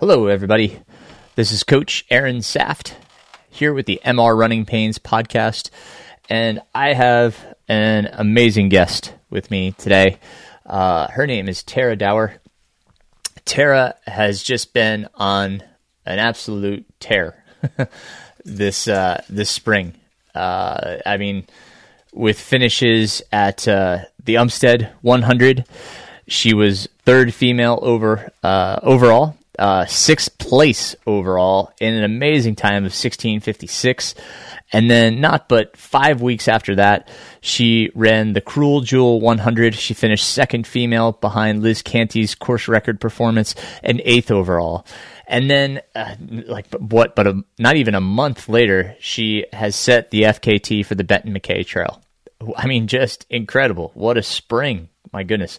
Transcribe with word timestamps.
Hello, 0.00 0.28
everybody. 0.28 0.80
This 1.36 1.52
is 1.52 1.62
Coach 1.62 2.06
Aaron 2.08 2.40
Saft 2.40 2.96
here 3.50 3.74
with 3.74 3.84
the 3.84 4.00
MR 4.02 4.34
Running 4.34 4.64
Pains 4.64 4.98
podcast, 4.98 5.68
and 6.30 6.62
I 6.74 6.94
have 6.94 7.54
an 7.68 8.08
amazing 8.10 8.70
guest 8.70 9.12
with 9.28 9.50
me 9.50 9.72
today. 9.72 10.16
Uh, 10.64 11.08
her 11.08 11.26
name 11.26 11.50
is 11.50 11.62
Tara 11.62 11.96
Dower. 11.96 12.36
Tara 13.44 13.94
has 14.06 14.42
just 14.42 14.72
been 14.72 15.06
on 15.16 15.62
an 16.06 16.18
absolute 16.18 16.86
tear 16.98 17.44
this 18.46 18.88
uh, 18.88 19.22
this 19.28 19.50
spring. 19.50 19.92
Uh, 20.34 20.96
I 21.04 21.18
mean, 21.18 21.46
with 22.14 22.40
finishes 22.40 23.20
at 23.30 23.68
uh, 23.68 23.98
the 24.24 24.36
Umstead 24.36 24.92
100, 25.02 25.66
she 26.26 26.54
was 26.54 26.88
third 27.04 27.34
female 27.34 27.78
over 27.82 28.32
uh, 28.42 28.80
overall 28.82 29.36
uh, 29.60 29.84
sixth 29.84 30.38
place 30.38 30.96
overall 31.06 31.70
in 31.80 31.92
an 31.94 32.02
amazing 32.02 32.56
time 32.56 32.78
of 32.78 32.92
1656. 32.92 34.14
And 34.72 34.90
then, 34.90 35.20
not 35.20 35.48
but 35.48 35.76
five 35.76 36.22
weeks 36.22 36.48
after 36.48 36.76
that, 36.76 37.08
she 37.42 37.90
ran 37.94 38.32
the 38.32 38.40
Cruel 38.40 38.80
Jewel 38.80 39.20
100. 39.20 39.74
She 39.74 39.92
finished 39.92 40.26
second 40.26 40.66
female 40.66 41.12
behind 41.12 41.62
Liz 41.62 41.82
Canty's 41.82 42.34
course 42.34 42.68
record 42.68 43.00
performance 43.00 43.54
and 43.82 44.00
eighth 44.04 44.30
overall. 44.30 44.86
And 45.26 45.50
then, 45.50 45.82
uh, 45.94 46.14
like 46.46 46.66
what? 46.74 47.14
But 47.14 47.26
a, 47.26 47.44
not 47.58 47.76
even 47.76 47.94
a 47.94 48.00
month 48.00 48.48
later, 48.48 48.96
she 48.98 49.44
has 49.52 49.76
set 49.76 50.10
the 50.10 50.22
FKT 50.22 50.86
for 50.86 50.94
the 50.94 51.04
Benton 51.04 51.34
MacKaye 51.34 51.66
Trail. 51.66 52.00
I 52.56 52.66
mean, 52.66 52.86
just 52.86 53.26
incredible! 53.28 53.90
What 53.94 54.16
a 54.16 54.22
spring! 54.22 54.88
My 55.12 55.22
goodness. 55.22 55.58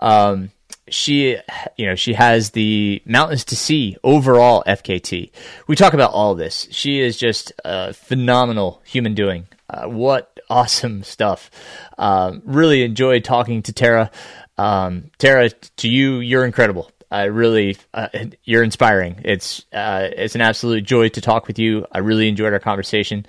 Um, 0.00 0.50
she 0.90 1.36
you 1.76 1.86
know 1.86 1.94
she 1.94 2.14
has 2.14 2.50
the 2.50 3.02
mountains 3.04 3.44
to 3.44 3.56
sea 3.56 3.96
overall 4.02 4.62
fkt 4.66 5.30
we 5.66 5.76
talk 5.76 5.94
about 5.94 6.12
all 6.12 6.34
this. 6.34 6.66
She 6.70 7.00
is 7.00 7.16
just 7.16 7.52
a 7.64 7.92
phenomenal 7.92 8.82
human 8.84 9.14
doing. 9.14 9.46
Uh, 9.68 9.86
what 9.86 10.40
awesome 10.48 11.02
stuff. 11.04 11.50
Um, 11.98 12.42
really 12.44 12.82
enjoyed 12.82 13.24
talking 13.24 13.62
to 13.62 13.72
tara. 13.72 14.10
Um, 14.56 15.10
tara 15.18 15.50
to 15.50 15.88
you 15.88 16.18
you're 16.18 16.44
incredible. 16.44 16.90
I 17.10 17.24
really 17.24 17.76
uh, 17.94 18.08
you're 18.44 18.62
inspiring. 18.62 19.20
It's 19.24 19.64
uh, 19.72 20.08
it's 20.10 20.34
an 20.34 20.40
absolute 20.40 20.84
joy 20.84 21.10
to 21.10 21.20
talk 21.20 21.46
with 21.46 21.58
you. 21.58 21.86
I 21.92 21.98
really 21.98 22.28
enjoyed 22.28 22.52
our 22.52 22.58
conversation. 22.58 23.26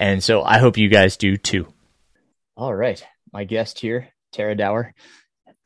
And 0.00 0.24
so 0.24 0.42
i 0.42 0.58
hope 0.58 0.76
you 0.76 0.88
guys 0.88 1.16
do 1.16 1.36
too. 1.36 1.68
All 2.56 2.74
right. 2.74 3.04
My 3.32 3.44
guest 3.44 3.78
here 3.78 4.08
tara 4.32 4.56
dower 4.56 4.92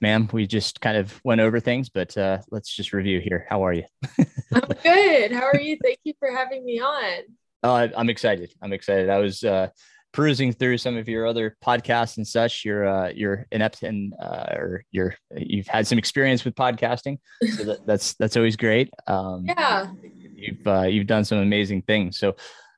ma'am. 0.01 0.29
We 0.33 0.47
just 0.47 0.81
kind 0.81 0.97
of 0.97 1.21
went 1.25 1.41
over 1.41 1.61
things, 1.61 1.89
but 1.89 2.17
uh, 2.17 2.39
let's 2.51 2.75
just 2.75 2.93
review 2.93 3.21
here. 3.21 3.47
How 3.49 3.65
are 3.65 3.73
you? 3.73 3.85
I'm 4.53 4.69
good. 4.83 5.33
How 5.33 5.45
are 5.45 5.61
you? 5.61 5.77
Thank 5.83 6.01
you 6.05 6.15
for 6.19 6.31
having 6.31 6.65
me 6.65 6.81
on. 6.81 7.23
Oh, 7.63 7.75
I, 7.75 7.91
am 8.01 8.09
excited. 8.09 8.53
I'm 8.63 8.73
excited. 8.73 9.11
I 9.11 9.19
was 9.19 9.43
uh, 9.43 9.69
perusing 10.13 10.53
through 10.53 10.79
some 10.79 10.97
of 10.97 11.09
your 11.09 11.27
other 11.27 11.57
podcasts 11.65 12.17
and 12.17 12.27
such. 12.27 12.65
You're 12.65 12.87
uh, 12.87 13.11
you're 13.15 13.47
inept 13.51 13.83
and 13.83 14.15
uh, 14.21 14.47
or 14.53 14.85
you're 14.91 15.15
you've 15.37 15.67
had 15.67 15.87
some 15.87 15.99
experience 15.99 16.45
with 16.45 16.55
podcasting, 16.55 17.19
so 17.57 17.65
that, 17.65 17.87
that's 17.87 18.15
that's 18.15 18.37
always 18.37 18.57
great. 18.57 18.91
Um, 19.07 19.45
yeah, 19.47 19.91
you've 20.35 20.67
uh, 20.67 20.83
you've 20.83 21.07
done 21.07 21.25
some 21.25 21.39
amazing 21.39 21.83
things. 21.83 22.19
So 22.19 22.37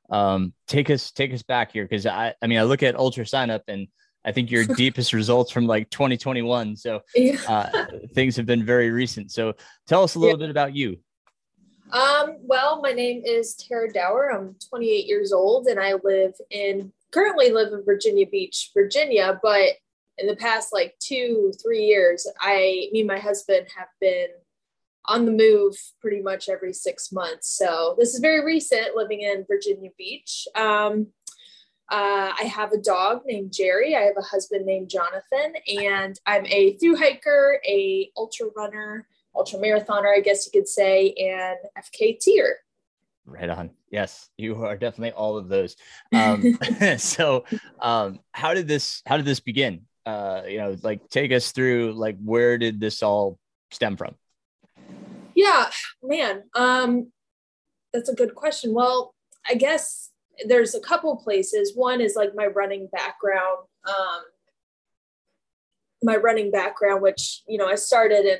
um, 0.09 0.53
take 0.67 0.89
us 0.89 1.11
take 1.11 1.33
us 1.33 1.43
back 1.43 1.71
here 1.71 1.85
because 1.85 2.05
I 2.05 2.33
I 2.41 2.47
mean 2.47 2.57
I 2.57 2.63
look 2.63 2.83
at 2.83 2.95
UltraSignup 2.95 3.61
and 3.67 3.87
I 4.25 4.31
think 4.31 4.51
your 4.51 4.65
deepest 4.75 5.13
results 5.13 5.51
from 5.51 5.67
like 5.67 5.89
2021. 5.89 6.75
So 6.75 7.01
yeah. 7.15 7.37
uh, 7.47 7.85
things 8.13 8.35
have 8.35 8.45
been 8.45 8.65
very 8.65 8.91
recent. 8.91 9.31
So 9.31 9.53
tell 9.87 10.03
us 10.03 10.15
a 10.15 10.19
little 10.19 10.37
yeah. 10.37 10.45
bit 10.45 10.51
about 10.51 10.75
you. 10.75 10.97
Um, 11.91 12.37
well, 12.41 12.81
my 12.81 12.91
name 12.91 13.21
is 13.25 13.55
Tara 13.55 13.91
Dower. 13.91 14.31
I'm 14.31 14.55
28 14.69 15.05
years 15.07 15.33
old 15.33 15.67
and 15.67 15.79
I 15.79 15.95
live 16.03 16.33
in 16.49 16.93
currently 17.11 17.51
live 17.51 17.73
in 17.73 17.83
Virginia 17.83 18.25
Beach, 18.25 18.71
Virginia, 18.73 19.37
but 19.43 19.73
in 20.17 20.27
the 20.27 20.35
past 20.35 20.71
like 20.71 20.95
two, 20.99 21.51
three 21.61 21.83
years, 21.83 22.25
I 22.39 22.87
me 22.91 23.01
and 23.01 23.07
my 23.07 23.19
husband 23.19 23.67
have 23.75 23.89
been 23.99 24.27
on 25.05 25.25
the 25.25 25.31
move 25.31 25.75
pretty 25.99 26.21
much 26.21 26.47
every 26.47 26.73
six 26.73 27.11
months. 27.11 27.49
So 27.49 27.95
this 27.97 28.13
is 28.13 28.19
very 28.19 28.45
recent 28.45 28.95
living 28.95 29.21
in 29.21 29.45
Virginia 29.47 29.89
Beach. 29.97 30.47
Um, 30.55 31.07
uh, 31.91 32.31
I 32.39 32.43
have 32.43 32.71
a 32.71 32.77
dog 32.77 33.23
named 33.25 33.51
Jerry. 33.51 33.95
I 33.97 34.03
have 34.03 34.15
a 34.17 34.21
husband 34.21 34.65
named 34.65 34.89
Jonathan, 34.89 35.53
and 35.67 36.17
I'm 36.25 36.45
a 36.45 36.77
through 36.77 36.95
hiker, 36.95 37.59
a 37.67 38.09
ultra 38.15 38.47
runner, 38.55 39.07
ultra 39.35 39.59
marathoner, 39.59 40.15
I 40.15 40.21
guess 40.21 40.45
you 40.45 40.57
could 40.57 40.69
say, 40.69 41.13
and 41.19 41.57
FKTer. 41.77 42.53
Right 43.25 43.49
on. 43.49 43.71
Yes, 43.91 44.29
you 44.37 44.63
are 44.63 44.77
definitely 44.77 45.11
all 45.11 45.37
of 45.37 45.49
those. 45.49 45.75
Um, 46.13 46.57
so, 46.97 47.43
um, 47.81 48.19
how 48.31 48.53
did 48.53 48.69
this 48.69 49.01
how 49.05 49.17
did 49.17 49.25
this 49.25 49.41
begin? 49.41 49.81
Uh, 50.05 50.43
you 50.47 50.59
know, 50.59 50.77
like 50.83 51.09
take 51.09 51.33
us 51.33 51.51
through 51.51 51.91
like 51.91 52.17
where 52.23 52.57
did 52.57 52.79
this 52.79 53.03
all 53.03 53.37
stem 53.69 53.97
from? 53.97 54.15
Yeah, 55.35 55.69
man. 56.01 56.43
Um, 56.55 57.11
that's 57.91 58.07
a 58.07 58.15
good 58.15 58.33
question. 58.33 58.73
Well, 58.73 59.13
I 59.47 59.55
guess 59.55 60.10
there's 60.47 60.75
a 60.75 60.79
couple 60.79 61.15
places. 61.17 61.73
One 61.75 62.01
is 62.01 62.15
like 62.15 62.31
my 62.35 62.47
running 62.47 62.87
background. 62.91 63.59
Um, 63.87 64.21
my 66.03 66.15
running 66.15 66.51
background, 66.51 67.01
which 67.01 67.43
you 67.47 67.57
know, 67.57 67.67
I 67.67 67.75
started 67.75 68.25
in 68.25 68.37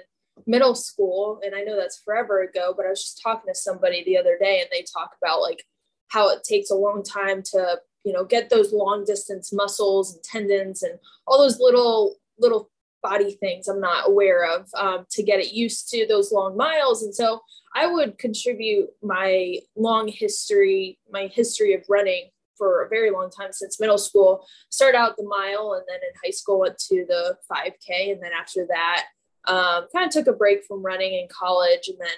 middle 0.48 0.76
school, 0.76 1.40
and 1.46 1.54
I 1.56 1.62
know 1.62 1.76
that's 1.76 2.02
forever 2.04 2.42
ago. 2.42 2.74
But 2.76 2.86
I 2.86 2.90
was 2.90 3.04
just 3.04 3.22
talking 3.22 3.52
to 3.52 3.58
somebody 3.58 4.04
the 4.04 4.18
other 4.18 4.38
day, 4.40 4.60
and 4.62 4.70
they 4.72 4.84
talk 4.94 5.12
about 5.22 5.42
like 5.42 5.64
how 6.10 6.30
it 6.30 6.44
takes 6.44 6.70
a 6.70 6.76
long 6.76 7.04
time 7.04 7.42
to 7.52 7.80
you 8.04 8.14
know 8.14 8.26
get 8.26 8.50
those 8.50 8.74
long 8.74 9.06
distance 9.06 9.54
muscles 9.54 10.14
and 10.14 10.24
tendons 10.24 10.84
and 10.84 11.00
all 11.28 11.40
those 11.40 11.60
little 11.60 12.18
little 12.40 12.70
body 13.02 13.32
things 13.32 13.68
I'm 13.68 13.82
not 13.82 14.08
aware 14.08 14.46
of 14.46 14.68
um, 14.76 15.06
to 15.12 15.24
get 15.24 15.40
it 15.40 15.54
used 15.54 15.90
to 15.90 16.06
those 16.08 16.32
long 16.32 16.56
miles. 16.56 17.04
And 17.04 17.14
so 17.14 17.42
I 17.76 17.88
would 17.88 18.18
contribute 18.18 18.90
my 19.02 19.60
long 19.76 20.08
history, 20.08 21.00
my 21.10 21.28
history 21.28 21.74
of 21.74 21.84
running 21.90 22.30
for 22.58 22.84
a 22.84 22.90
very 22.90 23.10
long 23.10 23.30
time 23.32 23.52
since 23.52 23.80
middle 23.80 23.98
school. 23.98 24.46
Start 24.70 24.94
out 24.94 25.18
the 25.18 25.24
mile, 25.24 25.74
and 25.74 25.84
then 25.88 25.98
in 25.98 26.14
high 26.24 26.32
school 26.32 26.60
went 26.60 26.78
to 26.78 27.06
the 27.08 27.38
5K, 27.52 28.12
and 28.12 28.22
then 28.22 28.32
after 28.40 28.68
that, 28.68 29.06
um, 29.48 29.88
kind 29.92 30.06
of 30.06 30.12
took 30.12 30.28
a 30.28 30.38
break 30.38 30.64
from 30.66 30.84
running 30.84 31.14
in 31.14 31.28
college, 31.30 31.88
and 31.88 31.98
then 32.00 32.10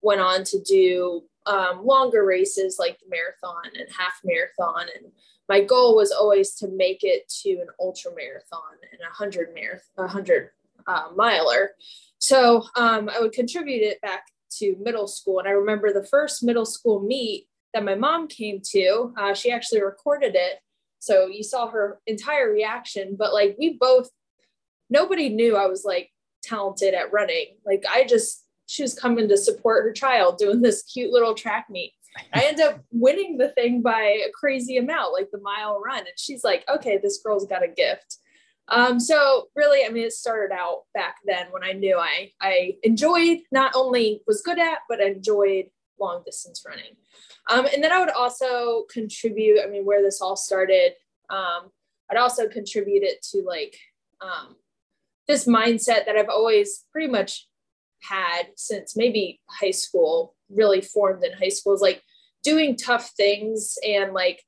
went 0.00 0.20
on 0.20 0.44
to 0.44 0.60
do 0.62 1.22
um, 1.46 1.84
longer 1.84 2.24
races 2.24 2.76
like 2.78 2.98
the 3.00 3.10
marathon 3.10 3.78
and 3.78 3.88
half 3.96 4.14
marathon. 4.24 4.86
And 4.96 5.12
my 5.48 5.60
goal 5.60 5.96
was 5.96 6.12
always 6.12 6.54
to 6.56 6.68
make 6.68 7.00
it 7.02 7.28
to 7.42 7.50
an 7.50 7.66
ultra 7.80 8.12
marathon 8.14 8.78
and 8.92 9.00
a 9.00 9.12
hundred 9.12 9.52
marathon, 9.54 10.04
a 10.04 10.08
hundred 10.08 10.50
uh, 10.86 11.08
miler. 11.14 11.72
So 12.18 12.64
um, 12.76 13.08
I 13.08 13.20
would 13.20 13.32
contribute 13.32 13.82
it 13.82 14.00
back 14.00 14.24
to 14.58 14.76
middle 14.80 15.06
school. 15.06 15.38
And 15.38 15.48
I 15.48 15.52
remember 15.52 15.92
the 15.92 16.06
first 16.06 16.42
middle 16.42 16.66
school 16.66 17.00
meet 17.00 17.46
that 17.74 17.84
my 17.84 17.94
mom 17.94 18.28
came 18.28 18.60
to, 18.72 19.12
uh, 19.16 19.34
she 19.34 19.50
actually 19.50 19.82
recorded 19.82 20.34
it. 20.34 20.58
So 20.98 21.26
you 21.26 21.42
saw 21.42 21.68
her 21.68 22.00
entire 22.06 22.50
reaction, 22.50 23.16
but 23.18 23.32
like 23.32 23.56
we 23.58 23.76
both, 23.78 24.08
nobody 24.90 25.28
knew 25.28 25.56
I 25.56 25.66
was 25.66 25.84
like 25.84 26.10
talented 26.42 26.94
at 26.94 27.12
running. 27.12 27.56
Like 27.64 27.84
I 27.88 28.04
just, 28.04 28.44
she 28.66 28.82
was 28.82 28.94
coming 28.94 29.28
to 29.28 29.36
support 29.36 29.84
her 29.84 29.92
child 29.92 30.38
doing 30.38 30.62
this 30.62 30.82
cute 30.82 31.12
little 31.12 31.34
track 31.34 31.66
meet. 31.70 31.92
I 32.34 32.44
end 32.44 32.60
up 32.60 32.80
winning 32.90 33.38
the 33.38 33.48
thing 33.50 33.82
by 33.82 34.02
a 34.02 34.30
crazy 34.32 34.76
amount, 34.76 35.12
like 35.12 35.28
the 35.32 35.40
mile 35.40 35.80
run. 35.80 35.98
And 35.98 36.08
she's 36.16 36.42
like, 36.44 36.64
okay, 36.68 36.98
this 36.98 37.20
girl's 37.24 37.46
got 37.46 37.64
a 37.64 37.68
gift. 37.68 38.18
Um, 38.68 39.00
so 39.00 39.48
really, 39.56 39.84
I 39.84 39.88
mean, 39.90 40.04
it 40.04 40.12
started 40.12 40.54
out 40.54 40.82
back 40.94 41.16
then 41.26 41.46
when 41.50 41.64
I 41.64 41.72
knew 41.72 41.98
I 41.98 42.30
I 42.40 42.74
enjoyed 42.82 43.38
not 43.50 43.72
only 43.74 44.22
was 44.26 44.42
good 44.42 44.58
at, 44.58 44.78
but 44.88 45.00
enjoyed 45.00 45.66
long 45.98 46.22
distance 46.24 46.62
running. 46.66 46.96
Um, 47.50 47.66
and 47.72 47.82
then 47.82 47.92
I 47.92 48.00
would 48.00 48.10
also 48.10 48.84
contribute. 48.90 49.60
I 49.62 49.66
mean, 49.68 49.84
where 49.84 50.02
this 50.02 50.20
all 50.20 50.36
started, 50.36 50.92
um, 51.30 51.70
I'd 52.10 52.16
also 52.16 52.48
contribute 52.48 53.02
it 53.02 53.22
to 53.32 53.42
like 53.46 53.76
um, 54.20 54.56
this 55.26 55.46
mindset 55.46 56.06
that 56.06 56.16
I've 56.16 56.28
always 56.28 56.84
pretty 56.92 57.08
much 57.08 57.48
had 58.02 58.48
since 58.56 58.96
maybe 58.96 59.40
high 59.48 59.70
school. 59.72 60.34
Really 60.48 60.80
formed 60.80 61.24
in 61.24 61.32
high 61.32 61.48
school 61.48 61.74
is 61.74 61.80
like 61.80 62.02
doing 62.42 62.76
tough 62.76 63.10
things 63.16 63.76
and 63.86 64.12
like 64.12 64.42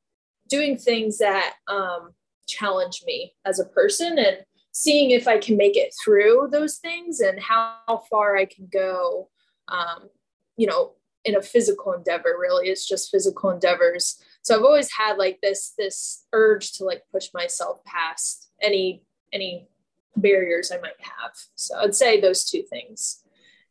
doing 0.49 0.77
things 0.77 1.19
that 1.19 1.55
um, 1.69 2.13
challenge 2.47 3.03
me 3.07 3.35
as 3.45 3.59
a 3.59 3.65
person 3.65 4.19
and 4.19 4.39
seeing 4.73 5.11
if 5.11 5.29
I 5.29 5.39
can 5.39 5.57
make 5.57 5.77
it 5.77 5.95
through 6.03 6.49
those 6.51 6.79
things 6.79 7.21
and 7.21 7.39
how 7.41 8.05
far 8.11 8.37
I 8.37 8.47
can 8.47 8.69
go, 8.73 9.29
um, 9.69 10.09
you 10.57 10.67
know, 10.67 10.93
in 11.25 11.37
a 11.37 11.43
physical 11.43 11.93
endeavor. 11.93 12.37
Really, 12.39 12.69
it's 12.69 12.89
just 12.89 13.11
physical 13.11 13.51
endeavors. 13.51 14.23
So 14.43 14.57
I've 14.57 14.65
always 14.65 14.91
had 14.93 15.19
like 15.19 15.39
this 15.43 15.75
this 15.79 16.25
urge 16.33 16.73
to 16.75 16.85
like 16.85 17.03
push 17.13 17.29
myself 17.35 17.85
past 17.85 18.51
any 18.61 19.05
any 19.33 19.69
barriers 20.17 20.73
I 20.73 20.79
might 20.81 21.01
have. 21.01 21.33
So 21.55 21.79
I'd 21.79 21.95
say 21.95 22.21
those 22.21 22.45
two 22.45 22.63
things 22.63 23.23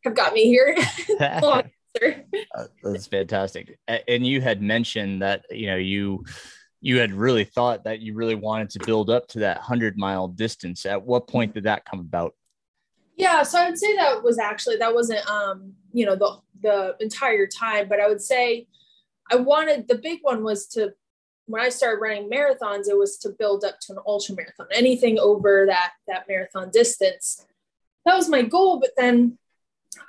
have 0.04 0.14
got 0.14 0.32
me 0.32 0.44
here. 0.44 0.76
Uh, 2.54 2.66
that's 2.82 3.06
fantastic. 3.06 3.78
And 3.86 4.26
you 4.26 4.40
had 4.40 4.62
mentioned 4.62 5.20
that 5.20 5.44
you 5.50 5.66
know 5.66 5.76
you 5.76 6.24
you 6.82 6.98
had 6.98 7.12
really 7.12 7.44
thought 7.44 7.84
that 7.84 8.00
you 8.00 8.12
really 8.12 8.34
wanted 8.34 8.68
to 8.70 8.80
build 8.84 9.08
up 9.08 9.28
to 9.28 9.38
that 9.38 9.58
hundred 9.58 9.96
mile 9.96 10.26
distance. 10.26 10.84
At 10.84 11.02
what 11.02 11.28
point 11.28 11.54
did 11.54 11.64
that 11.64 11.84
come 11.84 12.00
about? 12.00 12.34
Yeah, 13.16 13.44
so 13.44 13.60
I 13.60 13.70
would 13.70 13.78
say 13.78 13.94
that 13.96 14.22
was 14.22 14.38
actually 14.38 14.76
that 14.76 14.92
wasn't 14.92 15.26
um 15.30 15.72
you 15.92 16.04
know 16.04 16.16
the 16.16 16.38
the 16.60 16.96
entire 17.00 17.46
time, 17.46 17.88
but 17.88 18.00
I 18.00 18.08
would 18.08 18.20
say 18.20 18.66
I 19.30 19.36
wanted 19.36 19.86
the 19.86 19.96
big 19.96 20.18
one 20.22 20.42
was 20.42 20.66
to 20.68 20.92
when 21.46 21.62
I 21.62 21.68
started 21.68 22.00
running 22.00 22.28
marathons, 22.28 22.88
it 22.88 22.98
was 22.98 23.16
to 23.18 23.30
build 23.30 23.64
up 23.64 23.78
to 23.82 23.92
an 23.92 23.98
ultra 24.06 24.34
marathon, 24.34 24.66
anything 24.72 25.20
over 25.20 25.66
that 25.66 25.92
that 26.08 26.26
marathon 26.28 26.70
distance. 26.70 27.46
That 28.04 28.16
was 28.16 28.28
my 28.28 28.42
goal, 28.42 28.80
but 28.80 28.90
then 28.96 29.38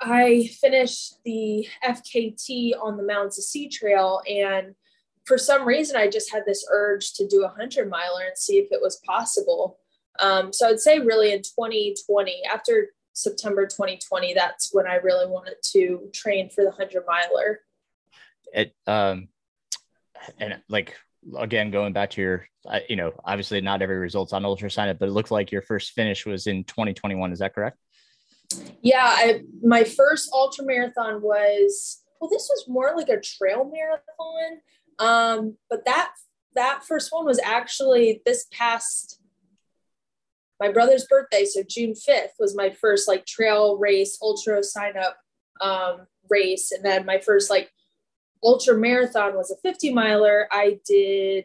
I 0.00 0.50
finished 0.60 1.22
the 1.24 1.68
FKT 1.84 2.72
on 2.82 2.96
the 2.96 3.04
Mountains 3.04 3.36
to 3.36 3.42
Sea 3.42 3.68
Trail, 3.68 4.22
and 4.28 4.74
for 5.24 5.38
some 5.38 5.66
reason, 5.66 5.96
I 5.96 6.08
just 6.08 6.30
had 6.32 6.44
this 6.46 6.66
urge 6.70 7.14
to 7.14 7.26
do 7.26 7.44
a 7.44 7.48
hundred 7.48 7.88
miler 7.88 8.24
and 8.26 8.36
see 8.36 8.58
if 8.58 8.68
it 8.70 8.80
was 8.80 9.00
possible. 9.06 9.78
Um, 10.20 10.52
so 10.52 10.68
I'd 10.68 10.80
say 10.80 10.98
really 10.98 11.32
in 11.32 11.38
2020, 11.38 12.42
after 12.52 12.90
September 13.14 13.66
2020, 13.66 14.34
that's 14.34 14.70
when 14.72 14.86
I 14.86 14.96
really 14.96 15.26
wanted 15.26 15.56
to 15.72 16.10
train 16.12 16.50
for 16.50 16.64
the 16.64 16.70
hundred 16.70 17.04
miler. 17.06 17.60
It 18.52 18.74
um, 18.86 19.28
and 20.38 20.60
like 20.68 20.96
again 21.36 21.70
going 21.70 21.92
back 21.92 22.10
to 22.10 22.20
your, 22.20 22.46
you 22.88 22.96
know, 22.96 23.12
obviously 23.24 23.60
not 23.60 23.82
every 23.82 23.98
result's 23.98 24.32
on 24.32 24.44
ultra 24.44 24.70
sign 24.70 24.94
but 24.98 25.08
it 25.08 25.12
looked 25.12 25.30
like 25.30 25.50
your 25.50 25.62
first 25.62 25.92
finish 25.92 26.26
was 26.26 26.46
in 26.46 26.64
2021. 26.64 27.32
Is 27.32 27.38
that 27.38 27.54
correct? 27.54 27.78
Yeah, 28.82 29.04
I, 29.04 29.42
my 29.62 29.84
first 29.84 30.30
ultra 30.32 30.64
marathon 30.64 31.22
was 31.22 32.02
well. 32.20 32.30
This 32.30 32.48
was 32.50 32.66
more 32.68 32.94
like 32.96 33.08
a 33.08 33.20
trail 33.20 33.64
marathon, 33.64 34.60
um, 34.98 35.56
but 35.68 35.84
that 35.84 36.12
that 36.54 36.84
first 36.84 37.12
one 37.12 37.26
was 37.26 37.40
actually 37.42 38.22
this 38.24 38.46
past 38.52 39.20
my 40.60 40.70
brother's 40.70 41.06
birthday. 41.06 41.44
So 41.44 41.62
June 41.68 41.94
fifth 41.94 42.34
was 42.38 42.56
my 42.56 42.70
first 42.70 43.08
like 43.08 43.26
trail 43.26 43.76
race, 43.76 44.18
UltraSignup 44.22 45.14
um, 45.60 46.06
race, 46.30 46.72
and 46.72 46.84
then 46.84 47.04
my 47.04 47.18
first 47.18 47.50
like 47.50 47.70
ultra 48.42 48.76
marathon 48.76 49.34
was 49.34 49.50
a 49.50 49.56
50 49.56 49.92
miler. 49.92 50.46
I 50.52 50.78
did 50.86 51.44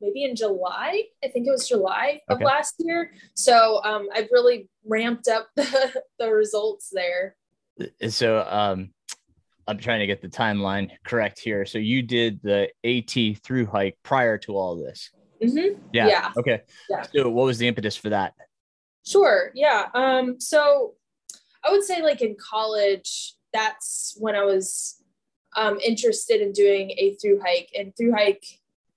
maybe 0.00 0.24
in 0.24 0.36
July. 0.36 1.04
I 1.24 1.28
think 1.28 1.46
it 1.46 1.50
was 1.50 1.68
July 1.68 2.20
of 2.28 2.36
okay. 2.36 2.44
last 2.44 2.74
year. 2.78 3.12
So 3.34 3.80
um, 3.84 4.08
I've 4.12 4.28
really 4.32 4.68
ramped 4.84 5.28
up 5.28 5.48
the, 5.54 6.02
the 6.18 6.30
results 6.30 6.90
there. 6.92 7.36
So 8.08 8.44
um, 8.48 8.90
I'm 9.66 9.78
trying 9.78 10.00
to 10.00 10.06
get 10.06 10.20
the 10.20 10.28
timeline 10.28 10.90
correct 11.04 11.38
here. 11.38 11.64
So 11.64 11.78
you 11.78 12.02
did 12.02 12.40
the 12.42 12.68
AT 12.84 13.42
through 13.42 13.66
hike 13.66 13.96
prior 14.02 14.38
to 14.38 14.56
all 14.56 14.76
this. 14.76 15.10
Mm-hmm. 15.42 15.80
Yeah. 15.92 16.06
yeah. 16.08 16.32
Okay. 16.36 16.62
Yeah. 16.88 17.02
So 17.14 17.28
what 17.28 17.46
was 17.46 17.58
the 17.58 17.68
impetus 17.68 17.96
for 17.96 18.10
that? 18.10 18.34
Sure. 19.04 19.50
Yeah. 19.54 19.88
Um, 19.94 20.40
so 20.40 20.94
I 21.64 21.70
would 21.70 21.82
say 21.82 22.02
like 22.02 22.22
in 22.22 22.36
college, 22.36 23.34
that's 23.52 24.16
when 24.18 24.34
I 24.34 24.44
was 24.44 25.02
um, 25.56 25.78
interested 25.80 26.40
in 26.40 26.52
doing 26.52 26.92
a 26.92 27.14
through 27.20 27.40
hike 27.44 27.70
and 27.78 27.94
through 27.96 28.12
hike 28.12 28.44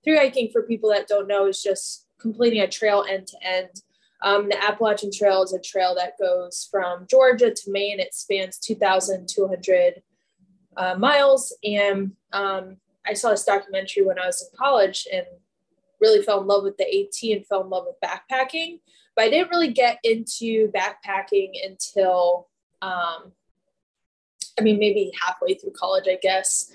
through 0.04 0.16
hiking 0.16 0.48
for 0.52 0.62
people 0.62 0.90
that 0.90 1.08
don't 1.08 1.26
know 1.26 1.46
is 1.46 1.62
just 1.62 2.06
completing 2.20 2.60
a 2.60 2.68
trail 2.68 3.04
end 3.08 3.26
to 3.26 3.36
end. 3.42 3.70
Um, 4.22 4.48
the 4.48 4.62
Appalachian 4.62 5.10
Trail 5.12 5.42
is 5.42 5.52
a 5.52 5.60
trail 5.60 5.94
that 5.96 6.18
goes 6.18 6.66
from 6.70 7.06
Georgia 7.10 7.50
to 7.52 7.70
Maine. 7.70 8.00
It 8.00 8.14
spans 8.14 8.58
2,200 8.58 10.02
uh, 10.76 10.94
miles. 10.96 11.54
And 11.64 12.12
um, 12.32 12.76
I 13.06 13.14
saw 13.14 13.30
this 13.30 13.44
documentary 13.44 14.04
when 14.04 14.18
I 14.18 14.26
was 14.26 14.42
in 14.42 14.56
college 14.58 15.06
and 15.12 15.26
really 16.00 16.22
fell 16.22 16.40
in 16.40 16.46
love 16.46 16.62
with 16.62 16.76
the 16.76 16.84
AT 16.84 17.36
and 17.36 17.46
fell 17.46 17.62
in 17.62 17.70
love 17.70 17.86
with 17.86 17.96
backpacking. 18.04 18.80
But 19.14 19.26
I 19.26 19.30
didn't 19.30 19.50
really 19.50 19.72
get 19.72 19.98
into 20.04 20.70
backpacking 20.72 21.52
until, 21.64 22.48
um, 22.82 23.32
I 24.58 24.62
mean, 24.62 24.78
maybe 24.78 25.10
halfway 25.20 25.54
through 25.54 25.72
college, 25.72 26.04
I 26.06 26.18
guess. 26.20 26.70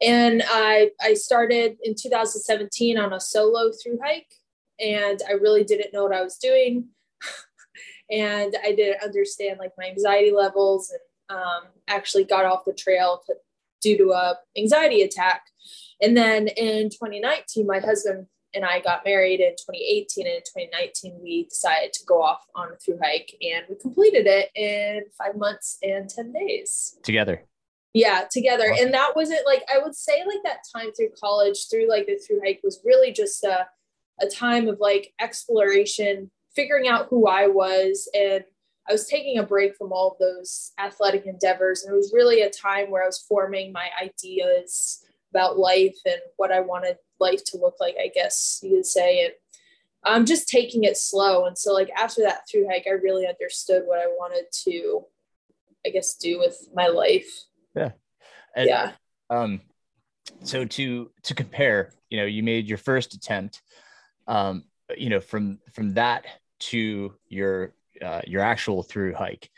And 0.00 0.42
I, 0.46 0.90
I 1.00 1.14
started 1.14 1.78
in 1.82 1.94
2017 1.94 2.98
on 2.98 3.12
a 3.12 3.20
solo 3.20 3.72
through 3.72 3.98
hike, 4.04 4.32
and 4.78 5.20
I 5.28 5.32
really 5.32 5.64
didn't 5.64 5.92
know 5.92 6.04
what 6.04 6.14
I 6.14 6.22
was 6.22 6.36
doing. 6.36 6.88
and 8.10 8.56
I 8.62 8.72
didn't 8.72 9.02
understand 9.02 9.58
like 9.58 9.72
my 9.76 9.86
anxiety 9.86 10.30
levels 10.30 10.90
and 10.90 11.00
um, 11.28 11.62
actually 11.86 12.24
got 12.24 12.44
off 12.44 12.64
the 12.64 12.72
trail 12.72 13.22
to, 13.26 13.34
due 13.82 13.98
to 13.98 14.12
a 14.12 14.36
anxiety 14.56 15.02
attack. 15.02 15.42
And 16.00 16.16
then 16.16 16.48
in 16.48 16.90
2019, 16.90 17.66
my 17.66 17.80
husband 17.80 18.26
and 18.54 18.64
I 18.64 18.80
got 18.80 19.04
married 19.04 19.40
in 19.40 19.50
2018 19.50 20.26
and 20.26 20.36
in 20.36 20.40
2019 20.40 21.20
we 21.22 21.44
decided 21.44 21.92
to 21.94 22.04
go 22.06 22.22
off 22.22 22.44
on 22.54 22.72
a 22.72 22.76
through 22.76 22.98
hike 23.02 23.34
and 23.42 23.64
we 23.68 23.76
completed 23.76 24.26
it 24.26 24.50
in 24.54 25.02
five 25.16 25.36
months 25.36 25.78
and 25.82 26.08
10 26.08 26.32
days 26.32 26.96
together 27.02 27.44
yeah 27.92 28.24
together 28.30 28.70
awesome. 28.72 28.86
and 28.86 28.94
that 28.94 29.14
wasn't 29.14 29.40
like 29.46 29.62
i 29.72 29.78
would 29.78 29.94
say 29.94 30.24
like 30.26 30.42
that 30.44 30.60
time 30.74 30.92
through 30.92 31.10
college 31.20 31.68
through 31.70 31.88
like 31.88 32.06
the 32.06 32.16
through 32.16 32.40
hike 32.44 32.60
was 32.62 32.80
really 32.84 33.12
just 33.12 33.44
a, 33.44 33.66
a 34.20 34.26
time 34.28 34.68
of 34.68 34.78
like 34.80 35.12
exploration 35.20 36.30
figuring 36.54 36.88
out 36.88 37.06
who 37.10 37.26
i 37.26 37.46
was 37.46 38.08
and 38.14 38.44
i 38.88 38.92
was 38.92 39.06
taking 39.06 39.38
a 39.38 39.42
break 39.42 39.74
from 39.76 39.92
all 39.92 40.12
of 40.12 40.18
those 40.18 40.72
athletic 40.78 41.26
endeavors 41.26 41.84
and 41.84 41.92
it 41.92 41.96
was 41.96 42.12
really 42.14 42.42
a 42.42 42.50
time 42.50 42.90
where 42.90 43.02
i 43.02 43.06
was 43.06 43.24
forming 43.28 43.72
my 43.72 43.88
ideas 44.02 45.04
about 45.30 45.58
life 45.58 45.96
and 46.04 46.20
what 46.36 46.52
i 46.52 46.60
wanted 46.60 46.96
life 47.20 47.42
to 47.44 47.58
look 47.58 47.74
like 47.80 47.96
i 48.02 48.10
guess 48.14 48.60
you 48.62 48.76
could 48.76 48.86
say 48.86 49.24
and 49.24 49.32
i'm 50.04 50.24
just 50.24 50.48
taking 50.48 50.84
it 50.84 50.96
slow 50.96 51.46
and 51.46 51.58
so 51.58 51.72
like 51.72 51.90
after 51.96 52.22
that 52.22 52.40
through 52.50 52.66
hike 52.68 52.86
i 52.86 52.90
really 52.90 53.26
understood 53.26 53.82
what 53.86 53.98
i 53.98 54.06
wanted 54.06 54.44
to 54.52 55.02
i 55.86 55.90
guess 55.90 56.14
do 56.14 56.38
with 56.38 56.68
my 56.74 56.86
life 56.86 57.44
yeah. 57.74 57.90
And, 58.56 58.68
yeah. 58.68 58.92
Um, 59.30 59.60
so 60.42 60.64
to 60.64 61.10
to 61.22 61.34
compare, 61.34 61.92
you 62.10 62.18
know, 62.18 62.26
you 62.26 62.42
made 62.42 62.68
your 62.68 62.78
first 62.78 63.14
attempt. 63.14 63.62
Um, 64.26 64.64
you 64.96 65.10
know, 65.10 65.20
from 65.20 65.58
from 65.72 65.94
that 65.94 66.26
to 66.60 67.14
your 67.28 67.72
uh, 68.02 68.22
your 68.26 68.42
actual 68.42 68.82
through 68.82 69.14
hike. 69.14 69.50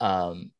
Um, 0.00 0.50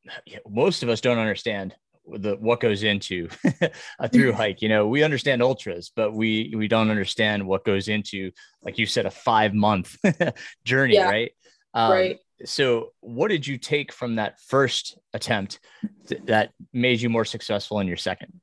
most 0.48 0.82
of 0.82 0.88
us 0.88 1.00
don't 1.00 1.18
understand 1.18 1.74
the 2.08 2.36
what 2.36 2.60
goes 2.60 2.84
into 2.84 3.28
a 3.98 4.08
through 4.08 4.32
hike. 4.40 4.62
You 4.62 4.68
know, 4.68 4.86
we 4.86 5.02
understand 5.02 5.42
ultras, 5.42 5.90
but 5.94 6.12
we 6.12 6.54
we 6.56 6.68
don't 6.68 6.90
understand 6.90 7.46
what 7.46 7.64
goes 7.64 7.88
into, 7.88 8.30
like 8.62 8.78
you 8.78 8.86
said, 8.86 9.06
a 9.06 9.10
five 9.10 9.54
month 9.54 9.96
journey, 10.64 10.94
yeah. 10.94 11.10
right? 11.10 11.30
Um, 11.74 11.92
right 11.92 12.18
so 12.44 12.92
what 13.00 13.28
did 13.28 13.46
you 13.46 13.56
take 13.56 13.92
from 13.92 14.16
that 14.16 14.38
first 14.40 14.98
attempt 15.14 15.58
th- 16.06 16.20
that 16.26 16.52
made 16.72 17.00
you 17.00 17.08
more 17.08 17.24
successful 17.24 17.80
in 17.80 17.86
your 17.86 17.96
second 17.96 18.40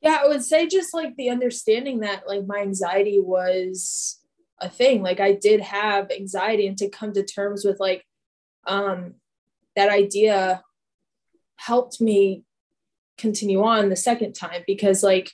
yeah 0.00 0.18
i 0.22 0.28
would 0.28 0.44
say 0.44 0.66
just 0.66 0.94
like 0.94 1.14
the 1.16 1.28
understanding 1.28 2.00
that 2.00 2.28
like 2.28 2.46
my 2.46 2.58
anxiety 2.58 3.20
was 3.20 4.20
a 4.60 4.68
thing 4.68 5.02
like 5.02 5.20
i 5.20 5.32
did 5.32 5.60
have 5.60 6.10
anxiety 6.10 6.66
and 6.66 6.78
to 6.78 6.88
come 6.88 7.12
to 7.12 7.24
terms 7.24 7.64
with 7.64 7.80
like 7.80 8.04
um 8.66 9.14
that 9.74 9.90
idea 9.90 10.62
helped 11.56 12.00
me 12.00 12.44
continue 13.18 13.62
on 13.62 13.88
the 13.88 13.96
second 13.96 14.34
time 14.34 14.62
because 14.66 15.02
like 15.02 15.30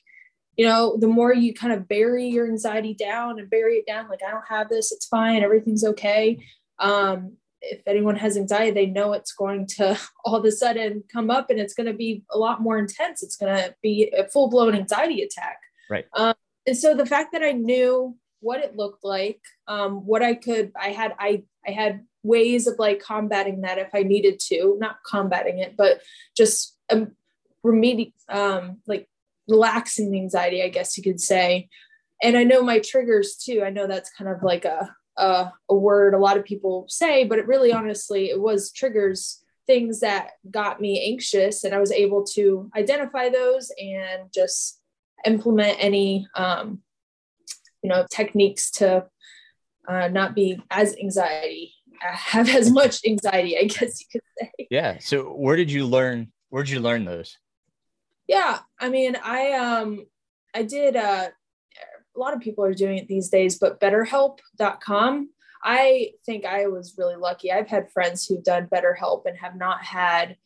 you 0.57 0.65
know 0.65 0.97
the 0.99 1.09
more 1.09 1.35
you 1.35 1.53
kind 1.53 1.73
of 1.73 1.89
bury 1.89 2.27
your 2.27 2.47
anxiety 2.47 2.95
down 2.95 3.39
and 3.39 3.51
bury 3.51 3.77
it 3.77 3.87
down 3.87 4.09
like 4.09 4.21
i 4.27 4.31
don't 4.31 4.49
have 4.49 4.69
this 4.69 4.93
it's 4.93 5.07
fine 5.07 5.43
everything's 5.43 5.85
okay 5.85 6.39
um 6.79 7.33
if 7.63 7.81
anyone 7.87 8.17
has 8.17 8.37
anxiety, 8.37 8.73
they 8.73 8.87
know 8.87 9.13
it's 9.13 9.33
going 9.33 9.67
to 9.67 9.99
all 10.25 10.35
of 10.35 10.45
a 10.45 10.53
sudden 10.53 11.05
come 11.13 11.31
up 11.31 11.49
and 11.51 11.59
it's 11.59 11.75
going 11.75 11.87
to 11.87 11.95
be 11.95 12.25
a 12.31 12.39
lot 12.39 12.61
more 12.61 12.79
intense. 12.79 13.23
It's 13.23 13.37
going 13.37 13.57
to 13.57 13.75
be 13.83 14.13
a 14.17 14.29
full 14.29 14.49
blown 14.49 14.75
anxiety 14.75 15.23
attack. 15.23 15.59
Right. 15.89 16.07
Um, 16.15 16.35
and 16.67 16.77
so 16.77 16.95
the 16.95 17.07
fact 17.07 17.33
that 17.33 17.43
I 17.43 17.53
knew 17.53 18.17
what 18.41 18.61
it 18.61 18.77
looked 18.77 19.05
like, 19.05 19.41
um, 19.69 20.07
what 20.07 20.23
I 20.23 20.35
could, 20.35 20.73
I 20.79 20.89
had, 20.89 21.15
I, 21.19 21.45
I 21.67 21.71
had 21.71 22.05
ways 22.23 22.67
of 22.67 22.79
like 22.79 23.01
combating 23.01 23.63
that 23.63 23.79
if 23.79 23.89
I 23.95 24.03
needed 24.03 24.41
to, 24.49 24.77
not 24.79 24.99
combating 25.07 25.59
it, 25.59 25.77
but 25.77 26.01
just 26.37 26.77
um, 26.91 27.13
um, 28.29 28.79
like 28.87 29.09
relaxing 29.49 30.15
anxiety, 30.15 30.63
I 30.63 30.69
guess 30.69 30.97
you 30.97 31.03
could 31.03 31.21
say. 31.21 31.69
And 32.23 32.37
I 32.37 32.45
know 32.45 32.63
my 32.63 32.79
triggers 32.79 33.37
too. 33.37 33.63
I 33.65 33.71
know 33.71 33.87
that's 33.87 34.11
kind 34.11 34.31
of 34.31 34.43
like 34.43 34.65
a 34.65 34.95
uh, 35.17 35.51
a 35.69 35.75
word 35.75 36.15
a 36.15 36.19
lot 36.19 36.39
of 36.39 36.45
people 36.45 36.87
say, 36.89 37.25
but 37.25 37.39
it 37.39 37.47
really 37.47 37.73
honestly, 37.73 38.31
it 38.31 38.41
was 38.41 38.73
triggers, 38.73 39.45
things 39.67 40.01
that 40.01 40.31
got 40.51 40.81
me 40.81 41.13
anxious. 41.13 41.65
And 41.65 41.75
I 41.75 41.81
was 41.81 41.93
able 41.93 42.25
to 42.29 42.71
identify 42.77 43.29
those 43.29 43.71
and 43.79 44.33
just 44.35 44.81
implement 45.27 45.77
any, 45.79 46.27
um, 46.35 46.81
you 47.83 47.91
know, 47.91 48.07
techniques 48.11 48.71
to 48.73 49.07
uh, 49.87 50.09
not 50.09 50.35
be 50.35 50.63
as 50.71 50.97
anxiety, 50.97 51.75
have 52.09 52.49
as 52.49 52.71
much 52.71 53.01
anxiety, 53.07 53.57
I 53.59 53.65
guess 53.65 54.01
you 54.01 54.07
could 54.13 54.23
say. 54.39 54.67
Yeah. 54.71 54.99
So 54.99 55.25
where 55.25 55.57
did 55.57 55.71
you 55.71 55.87
learn, 55.87 56.33
where 56.51 56.63
did 56.63 56.71
you 56.71 56.81
learn 56.81 57.05
those? 57.05 57.39
Yeah, 58.29 58.61
I 58.81 58.89
mean, 58.89 59.17
I 59.23 59.53
um, 59.53 60.07
I 60.55 60.63
did. 60.63 60.97
Uh, 60.97 61.29
a 62.15 62.19
lot 62.19 62.35
of 62.35 62.41
people 62.41 62.65
are 62.65 62.75
doing 62.75 62.99
it 62.99 63.09
these 63.09 63.29
days, 63.29 63.59
but 63.59 63.81
BetterHelp.com. 63.81 65.31
I 65.65 66.11
think 66.27 66.45
I 66.45 66.67
was 66.67 66.95
really 66.99 67.17
lucky. 67.17 67.53
I've 67.53 67.69
had 67.69 67.91
friends 67.91 68.27
who've 68.27 68.43
done 68.43 68.69
BetterHelp 68.73 69.27
and 69.27 69.37
have 69.39 69.57
not 69.57 69.85
had 69.85 70.37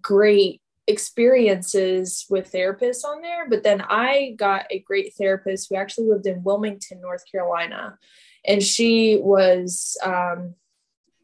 great 0.00 0.60
experiences 0.86 2.26
with 2.28 2.52
therapists 2.52 3.04
on 3.04 3.22
there. 3.22 3.48
But 3.48 3.62
then 3.62 3.80
I 3.82 4.34
got 4.36 4.66
a 4.70 4.80
great 4.80 5.14
therapist 5.16 5.68
who 5.70 5.76
actually 5.76 6.08
lived 6.08 6.26
in 6.26 6.42
Wilmington, 6.42 7.00
North 7.00 7.22
Carolina. 7.30 7.98
And 8.44 8.62
she 8.62 9.18
was 9.22 9.96
um, 10.04 10.54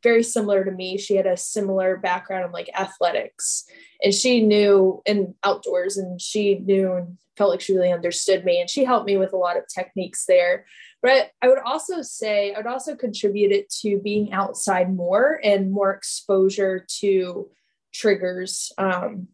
very 0.03 0.23
similar 0.23 0.65
to 0.65 0.71
me. 0.71 0.99
She 0.99 1.17
had 1.17 1.27
a 1.27 1.37
similar 1.37 1.97
background 1.97 2.47
in 2.47 2.53
like 2.53 2.71
athletics 2.79 3.65
and 4.03 4.15
she 4.15 4.43
knew 4.43 5.03
in 5.05 5.35
outdoors 5.43 5.97
and 5.97 6.21
she 6.21 6.59
knew 6.59 6.93
and 6.95 7.19
felt 7.37 7.51
like 7.51 7.61
she 7.61 7.75
really 7.75 7.93
understood 7.93 8.45
me 8.45 8.61
and 8.61 8.69
she 8.69 8.85
helped 8.85 9.07
me 9.07 9.17
with 9.17 9.33
a 9.33 9.37
lot 9.37 9.57
of 9.57 9.65
techniques 9.73 10.25
there. 10.27 10.65
But 11.03 11.31
I 11.43 11.49
would 11.49 11.59
also 11.59 12.03
say 12.03 12.53
I 12.53 12.59
would 12.59 12.67
also 12.67 12.95
contribute 12.95 13.53
it 13.53 13.71
to 13.81 13.99
being 13.99 14.33
outside 14.33 14.95
more 14.95 15.41
and 15.43 15.71
more 15.71 15.93
exposure 15.93 16.85
to 17.01 17.51
triggers. 17.93 18.73
Um, 18.79 19.29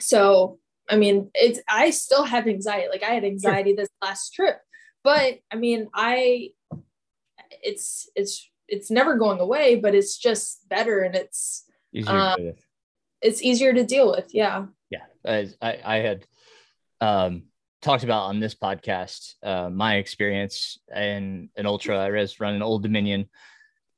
so 0.00 0.58
I 0.88 0.96
mean, 0.96 1.30
it's 1.34 1.60
I 1.68 1.90
still 1.90 2.24
have 2.24 2.48
anxiety. 2.48 2.88
Like 2.90 3.02
I 3.02 3.14
had 3.14 3.24
anxiety 3.24 3.74
this 3.74 3.88
last 4.02 4.30
trip, 4.34 4.58
but 5.04 5.38
I 5.52 5.56
mean, 5.56 5.88
I 5.94 6.50
it's 7.62 8.08
it's 8.16 8.50
it's 8.70 8.90
never 8.90 9.16
going 9.16 9.40
away, 9.40 9.76
but 9.76 9.94
it's 9.94 10.16
just 10.16 10.68
better 10.68 11.00
and 11.00 11.14
it's 11.14 11.64
easier 11.92 12.16
um, 12.16 12.52
it's 13.20 13.42
easier 13.42 13.72
to 13.72 13.84
deal 13.84 14.10
with. 14.10 14.34
Yeah. 14.34 14.66
Yeah. 14.90 15.04
I, 15.24 15.78
I 15.84 15.96
had 15.96 16.24
um, 17.00 17.44
talked 17.82 18.04
about 18.04 18.24
on 18.24 18.40
this 18.40 18.54
podcast 18.54 19.34
uh, 19.42 19.70
my 19.70 19.96
experience 19.96 20.78
in 20.94 21.50
an 21.56 21.66
ultra. 21.66 21.98
I 21.98 22.10
was 22.10 22.40
running 22.40 22.62
Old 22.62 22.82
Dominion, 22.82 23.28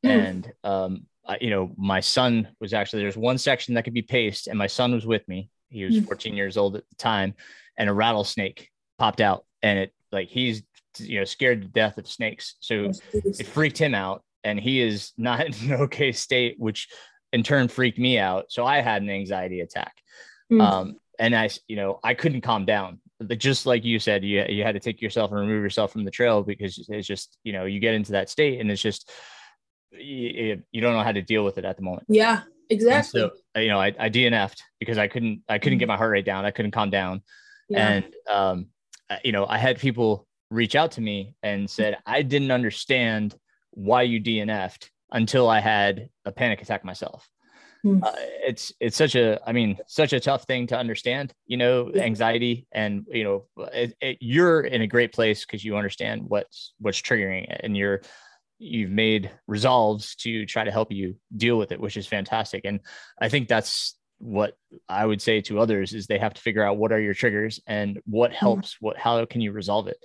mm. 0.05 0.11
and 0.11 0.53
um, 0.65 1.07
I, 1.27 1.39
you 1.41 1.51
know, 1.51 1.73
my 1.77 2.01
son 2.01 2.49
was 2.61 2.73
actually 2.73 3.03
there's 3.03 3.17
one 3.17 3.39
section 3.39 3.75
that 3.75 3.85
could 3.85 3.95
be 3.95 4.03
paced, 4.03 4.49
and 4.49 4.59
my 4.59 4.67
son 4.67 4.93
was 4.93 5.07
with 5.07 5.27
me. 5.29 5.51
He 5.69 5.85
was 5.85 5.97
mm. 5.97 6.07
14 6.07 6.35
years 6.35 6.57
old 6.57 6.77
at 6.77 6.89
the 6.89 6.97
time, 6.97 7.35
and 7.77 7.89
a 7.89 7.93
rattlesnake 7.93 8.71
popped 8.99 9.21
out, 9.21 9.45
and 9.63 9.79
it 9.79 9.95
like 10.11 10.29
he's 10.29 10.63
you 10.99 11.21
know 11.21 11.25
scared 11.25 11.63
to 11.63 11.69
death 11.69 11.99
of 11.99 12.09
snakes, 12.09 12.57
so 12.61 12.91
it 13.13 13.47
freaked 13.47 13.79
him 13.79 13.95
out 13.95 14.25
and 14.45 14.59
he 14.59 14.81
is 14.81 15.13
not 15.17 15.47
in 15.63 15.71
an 15.73 15.81
okay 15.83 16.13
state, 16.13 16.57
which 16.59 16.89
in 17.33 17.43
turn 17.43 17.69
freaked 17.69 17.99
me 17.99 18.19
out. 18.19 18.47
So 18.49 18.65
I 18.65 18.81
had 18.81 19.03
an 19.03 19.11
anxiety 19.11 19.61
attack. 19.61 19.95
Mm-hmm. 20.51 20.61
Um, 20.61 20.97
and 21.19 21.35
I, 21.35 21.51
you 21.69 21.77
know, 21.77 21.99
I 22.03 22.15
couldn't 22.15 22.43
calm 22.43 22.65
down. 22.65 23.01
Just 23.37 23.67
like 23.67 23.85
you 23.85 23.99
said, 23.99 24.25
you, 24.25 24.45
you 24.49 24.65
had 24.65 24.75
to 24.75 24.81
take 24.81 25.01
yourself 25.01 25.31
and 25.31 25.41
remove 25.41 25.63
yourself 25.63 25.93
from 25.93 26.05
the 26.05 26.11
trail 26.11 26.43
because 26.43 26.85
it's 26.89 27.07
just, 27.07 27.39
you 27.45 27.53
know, 27.53 27.65
you 27.65 27.79
get 27.79 27.95
into 27.95 28.13
that 28.13 28.29
state 28.29 28.61
and 28.61 28.71
it's 28.71 28.83
just, 28.83 29.11
you, 29.93 30.63
you 30.73 30.81
don't 30.81 30.95
know 30.95 31.03
how 31.03 31.13
to 31.13 31.23
deal 31.23 31.45
with 31.45 31.59
it 31.59 31.65
at 31.65 31.77
the 31.77 31.83
moment. 31.83 32.07
Yeah, 32.09 32.43
exactly. 32.69 33.23
And 33.23 33.31
so, 33.55 33.61
you 33.61 33.69
know, 33.69 33.81
I, 33.81 33.95
I 33.99 34.11
DNF'd 34.11 34.63
because 34.81 34.99
I 34.99 35.07
couldn't, 35.07 35.43
I 35.49 35.59
couldn't 35.59 35.79
get 35.79 35.87
my 35.87 35.97
heart 35.97 36.11
rate 36.11 36.25
down. 36.25 36.45
I 36.45 36.51
couldn't 36.51 36.73
calm 36.73 36.91
down. 36.91 37.23
Yeah. 37.69 37.89
And, 37.89 38.05
um, 38.29 38.67
you 39.23 39.31
know, 39.31 39.47
I 39.47 39.59
had 39.59 39.79
people 39.79 40.27
reach 40.51 40.75
out 40.75 40.93
to 40.93 41.01
me 41.01 41.35
and 41.43 41.69
said, 41.69 41.99
I 42.05 42.23
didn't 42.23 42.51
understand 42.51 43.37
why 43.73 44.03
you 44.03 44.21
DNF'd 44.21 44.91
until 45.11 45.49
I 45.49 45.61
had 45.61 46.09
a 46.25 46.33
panic 46.33 46.63
attack 46.63 46.85
myself. 46.85 47.29
Mm. 47.85 48.03
Uh, 48.03 48.13
it's 48.17 48.73
it's 48.79 48.97
such 48.97 49.17
a 49.17 49.41
I 49.45 49.53
mean 49.53 49.77
such 49.89 50.13
a 50.13 50.21
tough 50.21 50.45
thing 50.45 50.69
to 50.69 50.79
understand. 50.79 51.35
You 51.47 51.57
know, 51.57 51.91
anxiety 51.95 52.67
and 52.71 53.05
you 53.11 53.25
know 53.25 53.67
it, 53.73 53.95
it, 54.01 54.19
you're 54.21 54.61
in 54.61 54.83
a 54.83 54.87
great 54.87 55.13
place 55.13 55.45
because 55.45 55.65
you 55.65 55.77
understand 55.77 56.23
what's 56.29 56.75
what's 56.79 57.03
triggering 57.03 57.51
it, 57.51 57.61
and 57.65 57.77
you're 57.77 58.03
you've 58.59 58.91
made 58.91 59.31
resolves 59.49 60.15
to 60.15 60.47
try 60.47 60.63
to 60.63 60.71
help 60.71 60.93
you 60.93 61.17
deal 61.37 61.59
with 61.59 61.73
it, 61.73 61.81
which 61.81 61.97
is 61.97 62.07
fantastic. 62.07 62.65
And 62.65 62.81
I 63.21 63.29
think 63.29 63.49
that's 63.49 63.97
what 64.19 64.57
I 64.89 65.05
would 65.05 65.21
say 65.21 65.41
to 65.43 65.59
others 65.59 65.93
is 65.93 66.07
they 66.07 66.19
have 66.19 66.35
to 66.35 66.41
figure 66.41 66.63
out 66.63 66.77
what 66.77 66.93
are 66.93 67.01
your 67.01 67.15
triggers 67.15 67.61
and 67.67 68.01
what 68.05 68.33
helps. 68.33 68.77
What 68.81 68.97
how 68.97 69.25
can 69.27 69.41
you 69.41 69.51
resolve 69.51 69.89
it? 69.89 69.97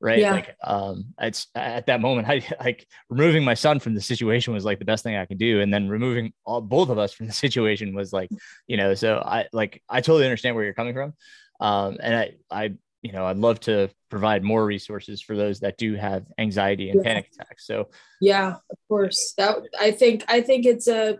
Right? 0.00 0.18
Yeah. 0.18 0.32
like 0.32 0.56
um 0.62 1.06
it's 1.20 1.46
at 1.54 1.86
that 1.86 2.00
moment 2.00 2.28
i 2.34 2.42
like 2.60 2.86
removing 3.08 3.44
my 3.44 3.54
son 3.54 3.80
from 3.80 3.94
the 3.94 4.00
situation 4.00 4.52
was 4.52 4.64
like 4.64 4.78
the 4.78 4.84
best 4.84 5.02
thing 5.02 5.16
i 5.16 5.24
could 5.24 5.38
do. 5.38 5.60
And 5.60 5.72
then 5.72 5.88
removing 5.88 6.32
all 6.44 6.60
both 6.60 6.88
of 6.90 6.98
us 6.98 7.12
from 7.12 7.26
the 7.26 7.32
situation 7.44 7.94
was 7.94 8.12
like 8.12 8.30
you 8.66 8.76
know 8.76 8.94
so 8.94 9.18
i 9.18 9.46
like 9.52 9.82
i 9.88 10.00
totally 10.00 10.24
understand 10.24 10.54
where 10.54 10.64
you're 10.64 10.74
coming 10.74 10.94
from. 10.94 11.14
Um 11.60 11.98
and 12.00 12.14
i 12.14 12.34
i 12.50 12.72
you 13.02 13.12
know 13.12 13.26
i'd 13.26 13.36
love 13.36 13.60
to 13.60 13.90
provide 14.10 14.44
more 14.44 14.64
resources 14.64 15.20
for 15.20 15.36
those 15.36 15.60
that 15.60 15.76
do 15.76 15.94
have 15.94 16.26
anxiety 16.38 16.90
and 16.90 17.00
yeah. 17.00 17.08
panic 17.08 17.30
attacks. 17.34 17.66
So 17.66 17.88
yeah 18.20 18.56
of 18.70 18.78
course. 18.88 19.34
That 19.38 19.58
i 19.78 19.90
think 19.90 20.24
i 20.28 20.40
think 20.40 20.66
it's 20.66 20.88
a 20.88 21.18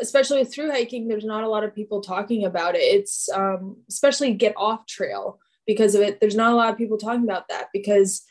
especially 0.00 0.44
through 0.44 0.70
hiking 0.70 1.08
there's 1.08 1.26
not 1.26 1.44
a 1.44 1.48
lot 1.48 1.62
of 1.62 1.74
people 1.74 2.00
talking 2.00 2.44
about 2.44 2.74
it. 2.74 2.78
It's 2.82 3.28
um 3.30 3.76
especially 3.88 4.32
get 4.34 4.54
off 4.56 4.86
trail 4.86 5.38
because 5.66 5.94
of 5.94 6.02
it. 6.02 6.20
There's 6.20 6.36
not 6.36 6.52
a 6.52 6.56
lot 6.56 6.70
of 6.70 6.78
people 6.78 6.98
talking 6.98 7.24
about 7.24 7.48
that 7.48 7.68
because 7.72 8.22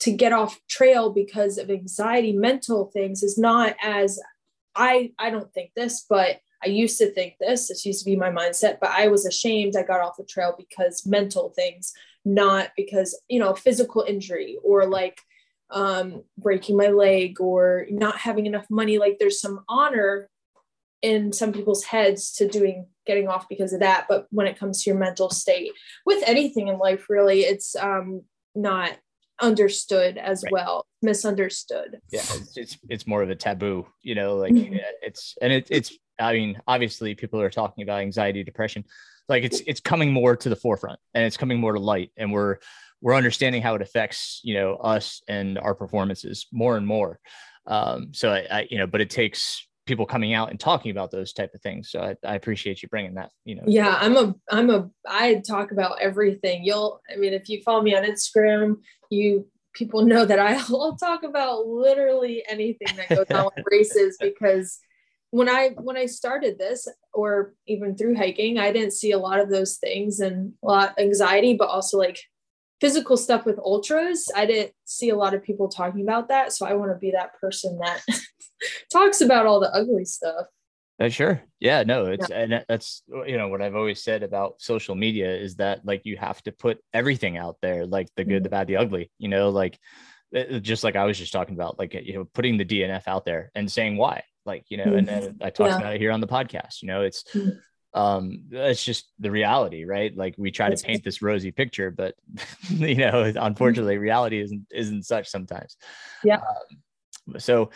to 0.00 0.12
get 0.12 0.32
off 0.32 0.60
trail 0.68 1.10
because 1.10 1.58
of 1.58 1.70
anxiety, 1.70 2.32
mental 2.32 2.86
things 2.86 3.22
is 3.22 3.36
not 3.36 3.74
as 3.82 4.20
I 4.74 5.12
I 5.18 5.30
don't 5.30 5.52
think 5.52 5.72
this, 5.74 6.06
but 6.08 6.40
I 6.62 6.68
used 6.68 6.98
to 6.98 7.10
think 7.12 7.34
this. 7.38 7.68
This 7.68 7.84
used 7.84 8.00
to 8.00 8.10
be 8.10 8.16
my 8.16 8.30
mindset, 8.30 8.78
but 8.80 8.90
I 8.90 9.08
was 9.08 9.26
ashamed 9.26 9.76
I 9.76 9.82
got 9.82 10.00
off 10.00 10.16
the 10.16 10.24
trail 10.24 10.54
because 10.56 11.06
mental 11.06 11.50
things, 11.50 11.92
not 12.24 12.70
because, 12.76 13.20
you 13.28 13.38
know, 13.38 13.54
physical 13.54 14.04
injury 14.06 14.58
or 14.62 14.86
like 14.86 15.20
um 15.70 16.22
breaking 16.38 16.78
my 16.78 16.88
leg 16.88 17.40
or 17.40 17.86
not 17.90 18.16
having 18.16 18.46
enough 18.46 18.66
money. 18.70 18.98
Like 18.98 19.18
there's 19.18 19.40
some 19.40 19.64
honor 19.68 20.30
in 21.02 21.32
some 21.32 21.52
people's 21.52 21.84
heads 21.84 22.32
to 22.32 22.48
doing 22.48 22.86
getting 23.06 23.28
off 23.28 23.48
because 23.48 23.72
of 23.72 23.80
that 23.80 24.06
but 24.08 24.26
when 24.30 24.46
it 24.46 24.58
comes 24.58 24.82
to 24.82 24.90
your 24.90 24.98
mental 24.98 25.30
state 25.30 25.72
with 26.04 26.22
anything 26.26 26.68
in 26.68 26.78
life 26.78 27.06
really 27.08 27.40
it's 27.40 27.76
um 27.76 28.22
not 28.54 28.96
understood 29.40 30.18
as 30.18 30.42
right. 30.44 30.52
well 30.52 30.86
misunderstood 31.00 32.00
yeah 32.10 32.20
it's, 32.20 32.56
it's, 32.56 32.78
it's 32.88 33.06
more 33.06 33.22
of 33.22 33.30
a 33.30 33.34
taboo 33.34 33.86
you 34.02 34.14
know 34.14 34.36
like 34.36 34.52
mm-hmm. 34.52 34.76
it's 35.00 35.36
and 35.40 35.52
it, 35.52 35.66
it's 35.70 35.96
i 36.18 36.32
mean 36.32 36.60
obviously 36.66 37.14
people 37.14 37.40
are 37.40 37.50
talking 37.50 37.82
about 37.82 38.00
anxiety 38.00 38.42
depression 38.42 38.84
like 39.28 39.44
it's 39.44 39.60
it's 39.66 39.80
coming 39.80 40.12
more 40.12 40.34
to 40.34 40.48
the 40.48 40.56
forefront 40.56 40.98
and 41.14 41.24
it's 41.24 41.36
coming 41.36 41.60
more 41.60 41.72
to 41.72 41.78
light 41.78 42.10
and 42.16 42.32
we're 42.32 42.56
we're 43.00 43.14
understanding 43.14 43.62
how 43.62 43.76
it 43.76 43.82
affects 43.82 44.40
you 44.42 44.54
know 44.54 44.74
us 44.76 45.22
and 45.28 45.56
our 45.58 45.74
performances 45.74 46.48
more 46.52 46.76
and 46.76 46.86
more 46.86 47.20
um 47.68 48.08
so 48.12 48.32
I, 48.32 48.46
I 48.50 48.68
you 48.70 48.78
know 48.78 48.88
but 48.88 49.00
it 49.00 49.10
takes 49.10 49.67
people 49.88 50.06
coming 50.06 50.34
out 50.34 50.50
and 50.50 50.60
talking 50.60 50.90
about 50.90 51.10
those 51.10 51.32
type 51.32 51.52
of 51.54 51.60
things. 51.60 51.90
So 51.90 52.00
I, 52.00 52.14
I, 52.24 52.34
appreciate 52.36 52.82
you 52.82 52.88
bringing 52.88 53.14
that, 53.14 53.30
you 53.44 53.56
know. 53.56 53.64
Yeah, 53.66 53.96
I'm 53.98 54.16
a, 54.16 54.34
I'm 54.50 54.70
a, 54.70 54.88
I 55.08 55.36
talk 55.36 55.72
about 55.72 56.00
everything. 56.00 56.64
You'll, 56.64 57.00
I 57.12 57.16
mean, 57.16 57.32
if 57.32 57.48
you 57.48 57.62
follow 57.62 57.82
me 57.82 57.96
on 57.96 58.04
Instagram, 58.04 58.76
you 59.10 59.46
people 59.72 60.02
know 60.02 60.24
that 60.24 60.38
I'll 60.70 60.96
talk 60.96 61.22
about 61.22 61.66
literally 61.66 62.44
anything 62.48 62.96
that 62.96 63.08
goes 63.08 63.30
on 63.30 63.50
with 63.56 63.64
races 63.70 64.16
because 64.20 64.78
when 65.30 65.48
I 65.48 65.70
when 65.76 65.96
I 65.96 66.06
started 66.06 66.58
this 66.58 66.88
or 67.12 67.54
even 67.66 67.96
through 67.96 68.16
hiking, 68.16 68.58
I 68.58 68.72
didn't 68.72 68.92
see 68.92 69.12
a 69.12 69.18
lot 69.18 69.40
of 69.40 69.50
those 69.50 69.76
things 69.76 70.20
and 70.20 70.54
a 70.62 70.66
lot 70.66 70.90
of 70.90 70.98
anxiety, 70.98 71.54
but 71.54 71.68
also 71.68 71.98
like 71.98 72.20
physical 72.80 73.16
stuff 73.16 73.44
with 73.44 73.58
ultras. 73.58 74.30
I 74.34 74.46
didn't 74.46 74.72
see 74.84 75.08
a 75.10 75.16
lot 75.16 75.34
of 75.34 75.42
people 75.42 75.68
talking 75.68 76.02
about 76.02 76.28
that. 76.28 76.52
So 76.52 76.66
I 76.66 76.74
want 76.74 76.92
to 76.92 76.98
be 76.98 77.10
that 77.12 77.38
person 77.40 77.78
that 77.82 78.02
talks 78.92 79.20
about 79.20 79.46
all 79.46 79.60
the 79.60 79.72
ugly 79.74 80.04
stuff. 80.04 80.46
Uh, 81.00 81.08
sure. 81.08 81.40
Yeah, 81.60 81.84
no, 81.84 82.06
it's 82.06 82.28
yeah. 82.28 82.38
and 82.38 82.64
that's 82.68 83.02
you 83.08 83.36
know 83.36 83.48
what 83.48 83.62
I've 83.62 83.76
always 83.76 84.02
said 84.02 84.24
about 84.24 84.60
social 84.60 84.96
media 84.96 85.32
is 85.32 85.56
that 85.56 85.84
like 85.84 86.02
you 86.04 86.16
have 86.16 86.42
to 86.42 86.52
put 86.52 86.78
everything 86.92 87.36
out 87.36 87.56
there, 87.62 87.86
like 87.86 88.08
the 88.16 88.24
good, 88.24 88.38
mm-hmm. 88.38 88.42
the 88.42 88.48
bad, 88.48 88.66
the 88.66 88.78
ugly. 88.78 89.10
You 89.18 89.28
know, 89.28 89.50
like 89.50 89.78
uh, 90.36 90.58
just 90.58 90.82
like 90.82 90.96
I 90.96 91.04
was 91.04 91.16
just 91.16 91.32
talking 91.32 91.54
about, 91.54 91.78
like 91.78 91.94
you 91.94 92.14
know, 92.14 92.24
putting 92.24 92.56
the 92.56 92.64
DNF 92.64 93.04
out 93.06 93.24
there 93.24 93.52
and 93.54 93.70
saying 93.70 93.96
why, 93.96 94.24
like 94.44 94.64
you 94.70 94.76
know, 94.76 94.86
mm-hmm. 94.86 94.98
and 94.98 95.08
then 95.08 95.36
I 95.40 95.50
talked 95.50 95.70
yeah. 95.70 95.78
about 95.78 95.94
it 95.94 96.00
here 96.00 96.10
on 96.10 96.20
the 96.20 96.26
podcast. 96.26 96.82
You 96.82 96.88
know, 96.88 97.02
it's 97.02 97.22
mm-hmm. 97.32 97.50
Um 97.94 98.44
it's 98.50 98.84
just 98.84 99.10
the 99.18 99.30
reality, 99.30 99.84
right? 99.84 100.16
Like 100.16 100.34
we 100.38 100.50
try 100.50 100.68
to 100.70 100.82
paint 100.82 101.04
this 101.04 101.22
rosy 101.22 101.50
picture, 101.50 101.90
but 101.90 102.14
you 102.68 102.96
know, 102.96 103.32
unfortunately, 103.36 103.94
mm-hmm. 103.94 104.02
reality 104.02 104.40
isn't 104.40 104.66
isn't 104.70 105.04
such 105.04 105.28
sometimes. 105.28 105.76
Yeah. 106.22 106.36
Um, 106.36 107.38
so 107.38 107.70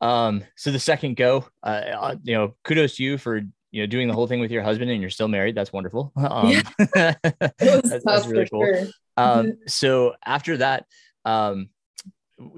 um, 0.00 0.44
so 0.56 0.70
the 0.70 0.78
second 0.78 1.16
go, 1.16 1.46
uh, 1.62 1.66
uh, 1.66 2.16
you 2.22 2.34
know, 2.34 2.54
kudos 2.64 2.96
to 2.96 3.02
you 3.02 3.18
for 3.18 3.36
you 3.70 3.82
know 3.82 3.86
doing 3.86 4.08
the 4.08 4.14
whole 4.14 4.26
thing 4.26 4.40
with 4.40 4.50
your 4.50 4.62
husband, 4.62 4.90
and 4.90 5.00
you're 5.00 5.10
still 5.10 5.28
married. 5.28 5.54
That's 5.54 5.72
wonderful. 5.72 6.12
Um, 6.20 6.50
yeah. 6.96 7.14
that's, 7.58 8.04
that's, 8.04 8.26
really 8.26 8.48
cool. 8.48 8.64
Sure. 8.64 8.86
Um, 9.16 9.46
mm-hmm. 9.46 9.50
so 9.66 10.14
after 10.24 10.56
that, 10.58 10.86
um, 11.24 11.70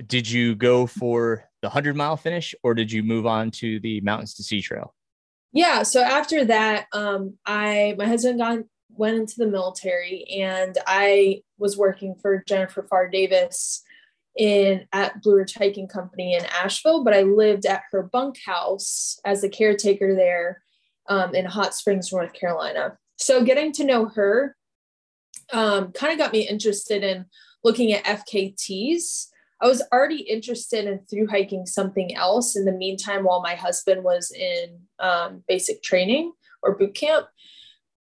did 0.06 0.30
you 0.30 0.54
go 0.54 0.87
for 0.87 1.44
the 1.62 1.68
hundred 1.68 1.96
mile 1.96 2.16
finish, 2.16 2.54
or 2.62 2.75
did 2.75 2.92
you 2.92 3.02
move 3.02 3.26
on 3.26 3.50
to 3.52 3.80
the 3.80 4.00
Mountains 4.02 4.34
to 4.34 4.42
Sea 4.42 4.62
Trail? 4.62 4.94
Yeah. 5.52 5.82
So 5.82 6.00
after 6.00 6.44
that, 6.47 6.87
um, 6.92 7.38
I 7.47 7.94
my 7.99 8.06
husband 8.06 8.38
got 8.38 8.61
went 8.94 9.16
into 9.16 9.35
the 9.38 9.47
military 9.47 10.25
and 10.40 10.76
I 10.87 11.42
was 11.59 11.76
working 11.76 12.14
for 12.21 12.42
Jennifer 12.47 12.87
Pharr 12.90 13.11
Davis 13.11 13.82
in 14.37 14.87
at 14.92 15.23
Blue 15.23 15.37
Ridge 15.37 15.54
Hiking 15.54 15.88
Company 15.88 16.35
in 16.35 16.44
Asheville, 16.47 17.04
but 17.04 17.14
I 17.14 17.23
lived 17.23 17.66
at 17.66 17.82
her 17.90 18.02
bunkhouse 18.02 19.18
as 19.25 19.44
a 19.44 19.49
caretaker 19.49 20.14
there 20.14 20.62
um, 21.09 21.35
in 21.35 21.44
Hot 21.44 21.75
Springs, 21.75 22.12
North 22.12 22.32
Carolina. 22.32 22.97
So 23.18 23.44
getting 23.44 23.73
to 23.73 23.85
know 23.85 24.06
her 24.06 24.56
um, 25.52 25.92
kind 25.92 26.12
of 26.12 26.18
got 26.18 26.32
me 26.32 26.49
interested 26.49 27.02
in 27.02 27.26
looking 27.62 27.92
at 27.92 28.04
FKTs. 28.04 29.28
I 29.62 29.69
was 29.69 29.83
already 29.92 30.23
interested 30.23 30.87
in 30.87 30.99
through 31.09 31.28
hiking 31.28 31.66
something 31.66 32.16
else 32.16 32.57
in 32.57 32.64
the 32.64 32.73
meantime 32.73 33.23
while 33.23 33.40
my 33.40 33.54
husband 33.54 34.02
was 34.02 34.33
in 34.33 34.81
um, 34.99 35.45
basic 35.47 35.83
training 35.85 36.33
or 36.62 36.76
boot 36.76 36.95
camp. 36.95 37.26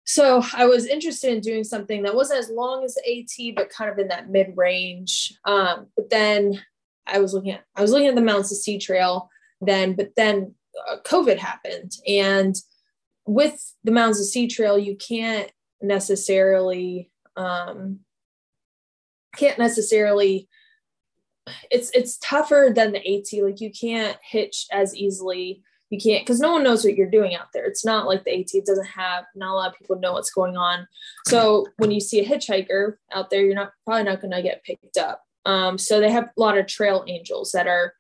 So 0.04 0.44
I 0.56 0.66
was 0.66 0.88
interested 0.88 1.32
in 1.32 1.42
doing 1.42 1.64
something 1.64 2.02
that 2.02 2.16
wasn't 2.16 2.40
as 2.40 2.50
long 2.50 2.84
as 2.84 2.98
AT, 2.98 3.56
but 3.56 3.70
kind 3.70 3.92
of 3.92 4.00
in 4.00 4.08
that 4.08 4.30
mid 4.30 4.54
range. 4.56 5.38
Um, 5.46 5.88
but 5.96 6.10
then 6.10 6.60
I 7.06 7.20
was 7.20 7.34
looking 7.34 7.52
at 7.52 7.64
I 7.76 7.82
was 7.82 7.92
looking 7.92 8.08
at 8.08 8.16
the 8.16 8.22
Mountains 8.22 8.50
to 8.50 8.56
Sea 8.56 8.80
Trail 8.80 9.30
then, 9.62 9.94
but 9.94 10.16
then 10.16 10.56
uh, 10.90 10.98
COVID 11.06 11.38
happened, 11.38 11.92
and 12.08 12.56
with 13.28 13.76
the 13.84 13.92
Mountains 13.92 14.18
to 14.18 14.26
Sea 14.26 14.48
Trail, 14.48 14.80
you 14.80 14.96
can't 14.96 15.52
necessarily 15.82 17.12
um, 17.36 18.00
can't 19.36 19.60
necessarily 19.60 20.50
it's 21.70 21.90
it's 21.92 22.18
tougher 22.18 22.72
than 22.74 22.92
the 22.92 23.00
AT. 23.00 23.44
Like 23.44 23.62
you 23.62 23.72
can't 23.72 24.18
hitch 24.22 24.68
as 24.72 24.96
easily. 24.96 25.64
You 25.90 26.00
can't 26.00 26.26
because 26.26 26.40
no 26.40 26.54
one 26.54 26.64
knows 26.64 26.86
what 26.86 26.96
you're 26.96 27.10
doing 27.10 27.36
out 27.36 27.48
there. 27.54 27.66
It's 27.66 27.84
not 27.84 28.08
like 28.08 28.24
the 28.24 28.40
AT. 28.40 28.50
It 28.54 28.66
doesn't 28.66 28.86
have 28.86 29.26
not 29.36 29.52
a 29.52 29.56
lot 29.56 29.70
of 29.72 29.78
people 29.78 30.00
know 30.00 30.14
what's 30.14 30.32
going 30.32 30.56
on. 30.56 30.88
So 31.28 31.68
when 31.78 31.92
you 31.92 32.00
see 32.00 32.20
a 32.20 32.28
hitchhiker 32.28 32.96
out 33.14 33.30
there, 33.30 33.44
you're 33.44 33.56
not 33.56 33.74
probably 33.86 34.04
not 34.04 34.22
going 34.22 34.32
to 34.32 34.42
get 34.42 34.64
picked 34.64 34.98
up. 34.98 35.24
Um, 35.46 35.78
so 35.78 36.00
they 36.00 36.12
have 36.12 36.26
a 36.26 36.40
lot 36.40 36.58
of 36.58 36.68
trail 36.68 37.04
angels 37.08 37.52
that 37.52 37.68
are 37.68 37.94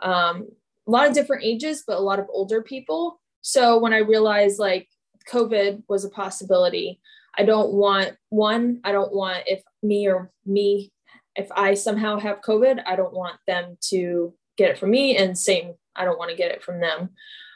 um, 0.00 0.48
a 0.86 0.90
lot 0.90 1.06
of 1.06 1.14
different 1.14 1.44
ages, 1.44 1.84
but 1.86 1.96
a 1.96 2.00
lot 2.00 2.18
of 2.18 2.26
older 2.30 2.62
people. 2.62 3.20
So 3.40 3.78
when 3.78 3.92
I 3.92 3.98
realized 3.98 4.58
like 4.58 4.88
COVID 5.30 5.84
was 5.88 6.04
a 6.04 6.10
possibility, 6.10 7.00
I 7.36 7.44
don't 7.44 7.72
want 7.72 8.16
one, 8.30 8.80
I 8.84 8.92
don't 8.92 9.14
want 9.14 9.44
if 9.46 9.62
me 9.82 10.08
or 10.08 10.32
me, 10.44 10.92
if 11.38 11.48
I 11.52 11.74
somehow 11.74 12.18
have 12.18 12.42
COVID, 12.42 12.82
I 12.84 12.96
don't 12.96 13.14
want 13.14 13.36
them 13.46 13.78
to 13.90 14.34
get 14.56 14.70
it 14.70 14.78
from 14.78 14.90
me. 14.90 15.16
And 15.16 15.38
same, 15.38 15.74
I 15.94 16.04
don't 16.04 16.18
want 16.18 16.30
to 16.30 16.36
get 16.36 16.50
it 16.50 16.62
from 16.62 16.80
them. 16.80 17.10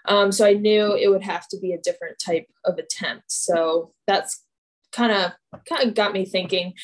Um, 0.07 0.33
so 0.33 0.47
I 0.47 0.55
knew 0.55 0.97
it 0.97 1.09
would 1.09 1.23
have 1.23 1.47
to 1.49 1.59
be 1.59 1.73
a 1.73 1.81
different 1.81 2.19
type 2.19 2.47
of 2.65 2.79
attempt. 2.79 3.25
So 3.31 3.93
that's 4.07 4.43
kind 4.93 5.13
of 5.13 5.33
kind 5.69 5.89
of 5.89 5.95
got 5.95 6.13
me 6.13 6.25
thinking. 6.25 6.75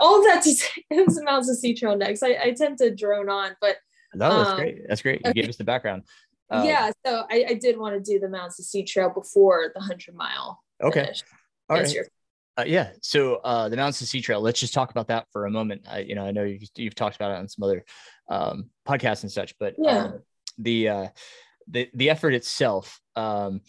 All 0.00 0.18
of 0.18 0.24
that 0.24 0.42
to 0.44 0.50
say, 0.54 0.84
it 0.90 1.06
was 1.06 1.22
Mountains 1.22 1.48
to 1.48 1.54
Sea 1.54 1.74
Trail 1.74 1.96
next. 1.96 2.22
I, 2.22 2.38
I 2.42 2.54
tend 2.56 2.78
to 2.78 2.94
drone 2.94 3.28
on, 3.28 3.56
but 3.60 3.76
no, 4.14 4.38
that's 4.38 4.50
um, 4.50 4.56
great. 4.56 4.78
That's 4.88 5.02
great. 5.02 5.20
You 5.24 5.30
okay. 5.30 5.40
gave 5.42 5.50
us 5.50 5.56
the 5.56 5.64
background. 5.64 6.04
Um, 6.50 6.64
yeah, 6.66 6.90
so 7.04 7.24
I, 7.30 7.46
I, 7.48 7.54
did 7.54 7.78
want 7.78 7.94
to 7.94 8.12
do 8.12 8.20
the 8.20 8.28
Mountains 8.28 8.56
to 8.56 8.62
Sea 8.62 8.84
Trail 8.84 9.10
before 9.10 9.72
the 9.74 9.80
hundred 9.80 10.14
mile. 10.14 10.62
Okay. 10.82 11.10
All 11.70 11.78
right. 11.78 11.96
Uh, 12.56 12.64
yeah. 12.66 12.90
So 13.02 13.36
uh, 13.36 13.68
the 13.68 13.76
Mountains 13.76 13.98
to 13.98 14.06
Sea 14.06 14.20
Trail. 14.20 14.40
Let's 14.40 14.60
just 14.60 14.74
talk 14.74 14.90
about 14.90 15.08
that 15.08 15.26
for 15.32 15.46
a 15.46 15.50
moment. 15.50 15.82
I, 15.90 16.00
you 16.00 16.14
know, 16.14 16.24
I 16.24 16.30
know 16.30 16.44
you've, 16.44 16.68
you've 16.76 16.94
talked 16.94 17.16
about 17.16 17.32
it 17.32 17.38
on 17.38 17.48
some 17.48 17.64
other 17.64 17.84
um, 18.28 18.70
podcasts 18.86 19.22
and 19.22 19.32
such, 19.32 19.54
but 19.58 19.74
yeah. 19.78 20.04
Um, 20.04 20.22
the 20.58 20.88
uh, 20.88 21.08
the 21.68 21.90
the 21.94 22.10
effort 22.10 22.34
itself. 22.34 23.00
Um, 23.16 23.60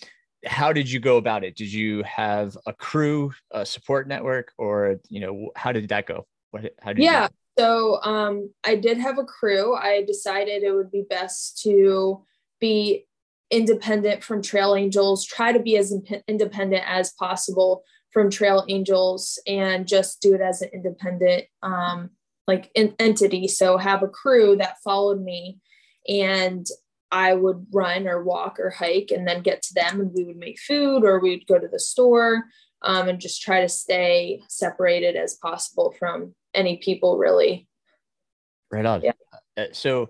how 0.46 0.72
did 0.72 0.92
you 0.92 1.00
go 1.00 1.18
about 1.18 1.44
it? 1.44 1.56
Did 1.56 1.74
you 1.74 2.04
have 2.04 2.56
a 2.68 2.74
crew, 2.74 3.32
a 3.50 3.66
support 3.66 4.08
network, 4.08 4.52
or 4.60 5.00
you 5.10 5.20
know, 5.20 5.50
how 5.56 5.72
did 5.72 5.90
that 5.90 6.06
go? 6.06 6.28
What? 6.52 6.74
How 6.82 6.94
did 6.94 7.04
yeah. 7.04 7.28
So 7.58 8.02
um, 8.04 8.52
I 8.64 8.76
did 8.76 8.98
have 9.00 9.18
a 9.18 9.24
crew. 9.24 9.76
I 9.76 10.04
decided 10.04 10.62
it 10.62 10.74
would 10.74 10.92
be 10.92 11.06
best 11.10 11.62
to 11.64 12.24
be 12.60 13.08
independent 13.52 14.24
from 14.24 14.42
trail 14.42 14.76
angels 14.76 15.24
try 15.24 15.52
to 15.52 15.60
be 15.60 15.78
as 15.78 15.94
independent 16.28 16.84
as 16.88 17.14
possible 17.14 17.84
from 18.16 18.30
trail 18.30 18.64
angels 18.70 19.38
and 19.46 19.86
just 19.86 20.22
do 20.22 20.34
it 20.34 20.40
as 20.40 20.62
an 20.62 20.70
independent 20.74 21.44
um, 21.62 22.10
like 22.48 22.72
in- 22.74 22.96
entity 22.98 23.46
so 23.46 23.78
have 23.78 24.04
a 24.04 24.08
crew 24.08 24.56
that 24.56 24.78
followed 24.86 25.22
me 25.22 25.60
and 26.08 26.66
i 27.12 27.34
would 27.34 27.68
run 27.74 28.08
or 28.08 28.24
walk 28.24 28.58
or 28.58 28.70
hike 28.70 29.12
and 29.12 29.28
then 29.28 29.42
get 29.42 29.62
to 29.62 29.74
them 29.74 30.00
and 30.00 30.12
we 30.16 30.24
would 30.24 30.38
make 30.38 30.58
food 30.58 31.04
or 31.04 31.20
we 31.20 31.32
would 31.32 31.46
go 31.46 31.60
to 31.60 31.68
the 31.68 31.78
store 31.78 32.46
um, 32.84 33.10
and 33.10 33.20
just 33.20 33.42
try 33.42 33.60
to 33.60 33.68
stay 33.68 34.42
separated 34.48 35.18
as 35.18 35.36
possible 35.36 35.94
from 36.00 36.34
any 36.54 36.78
people 36.78 37.18
really 37.18 37.68
right 38.72 38.86
on 38.86 39.02
yeah. 39.02 39.12
Uh, 39.58 39.66
so 39.74 40.10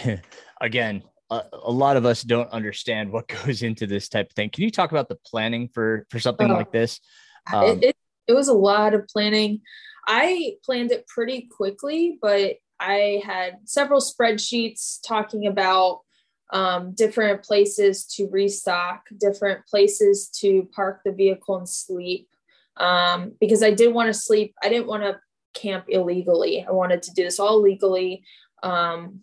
again 0.60 1.02
a, 1.28 1.42
a, 1.64 1.70
lot 1.70 1.96
of 1.96 2.04
us 2.04 2.22
don't 2.22 2.50
understand 2.50 3.10
what 3.10 3.26
goes 3.44 3.62
into 3.62 3.86
this 3.86 4.08
type 4.08 4.26
of 4.26 4.32
thing. 4.34 4.50
Can 4.50 4.64
you 4.64 4.70
talk 4.70 4.90
about 4.90 5.08
the 5.08 5.16
planning 5.26 5.68
for 5.72 6.06
for 6.10 6.20
something 6.20 6.50
oh, 6.50 6.54
like 6.54 6.72
this? 6.72 7.00
Um, 7.52 7.64
it, 7.64 7.84
it, 7.84 7.96
it 8.28 8.32
was 8.32 8.48
a 8.48 8.54
lot 8.54 8.94
of 8.94 9.06
planning. 9.08 9.60
I 10.06 10.56
planned 10.64 10.92
it 10.92 11.06
pretty 11.06 11.48
quickly, 11.50 12.18
but 12.20 12.56
I 12.80 13.22
had 13.24 13.58
several 13.64 14.00
spreadsheets 14.00 14.98
talking 15.06 15.46
about 15.46 16.00
um, 16.52 16.92
different 16.92 17.42
places 17.42 18.04
to 18.16 18.28
restock, 18.28 19.04
different 19.18 19.66
places 19.66 20.28
to 20.40 20.68
park 20.74 21.00
the 21.04 21.12
vehicle 21.12 21.56
and 21.56 21.68
sleep. 21.68 22.28
Um, 22.76 23.32
because 23.40 23.62
I 23.62 23.70
did 23.70 23.94
want 23.94 24.08
to 24.08 24.14
sleep. 24.14 24.54
I 24.62 24.68
didn't 24.68 24.86
want 24.86 25.02
to 25.02 25.20
camp 25.54 25.86
illegally. 25.88 26.64
I 26.66 26.72
wanted 26.72 27.02
to 27.04 27.12
do 27.12 27.24
this 27.24 27.38
all 27.38 27.60
legally. 27.60 28.24
Um, 28.62 29.20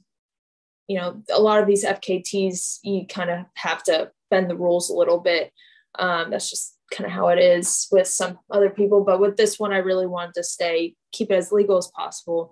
you 0.87 0.97
know, 0.97 1.21
a 1.31 1.39
lot 1.39 1.59
of 1.59 1.67
these 1.67 1.85
FKTs, 1.85 2.79
you 2.83 3.05
kind 3.07 3.29
of 3.29 3.45
have 3.55 3.83
to 3.83 4.11
bend 4.31 4.49
the 4.49 4.55
rules 4.55 4.89
a 4.89 4.95
little 4.95 5.19
bit. 5.19 5.51
Um, 5.97 6.31
that's 6.31 6.49
just 6.49 6.78
kind 6.91 7.05
of 7.05 7.11
how 7.11 7.29
it 7.29 7.39
is 7.39 7.87
with 7.91 8.07
some 8.07 8.39
other 8.51 8.69
people. 8.69 9.03
But 9.03 9.19
with 9.19 9.37
this 9.37 9.59
one, 9.59 9.73
I 9.73 9.77
really 9.77 10.07
wanted 10.07 10.33
to 10.35 10.43
stay, 10.43 10.95
keep 11.11 11.31
it 11.31 11.35
as 11.35 11.51
legal 11.51 11.77
as 11.77 11.91
possible. 11.95 12.51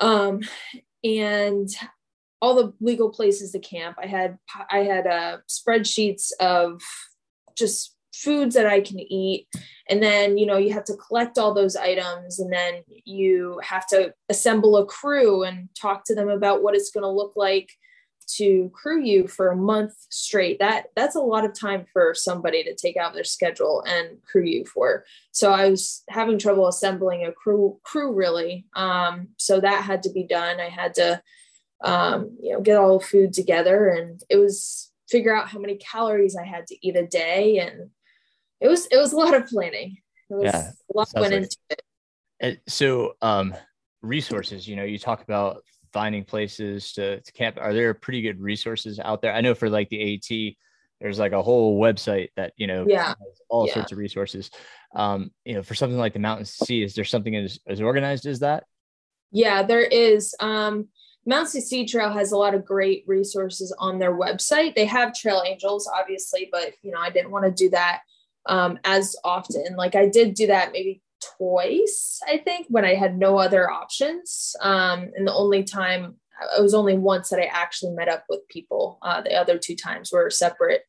Um, 0.00 0.40
and 1.02 1.68
all 2.40 2.54
the 2.54 2.72
legal 2.80 3.10
places 3.10 3.52
to 3.52 3.58
camp, 3.58 3.96
I 4.02 4.06
had, 4.06 4.38
I 4.70 4.78
had 4.78 5.06
uh, 5.06 5.38
spreadsheets 5.48 6.32
of 6.40 6.80
just 7.56 7.94
foods 8.14 8.54
that 8.54 8.66
I 8.66 8.80
can 8.80 9.00
eat. 9.00 9.48
And 9.88 10.02
then, 10.02 10.38
you 10.38 10.46
know, 10.46 10.56
you 10.56 10.72
have 10.72 10.84
to 10.84 10.96
collect 10.96 11.38
all 11.38 11.52
those 11.52 11.76
items 11.76 12.38
and 12.38 12.52
then 12.52 12.82
you 13.04 13.60
have 13.62 13.86
to 13.88 14.14
assemble 14.28 14.76
a 14.76 14.86
crew 14.86 15.42
and 15.42 15.68
talk 15.80 16.04
to 16.06 16.14
them 16.14 16.28
about 16.28 16.62
what 16.62 16.74
it's 16.74 16.90
going 16.90 17.02
to 17.02 17.08
look 17.08 17.32
like 17.36 17.70
to 18.36 18.70
crew 18.74 19.02
you 19.02 19.26
for 19.26 19.48
a 19.48 19.56
month 19.56 19.94
straight. 20.10 20.58
That 20.58 20.86
that's 20.96 21.16
a 21.16 21.20
lot 21.20 21.44
of 21.44 21.58
time 21.58 21.86
for 21.92 22.14
somebody 22.14 22.64
to 22.64 22.74
take 22.74 22.96
out 22.96 23.14
their 23.14 23.24
schedule 23.24 23.84
and 23.86 24.22
crew 24.22 24.44
you 24.44 24.64
for. 24.64 25.04
So 25.32 25.52
I 25.52 25.70
was 25.70 26.02
having 26.08 26.38
trouble 26.38 26.68
assembling 26.68 27.24
a 27.24 27.32
crew 27.32 27.78
crew 27.82 28.12
really. 28.12 28.66
Um, 28.74 29.28
so 29.36 29.60
that 29.60 29.84
had 29.84 30.02
to 30.04 30.12
be 30.12 30.24
done. 30.24 30.60
I 30.60 30.68
had 30.68 30.94
to 30.94 31.22
um, 31.84 32.36
you 32.40 32.52
know, 32.52 32.60
get 32.60 32.78
all 32.78 32.98
the 32.98 33.04
food 33.04 33.32
together 33.32 33.88
and 33.88 34.20
it 34.30 34.36
was 34.36 34.90
figure 35.08 35.36
out 35.36 35.48
how 35.48 35.58
many 35.58 35.76
calories 35.76 36.36
I 36.36 36.44
had 36.44 36.66
to 36.68 36.86
eat 36.86 36.96
a 36.96 37.06
day 37.06 37.58
and 37.58 37.90
it 38.60 38.68
was 38.68 38.86
it 38.86 38.96
was 38.96 39.12
a 39.12 39.16
lot 39.16 39.34
of 39.34 39.46
planning. 39.46 39.98
It 40.30 40.34
was 40.34 40.44
yeah, 40.44 40.70
a 40.70 40.96
lot 40.96 41.08
went 41.14 41.34
like 41.34 41.42
into 41.42 41.56
it. 42.40 42.62
So 42.66 43.16
um 43.20 43.54
resources, 44.02 44.66
you 44.66 44.76
know, 44.76 44.84
you 44.84 44.98
talk 44.98 45.22
about 45.22 45.62
finding 45.94 46.24
places 46.24 46.92
to, 46.92 47.20
to 47.20 47.32
camp. 47.32 47.56
Are 47.58 47.72
there 47.72 47.94
pretty 47.94 48.20
good 48.20 48.40
resources 48.40 48.98
out 48.98 49.22
there? 49.22 49.32
I 49.32 49.40
know 49.40 49.54
for 49.54 49.70
like 49.70 49.88
the 49.88 50.14
AT, 50.14 50.56
there's 51.00 51.18
like 51.20 51.32
a 51.32 51.42
whole 51.42 51.80
website 51.80 52.28
that 52.36 52.52
you 52.56 52.66
know 52.66 52.84
yeah 52.86 53.14
all 53.48 53.66
yeah. 53.66 53.74
sorts 53.74 53.92
of 53.92 53.98
resources. 53.98 54.50
Um, 54.94 55.30
you 55.44 55.54
know, 55.54 55.62
for 55.62 55.74
something 55.74 55.98
like 55.98 56.12
the 56.12 56.18
Mountain 56.18 56.46
Sea, 56.46 56.82
is 56.82 56.94
there 56.94 57.04
something 57.04 57.34
as, 57.36 57.58
as 57.66 57.80
organized 57.80 58.26
as 58.26 58.40
that? 58.40 58.64
Yeah, 59.30 59.62
there 59.62 59.82
is. 59.82 60.34
Um, 60.40 60.88
Mountain 61.26 61.62
Sea 61.62 61.86
Trail 61.86 62.12
has 62.12 62.32
a 62.32 62.36
lot 62.36 62.54
of 62.54 62.64
great 62.64 63.04
resources 63.06 63.74
on 63.78 63.98
their 63.98 64.16
website. 64.16 64.74
They 64.74 64.84
have 64.84 65.14
trail 65.14 65.42
angels, 65.46 65.90
obviously, 65.92 66.48
but 66.52 66.72
you 66.82 66.90
know, 66.90 66.98
I 66.98 67.10
didn't 67.10 67.30
want 67.30 67.44
to 67.44 67.50
do 67.50 67.70
that 67.70 68.00
um, 68.46 68.78
as 68.84 69.16
often. 69.24 69.76
Like 69.76 69.94
I 69.94 70.06
did 70.08 70.34
do 70.34 70.48
that 70.48 70.72
maybe 70.72 71.00
twice, 71.36 72.20
I 72.28 72.38
think, 72.38 72.66
when 72.68 72.84
I 72.84 72.94
had 72.94 73.18
no 73.18 73.38
other 73.38 73.70
options. 73.70 74.54
Um, 74.60 75.10
and 75.16 75.26
the 75.26 75.34
only 75.34 75.64
time 75.64 76.16
it 76.56 76.62
was 76.62 76.74
only 76.74 76.98
once 76.98 77.28
that 77.28 77.40
I 77.40 77.44
actually 77.44 77.92
met 77.92 78.08
up 78.08 78.24
with 78.28 78.46
people. 78.48 78.98
Uh, 79.02 79.20
the 79.20 79.34
other 79.34 79.58
two 79.58 79.76
times 79.76 80.10
were 80.12 80.30
separate 80.30 80.82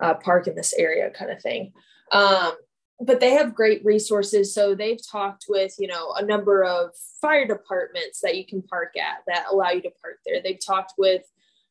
uh, 0.00 0.14
park 0.14 0.46
in 0.46 0.54
this 0.54 0.74
area 0.74 1.10
kind 1.10 1.30
of 1.30 1.40
thing. 1.40 1.72
Um, 2.12 2.52
but 3.00 3.20
they 3.20 3.30
have 3.30 3.54
great 3.54 3.82
resources. 3.84 4.52
So 4.52 4.74
they've 4.74 5.00
talked 5.10 5.46
with, 5.48 5.74
you 5.78 5.88
know, 5.88 6.12
a 6.12 6.24
number 6.24 6.64
of 6.64 6.90
fire 7.20 7.46
departments 7.46 8.20
that 8.22 8.36
you 8.36 8.46
can 8.46 8.62
park 8.62 8.92
at 8.98 9.22
that 9.26 9.46
allow 9.50 9.70
you 9.70 9.80
to 9.82 9.90
park 10.02 10.18
there. 10.26 10.42
They've 10.42 10.64
talked 10.64 10.92
with 10.98 11.22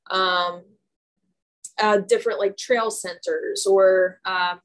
um, 0.09 0.63
uh, 1.79 1.97
different 1.97 2.39
like 2.39 2.57
trail 2.57 2.89
centers 2.89 3.67
or 3.67 4.19
um, 4.25 4.59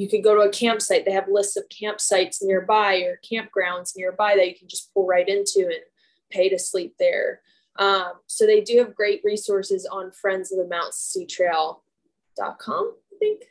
you 0.00 0.08
could 0.08 0.24
go 0.24 0.34
to 0.34 0.48
a 0.48 0.50
campsite. 0.50 1.04
They 1.04 1.12
have 1.12 1.28
lists 1.28 1.58
of 1.58 1.64
campsites 1.68 2.38
nearby 2.40 3.00
or 3.00 3.20
campgrounds 3.22 3.92
nearby 3.94 4.34
that 4.34 4.48
you 4.48 4.54
can 4.58 4.66
just 4.66 4.94
pull 4.94 5.06
right 5.06 5.28
into 5.28 5.66
and 5.66 5.82
pay 6.30 6.48
to 6.48 6.58
sleep 6.58 6.94
there. 6.98 7.42
Um, 7.78 8.12
so 8.26 8.46
they 8.46 8.62
do 8.62 8.78
have 8.78 8.94
great 8.94 9.20
resources 9.24 9.86
on 9.90 10.10
friends 10.10 10.52
of 10.52 10.58
the 10.58 10.66
Mount 10.66 10.94
Sea 10.94 11.26
Trail.com, 11.26 12.94
I 13.12 13.16
think. 13.18 13.42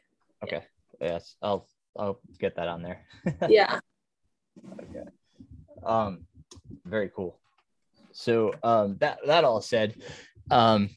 Okay. 0.44 0.64
Yes. 1.00 1.36
I'll 1.40 1.68
I'll 1.96 2.20
get 2.40 2.56
that 2.56 2.68
on 2.68 2.82
there. 2.82 3.06
yeah. 3.48 3.80
Okay. 4.82 5.08
Um 5.84 6.26
very 6.84 7.12
cool. 7.16 7.40
So 8.12 8.54
um 8.64 8.98
that 9.02 9.20
that 9.28 9.44
all 9.44 9.62
said, 9.62 10.02
um 10.50 10.90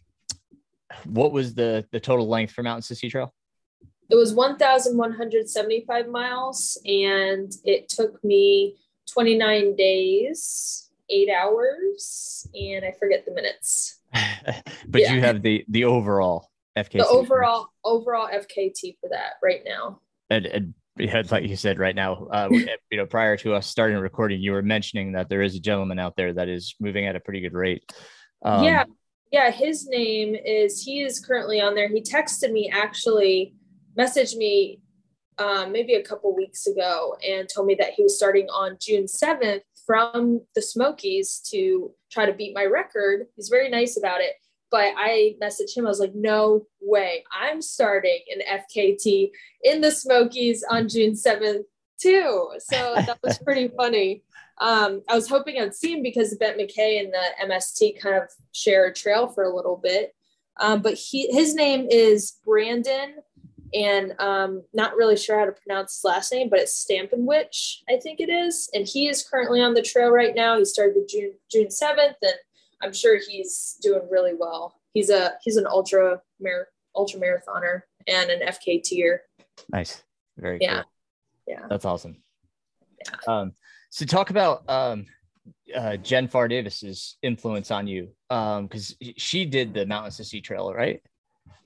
what 1.04 1.32
was 1.32 1.54
the 1.54 1.86
the 1.92 2.00
total 2.00 2.26
length 2.26 2.54
for 2.54 2.62
Mountain 2.62 2.82
Sea 2.96 3.10
Trail? 3.10 3.34
It 4.12 4.16
was 4.16 4.34
1,175 4.34 6.08
miles 6.08 6.78
and 6.84 7.50
it 7.64 7.88
took 7.88 8.22
me 8.22 8.76
29 9.10 9.74
days, 9.74 10.90
eight 11.08 11.30
hours, 11.30 12.46
and 12.54 12.84
I 12.84 12.92
forget 13.00 13.24
the 13.24 13.32
minutes. 13.32 14.00
but 14.86 15.00
yeah. 15.00 15.14
you 15.14 15.20
have 15.22 15.40
the 15.40 15.64
the 15.66 15.84
overall 15.84 16.50
FKT. 16.76 16.98
The 16.98 17.08
overall 17.08 17.68
overall 17.86 18.28
FKT 18.28 18.98
for 19.00 19.08
that 19.08 19.36
right 19.42 19.62
now. 19.64 20.00
And, 20.28 20.44
and 20.44 20.74
like 21.30 21.48
you 21.48 21.56
said 21.56 21.78
right 21.78 21.96
now, 21.96 22.26
uh, 22.30 22.48
you 22.90 22.98
know, 22.98 23.06
prior 23.06 23.38
to 23.38 23.54
us 23.54 23.66
starting 23.66 23.96
recording, 23.96 24.42
you 24.42 24.52
were 24.52 24.60
mentioning 24.60 25.12
that 25.12 25.30
there 25.30 25.40
is 25.40 25.54
a 25.54 25.60
gentleman 25.60 25.98
out 25.98 26.16
there 26.16 26.34
that 26.34 26.50
is 26.50 26.74
moving 26.78 27.06
at 27.06 27.16
a 27.16 27.20
pretty 27.20 27.40
good 27.40 27.54
rate. 27.54 27.90
Um, 28.42 28.62
yeah, 28.62 28.84
yeah. 29.30 29.50
His 29.50 29.88
name 29.88 30.34
is. 30.34 30.82
He 30.82 31.00
is 31.00 31.18
currently 31.18 31.62
on 31.62 31.74
there. 31.74 31.88
He 31.88 32.02
texted 32.02 32.52
me 32.52 32.70
actually 32.70 33.54
messaged 33.98 34.36
me 34.36 34.80
um, 35.38 35.72
maybe 35.72 35.94
a 35.94 36.02
couple 36.02 36.34
weeks 36.34 36.66
ago 36.66 37.16
and 37.26 37.48
told 37.48 37.66
me 37.66 37.74
that 37.78 37.92
he 37.92 38.02
was 38.02 38.16
starting 38.16 38.46
on 38.48 38.76
June 38.80 39.04
7th 39.04 39.62
from 39.86 40.42
the 40.54 40.62
Smokies 40.62 41.40
to 41.50 41.92
try 42.10 42.26
to 42.26 42.32
beat 42.32 42.54
my 42.54 42.64
record. 42.64 43.26
He's 43.36 43.48
very 43.48 43.68
nice 43.68 43.96
about 43.96 44.20
it. 44.20 44.34
But 44.70 44.94
I 44.96 45.34
messaged 45.42 45.76
him, 45.76 45.84
I 45.84 45.90
was 45.90 46.00
like, 46.00 46.14
no 46.14 46.66
way. 46.80 47.24
I'm 47.30 47.60
starting 47.60 48.20
an 48.34 48.60
FKT 48.60 49.30
in 49.62 49.80
the 49.82 49.90
Smokies 49.90 50.64
on 50.68 50.88
June 50.88 51.12
7th, 51.12 51.64
too. 52.00 52.50
So 52.58 52.94
that 52.96 53.18
was 53.22 53.38
pretty 53.44 53.68
funny. 53.76 54.22
Um, 54.58 55.02
I 55.08 55.14
was 55.14 55.28
hoping 55.28 55.60
I'd 55.60 55.74
see 55.74 55.92
him 55.92 56.02
because 56.02 56.34
Bent 56.36 56.58
MacKaye 56.58 57.00
and 57.00 57.12
the 57.12 57.54
MST 57.54 58.00
kind 58.00 58.16
of 58.16 58.30
share 58.52 58.86
a 58.86 58.94
trail 58.94 59.28
for 59.28 59.44
a 59.44 59.54
little 59.54 59.76
bit. 59.76 60.14
Um, 60.60 60.82
but 60.82 60.94
he, 60.94 61.30
his 61.32 61.54
name 61.54 61.86
is 61.90 62.38
Brandon 62.44 63.16
and 63.74 64.14
um, 64.18 64.62
not 64.72 64.96
really 64.96 65.16
sure 65.16 65.38
how 65.38 65.46
to 65.46 65.52
pronounce 65.52 65.96
his 65.96 66.04
last 66.04 66.32
name, 66.32 66.48
but 66.48 66.60
it's 66.60 66.74
Stampenwich, 66.74 67.82
I 67.88 67.98
think 67.98 68.20
it 68.20 68.28
is. 68.28 68.68
And 68.74 68.86
he 68.86 69.08
is 69.08 69.22
currently 69.22 69.62
on 69.62 69.74
the 69.74 69.82
trail 69.82 70.10
right 70.10 70.34
now. 70.34 70.58
He 70.58 70.64
started 70.64 70.94
the 70.94 71.06
June 71.08 71.32
June 71.50 71.70
seventh, 71.70 72.16
and 72.22 72.34
I'm 72.82 72.92
sure 72.92 73.18
he's 73.18 73.78
doing 73.82 74.02
really 74.10 74.34
well. 74.38 74.74
He's 74.92 75.10
a 75.10 75.32
he's 75.42 75.56
an 75.56 75.66
ultra 75.66 76.20
mar- 76.40 76.68
ultra 76.94 77.20
marathoner 77.20 77.82
and 78.06 78.30
an 78.30 78.40
FKTer. 78.48 79.18
Nice, 79.70 80.02
very 80.36 80.58
good. 80.58 80.64
yeah, 80.64 80.82
cool. 80.82 80.84
yeah, 81.46 81.66
that's 81.68 81.84
awesome. 81.84 82.16
Yeah. 82.98 83.32
Um, 83.34 83.52
so 83.90 84.04
talk 84.04 84.30
about 84.30 84.68
um, 84.68 85.06
uh, 85.74 85.96
Jen 85.96 86.28
Pharr 86.28 86.48
Davis's 86.48 87.16
influence 87.22 87.70
on 87.70 87.86
you, 87.86 88.08
because 88.28 88.96
um, 89.02 89.12
she 89.16 89.44
did 89.44 89.74
the 89.74 89.86
Mountain 89.86 90.12
Sea 90.24 90.40
Trail, 90.40 90.72
right? 90.72 91.02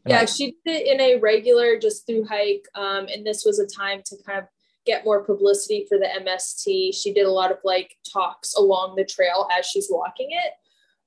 Yeah, 0.06 0.24
she 0.24 0.56
did 0.64 0.82
it 0.82 0.86
in 0.86 1.00
a 1.00 1.20
regular, 1.20 1.78
just 1.78 2.06
through 2.06 2.24
hike. 2.24 2.66
Um, 2.74 3.06
and 3.12 3.26
this 3.26 3.44
was 3.44 3.58
a 3.58 3.66
time 3.66 4.02
to 4.06 4.16
kind 4.26 4.38
of 4.38 4.44
get 4.84 5.04
more 5.04 5.22
publicity 5.24 5.84
for 5.88 5.98
the 5.98 6.06
MST. 6.06 6.94
She 6.94 7.12
did 7.12 7.26
a 7.26 7.30
lot 7.30 7.50
of 7.50 7.58
like 7.64 7.96
talks 8.12 8.54
along 8.54 8.96
the 8.96 9.04
trail 9.04 9.48
as 9.56 9.66
she's 9.66 9.88
walking 9.90 10.28
it. 10.30 10.52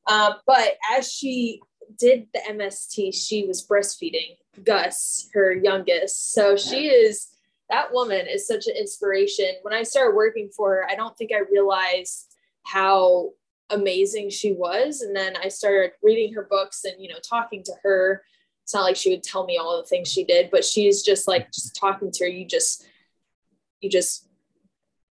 Uh, 0.08 0.34
but 0.46 0.74
as 0.98 1.12
she 1.12 1.62
did 1.98 2.28
the 2.34 2.42
MST, 2.50 3.14
she 3.14 3.46
was 3.46 3.66
breastfeeding 3.66 4.38
Gus, 4.64 5.30
her 5.34 5.54
youngest. 5.54 6.34
So 6.34 6.58
she 6.58 6.88
is 6.88 7.30
that 7.70 7.94
woman 7.94 8.26
is 8.28 8.48
such 8.48 8.68
an 8.68 8.76
inspiration. 8.76 9.56
When 9.62 9.74
I 9.74 9.84
started 9.84 10.16
working 10.16 10.50
for 10.56 10.72
her, 10.72 10.88
I 10.90 10.96
don't 10.96 11.16
think 11.18 11.32
I 11.32 11.42
realized 11.52 12.34
how 12.64 13.32
amazing 13.70 14.32
she 14.32 14.52
was. 14.52 15.02
And 15.02 15.16
then 15.16 15.36
I 15.38 15.50
started 15.50 15.92
reading 16.02 16.34
her 16.34 16.48
books 16.50 16.84
and, 16.84 16.96
you 17.00 17.10
know, 17.10 17.20
talking 17.20 17.64
to 17.64 17.74
her 17.84 18.24
it's 18.70 18.76
not 18.76 18.84
like 18.84 18.96
she 18.96 19.10
would 19.10 19.24
tell 19.24 19.46
me 19.46 19.58
all 19.58 19.78
the 19.78 19.88
things 19.88 20.12
she 20.12 20.24
did, 20.24 20.52
but 20.52 20.64
she's 20.64 21.02
just 21.02 21.28
like 21.28 21.52
just 21.52 21.76
talking 21.76 22.12
to 22.12 22.24
her, 22.24 22.30
you 22.30 22.46
just 22.46 22.86
you 23.82 23.90
just 23.90 24.28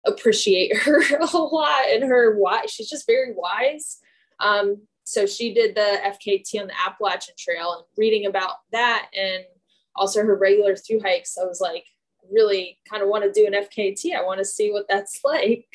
appreciate 0.07 0.77
her 0.83 1.03
a 1.19 1.37
lot 1.37 1.91
and 1.91 2.05
her 2.05 2.39
why 2.39 2.67
she's 2.69 2.89
just 2.89 3.05
very 3.05 3.35
wise. 3.35 3.99
Um, 4.39 4.83
so 5.03 5.27
she 5.27 5.53
did 5.53 5.75
the 5.75 5.99
FKT 6.07 6.61
on 6.61 6.69
the 6.69 6.81
Appalachian 6.87 7.35
Trail 7.37 7.73
and 7.73 7.83
reading 7.97 8.27
about 8.27 8.59
that 8.71 9.09
and 9.13 9.43
also 9.97 10.23
her 10.23 10.37
regular 10.37 10.77
through 10.77 11.01
hikes. 11.01 11.37
I 11.37 11.45
was 11.45 11.61
like, 11.61 11.85
really 12.31 12.79
kind 12.89 13.03
of 13.03 13.09
want 13.09 13.25
to 13.25 13.33
do 13.33 13.45
an 13.45 13.55
FKT. 13.55 14.15
I 14.15 14.23
want 14.23 14.39
to 14.39 14.45
see 14.45 14.71
what 14.71 14.87
that's 14.89 15.19
like. 15.25 15.67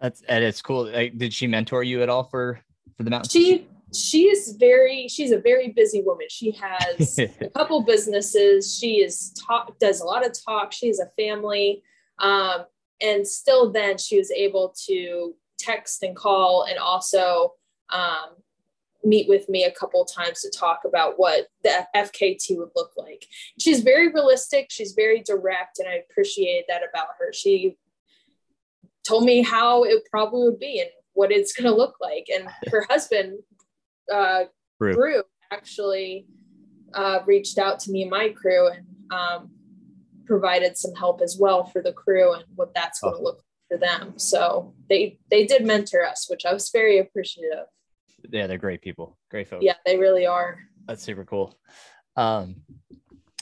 That's 0.00 0.22
and 0.22 0.42
it's 0.42 0.62
cool. 0.62 0.90
Like, 0.90 1.18
did 1.18 1.34
she 1.34 1.46
mentor 1.46 1.82
you 1.82 2.02
at 2.02 2.08
all 2.08 2.24
for 2.24 2.58
for 2.96 3.02
the 3.02 3.10
mountain? 3.10 3.28
She 3.28 3.68
she 3.94 4.28
is 4.28 4.56
very 4.58 5.08
she's 5.08 5.32
a 5.32 5.38
very 5.38 5.68
busy 5.70 6.02
woman. 6.02 6.26
She 6.30 6.52
has 6.52 7.18
a 7.40 7.50
couple 7.50 7.82
businesses. 7.82 8.76
She 8.76 8.96
is 8.96 9.32
talk 9.46 9.78
does 9.78 10.00
a 10.00 10.04
lot 10.04 10.24
of 10.24 10.32
talk. 10.32 10.72
She 10.72 10.88
has 10.88 11.00
a 11.00 11.10
family. 11.16 11.82
Um, 12.18 12.64
and 13.00 13.26
still 13.26 13.72
then 13.72 13.98
she 13.98 14.18
was 14.18 14.30
able 14.30 14.74
to 14.86 15.34
text 15.58 16.02
and 16.02 16.14
call 16.14 16.66
and 16.68 16.78
also 16.78 17.54
um, 17.90 18.36
meet 19.02 19.28
with 19.28 19.48
me 19.48 19.64
a 19.64 19.72
couple 19.72 20.04
times 20.04 20.42
to 20.42 20.50
talk 20.50 20.80
about 20.84 21.14
what 21.16 21.48
the 21.64 21.86
fkt 21.96 22.44
would 22.50 22.70
look 22.76 22.92
like. 22.96 23.26
She's 23.58 23.80
very 23.80 24.12
realistic. 24.12 24.66
She's 24.70 24.92
very 24.92 25.22
direct 25.22 25.78
and 25.78 25.88
i 25.88 25.94
appreciate 25.94 26.66
that 26.68 26.82
about 26.88 27.08
her. 27.18 27.32
She 27.32 27.76
told 29.06 29.24
me 29.24 29.42
how 29.42 29.84
it 29.84 30.02
probably 30.10 30.44
would 30.44 30.58
be 30.58 30.80
and 30.80 30.90
what 31.14 31.32
it's 31.32 31.52
going 31.52 31.70
to 31.70 31.76
look 31.76 31.96
like. 32.00 32.28
And 32.32 32.48
her 32.70 32.86
husband 32.88 33.38
uh, 34.12 34.44
Brew. 34.78 34.94
Brew 34.94 35.22
actually 35.50 36.26
uh, 36.94 37.20
reached 37.26 37.58
out 37.58 37.78
to 37.80 37.90
me 37.90 38.02
and 38.02 38.10
my 38.10 38.30
crew 38.30 38.68
and 38.68 38.86
um, 39.10 39.50
provided 40.26 40.76
some 40.76 40.94
help 40.94 41.20
as 41.20 41.36
well 41.38 41.64
for 41.64 41.82
the 41.82 41.92
crew 41.92 42.32
and 42.32 42.44
what 42.54 42.72
that's 42.74 43.00
going 43.00 43.16
to 43.16 43.22
look 43.22 43.42
for 43.68 43.76
them. 43.76 44.14
So 44.16 44.74
they 44.88 45.18
they 45.30 45.46
did 45.46 45.64
mentor 45.66 46.04
us, 46.06 46.26
which 46.30 46.44
I 46.44 46.52
was 46.52 46.70
very 46.70 46.98
appreciative. 46.98 47.58
Of. 47.60 48.30
Yeah, 48.32 48.46
they're 48.46 48.58
great 48.58 48.82
people, 48.82 49.18
great 49.30 49.48
folks. 49.48 49.64
Yeah, 49.64 49.74
they 49.84 49.96
really 49.96 50.26
are. 50.26 50.58
That's 50.86 51.02
super 51.02 51.24
cool. 51.24 51.58
Um, 52.16 52.56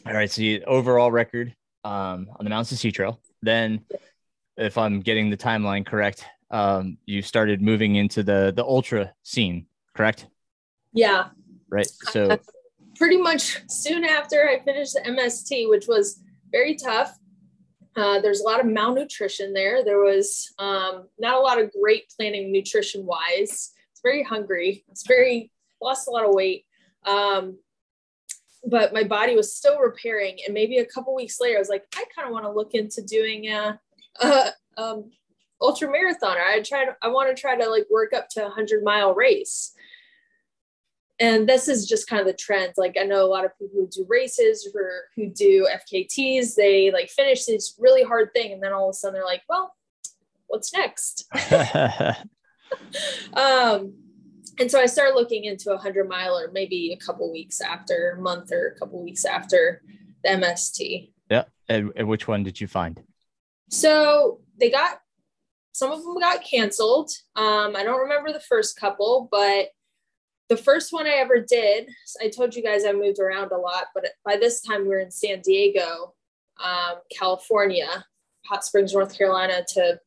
all 0.06 0.12
right, 0.12 0.30
so 0.30 0.40
the 0.40 0.64
overall 0.64 1.10
record 1.10 1.54
um, 1.84 2.28
on 2.36 2.44
the 2.44 2.50
Mountain 2.50 2.76
Sea 2.76 2.92
Trail. 2.92 3.20
Then, 3.42 3.84
if 4.56 4.78
I'm 4.78 5.00
getting 5.00 5.30
the 5.30 5.36
timeline 5.36 5.84
correct, 5.86 6.24
um, 6.50 6.98
you 7.06 7.22
started 7.22 7.60
moving 7.62 7.96
into 7.96 8.22
the 8.22 8.52
the 8.54 8.64
ultra 8.64 9.12
scene, 9.22 9.66
correct? 9.94 10.26
Yeah. 10.92 11.28
Right. 11.70 11.86
So 11.86 12.24
uh, 12.30 12.36
pretty 12.96 13.16
much 13.16 13.58
soon 13.68 14.04
after 14.04 14.48
I 14.48 14.60
finished 14.60 14.94
the 14.94 15.00
MST, 15.00 15.68
which 15.68 15.86
was 15.86 16.20
very 16.50 16.74
tough. 16.76 17.16
Uh, 17.96 18.20
there's 18.20 18.40
a 18.40 18.44
lot 18.44 18.60
of 18.60 18.66
malnutrition 18.66 19.52
there. 19.52 19.84
There 19.84 19.98
was 19.98 20.52
um, 20.58 21.08
not 21.18 21.34
a 21.34 21.40
lot 21.40 21.60
of 21.60 21.72
great 21.72 22.12
planning 22.16 22.52
nutrition 22.52 23.04
wise. 23.04 23.72
It's 23.90 24.00
very 24.02 24.22
hungry. 24.22 24.84
It's 24.88 25.06
very 25.06 25.50
lost 25.80 26.08
a 26.08 26.10
lot 26.10 26.24
of 26.24 26.34
weight. 26.34 26.64
Um, 27.04 27.58
but 28.64 28.92
my 28.92 29.04
body 29.04 29.34
was 29.34 29.54
still 29.54 29.78
repairing. 29.78 30.38
And 30.44 30.54
maybe 30.54 30.78
a 30.78 30.86
couple 30.86 31.14
weeks 31.14 31.40
later, 31.40 31.56
I 31.56 31.60
was 31.60 31.68
like, 31.68 31.84
I 31.96 32.04
kind 32.14 32.26
of 32.26 32.32
want 32.32 32.44
to 32.44 32.52
look 32.52 32.74
into 32.74 33.02
doing 33.02 33.48
a, 33.48 33.80
a 34.20 34.52
um, 34.76 35.10
ultra 35.60 35.88
marathoner. 35.88 36.44
I 36.44 36.62
tried. 36.62 36.88
I 37.02 37.08
want 37.08 37.34
to 37.34 37.40
try 37.40 37.56
to 37.56 37.68
like 37.68 37.86
work 37.90 38.12
up 38.12 38.28
to 38.30 38.46
a 38.46 38.50
hundred 38.50 38.84
mile 38.84 39.14
race 39.14 39.74
and 41.20 41.48
this 41.48 41.68
is 41.68 41.86
just 41.86 42.08
kind 42.08 42.20
of 42.20 42.26
the 42.26 42.32
trend 42.32 42.72
like 42.76 42.96
i 43.00 43.04
know 43.04 43.24
a 43.24 43.26
lot 43.26 43.44
of 43.44 43.56
people 43.58 43.74
who 43.74 43.88
do 43.88 44.06
races 44.08 44.68
or 44.74 44.90
who 45.16 45.28
do 45.28 45.68
fkts 45.86 46.54
they 46.54 46.90
like 46.90 47.08
finish 47.10 47.44
this 47.46 47.74
really 47.78 48.02
hard 48.02 48.32
thing 48.32 48.52
and 48.52 48.62
then 48.62 48.72
all 48.72 48.88
of 48.88 48.92
a 48.92 48.94
sudden 48.94 49.14
they're 49.14 49.24
like 49.24 49.42
well 49.48 49.74
what's 50.48 50.72
next? 50.72 51.28
Um 53.32 53.94
and 54.60 54.70
so 54.70 54.78
i 54.78 54.84
started 54.84 55.14
looking 55.14 55.44
into 55.44 55.70
a 55.70 55.74
100 55.74 56.06
mile 56.06 56.38
or 56.38 56.50
maybe 56.52 56.92
a 56.92 57.02
couple 57.02 57.32
weeks 57.32 57.62
after 57.62 58.16
a 58.18 58.20
month 58.20 58.52
or 58.52 58.68
a 58.68 58.78
couple 58.78 59.02
weeks 59.02 59.24
after 59.24 59.82
the 60.22 60.30
mst 60.30 61.10
yeah. 61.30 61.44
And, 61.68 61.92
and 61.96 62.08
which 62.08 62.26
one 62.26 62.42
did 62.42 62.60
you 62.60 62.66
find? 62.66 63.02
So 63.70 64.40
they 64.58 64.70
got 64.70 65.00
some 65.72 65.92
of 65.92 66.02
them 66.02 66.18
got 66.18 66.42
canceled. 66.42 67.10
Um 67.36 67.76
i 67.76 67.82
don't 67.84 68.00
remember 68.00 68.32
the 68.32 68.40
first 68.40 68.78
couple 68.78 69.28
but 69.30 69.68
the 70.48 70.56
first 70.56 70.92
one 70.92 71.06
I 71.06 71.16
ever 71.16 71.40
did, 71.40 71.90
I 72.22 72.28
told 72.28 72.54
you 72.54 72.62
guys 72.62 72.84
I 72.84 72.92
moved 72.92 73.18
around 73.18 73.52
a 73.52 73.58
lot, 73.58 73.86
but 73.94 74.06
by 74.24 74.36
this 74.36 74.60
time 74.60 74.88
we 74.88 74.94
are 74.94 75.00
in 75.00 75.10
San 75.10 75.40
Diego. 75.40 76.14
um, 76.60 76.96
California, 77.16 78.04
Hot 78.46 78.64
Springs, 78.64 78.92
North 78.92 79.16
Carolina 79.16 79.64
to 79.74 80.00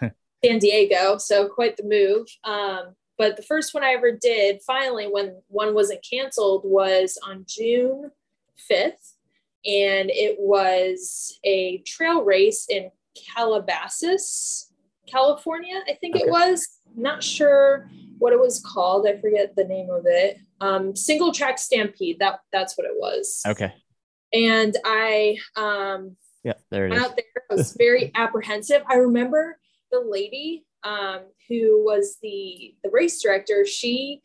San 0.44 0.58
Diego. 0.58 1.18
So 1.18 1.48
quite 1.48 1.76
the 1.76 1.84
move. 1.84 2.26
Um, 2.44 2.94
but 3.16 3.36
the 3.36 3.42
first 3.42 3.74
one 3.74 3.84
I 3.84 3.92
ever 3.92 4.12
did, 4.12 4.60
finally, 4.66 5.06
when 5.06 5.40
one 5.48 5.74
wasn't 5.74 6.04
canceled, 6.08 6.62
was 6.64 7.18
on 7.26 7.44
June 7.48 8.10
5th. 8.70 9.12
And 9.64 10.10
it 10.10 10.36
was 10.38 11.38
a 11.44 11.78
trail 11.86 12.22
race 12.22 12.66
in 12.68 12.90
Calabasas, 13.34 14.70
California, 15.06 15.80
I 15.88 15.94
think 15.94 16.16
okay. 16.16 16.24
it 16.24 16.30
was. 16.30 16.66
Not 16.96 17.24
sure 17.24 17.90
what 18.18 18.32
it 18.32 18.38
was 18.38 18.62
called. 18.64 19.06
I 19.06 19.20
forget 19.20 19.56
the 19.56 19.64
name 19.64 19.90
of 19.90 20.04
it. 20.06 20.38
Um, 20.60 20.94
single 20.94 21.32
track 21.32 21.58
stampede. 21.58 22.18
That 22.20 22.40
that's 22.52 22.78
what 22.78 22.86
it 22.86 22.94
was. 22.96 23.42
Okay. 23.46 23.72
And 24.32 24.76
I 24.84 25.38
um 25.56 26.16
yeah, 26.44 26.54
there 26.70 26.86
it 26.86 26.92
is. 26.92 27.02
Out 27.02 27.16
there, 27.16 27.42
I 27.50 27.54
was 27.54 27.74
very 27.76 28.12
apprehensive. 28.14 28.82
I 28.88 28.96
remember 28.96 29.58
the 29.90 30.00
lady 30.00 30.64
um, 30.84 31.20
who 31.48 31.82
was 31.84 32.18
the 32.22 32.74
the 32.84 32.90
race 32.90 33.20
director. 33.20 33.66
She 33.66 34.22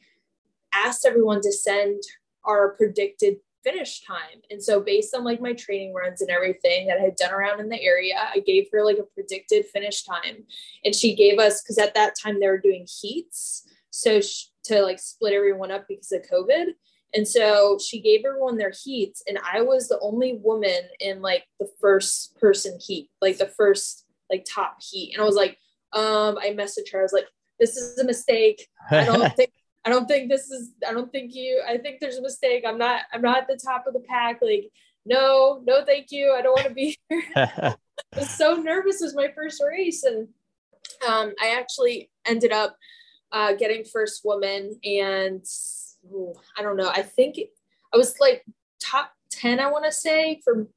asked 0.73 1.05
everyone 1.05 1.41
to 1.41 1.51
send 1.51 2.03
our 2.43 2.75
predicted 2.75 3.37
finish 3.63 4.01
time. 4.01 4.41
And 4.49 4.61
so 4.61 4.81
based 4.81 5.15
on 5.15 5.23
like 5.23 5.41
my 5.41 5.53
training 5.53 5.93
runs 5.93 6.21
and 6.21 6.29
everything 6.29 6.87
that 6.87 6.97
I 6.97 7.01
had 7.01 7.15
done 7.15 7.33
around 7.33 7.59
in 7.59 7.69
the 7.69 7.81
area, 7.81 8.15
I 8.17 8.39
gave 8.39 8.67
her 8.71 8.83
like 8.83 8.97
a 8.97 9.03
predicted 9.03 9.65
finish 9.65 10.03
time. 10.03 10.43
And 10.85 10.95
she 10.95 11.15
gave 11.15 11.39
us 11.39 11.61
cuz 11.61 11.77
at 11.77 11.93
that 11.95 12.15
time 12.21 12.39
they 12.39 12.47
were 12.47 12.57
doing 12.57 12.87
heats. 13.01 13.67
So 13.89 14.21
she, 14.21 14.47
to 14.65 14.81
like 14.81 14.99
split 14.99 15.33
everyone 15.33 15.71
up 15.71 15.85
because 15.87 16.11
of 16.11 16.21
COVID. 16.23 16.73
And 17.13 17.27
so 17.27 17.79
she 17.83 18.01
gave 18.01 18.23
everyone 18.25 18.57
their 18.57 18.71
heats 18.83 19.23
and 19.27 19.39
I 19.39 19.61
was 19.61 19.87
the 19.87 19.99
only 19.99 20.39
woman 20.43 20.81
in 20.99 21.21
like 21.21 21.45
the 21.59 21.69
first 21.81 22.37
person 22.39 22.77
heat, 22.79 23.09
like 23.21 23.37
the 23.37 23.47
first 23.47 24.05
like 24.29 24.45
top 24.45 24.77
heat. 24.81 25.13
And 25.13 25.21
I 25.21 25.25
was 25.25 25.35
like, 25.35 25.57
um, 25.93 26.37
I 26.37 26.51
messaged 26.51 26.91
her. 26.91 26.99
I 26.99 27.03
was 27.03 27.13
like, 27.13 27.27
this 27.59 27.75
is 27.75 27.97
a 27.97 28.05
mistake. 28.05 28.67
I 28.91 29.05
don't 29.05 29.33
think 29.35 29.51
I 29.85 29.89
don't 29.89 30.07
think 30.07 30.29
this 30.29 30.49
is 30.49 30.71
I 30.87 30.93
don't 30.93 31.11
think 31.11 31.33
you 31.33 31.63
I 31.67 31.77
think 31.77 31.99
there's 31.99 32.17
a 32.17 32.21
mistake. 32.21 32.63
I'm 32.67 32.77
not 32.77 33.01
I'm 33.13 33.21
not 33.21 33.37
at 33.37 33.47
the 33.47 33.59
top 33.63 33.85
of 33.87 33.93
the 33.93 34.01
pack. 34.01 34.39
Like, 34.41 34.69
no, 35.05 35.61
no, 35.65 35.83
thank 35.85 36.11
you. 36.11 36.33
I 36.37 36.41
don't 36.41 36.53
want 36.53 36.67
to 36.67 36.73
be 36.73 36.97
here. 37.09 37.23
I 37.35 37.75
was 38.15 38.29
so 38.29 38.55
nervous. 38.55 39.01
It 39.01 39.05
was 39.05 39.15
my 39.15 39.29
first 39.35 39.61
race. 39.65 40.03
And 40.03 40.27
um, 41.07 41.33
I 41.41 41.55
actually 41.57 42.09
ended 42.25 42.51
up 42.51 42.75
uh, 43.31 43.53
getting 43.53 43.83
first 43.83 44.21
woman 44.25 44.79
and 44.83 45.43
ooh, 46.11 46.33
I 46.57 46.61
don't 46.61 46.77
know. 46.77 46.89
I 46.89 47.01
think 47.01 47.37
I 47.93 47.97
was 47.97 48.19
like 48.19 48.43
top 48.81 49.11
10, 49.31 49.59
I 49.59 49.69
want 49.69 49.85
to 49.85 49.91
say, 49.91 50.41
for 50.43 50.67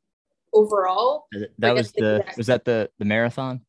overall. 0.53 1.27
That 1.59 1.75
was 1.75 1.93
the 1.93 2.25
was 2.37 2.47
that 2.47 2.65
the 2.65 2.91
the 2.99 3.05
marathon? 3.05 3.63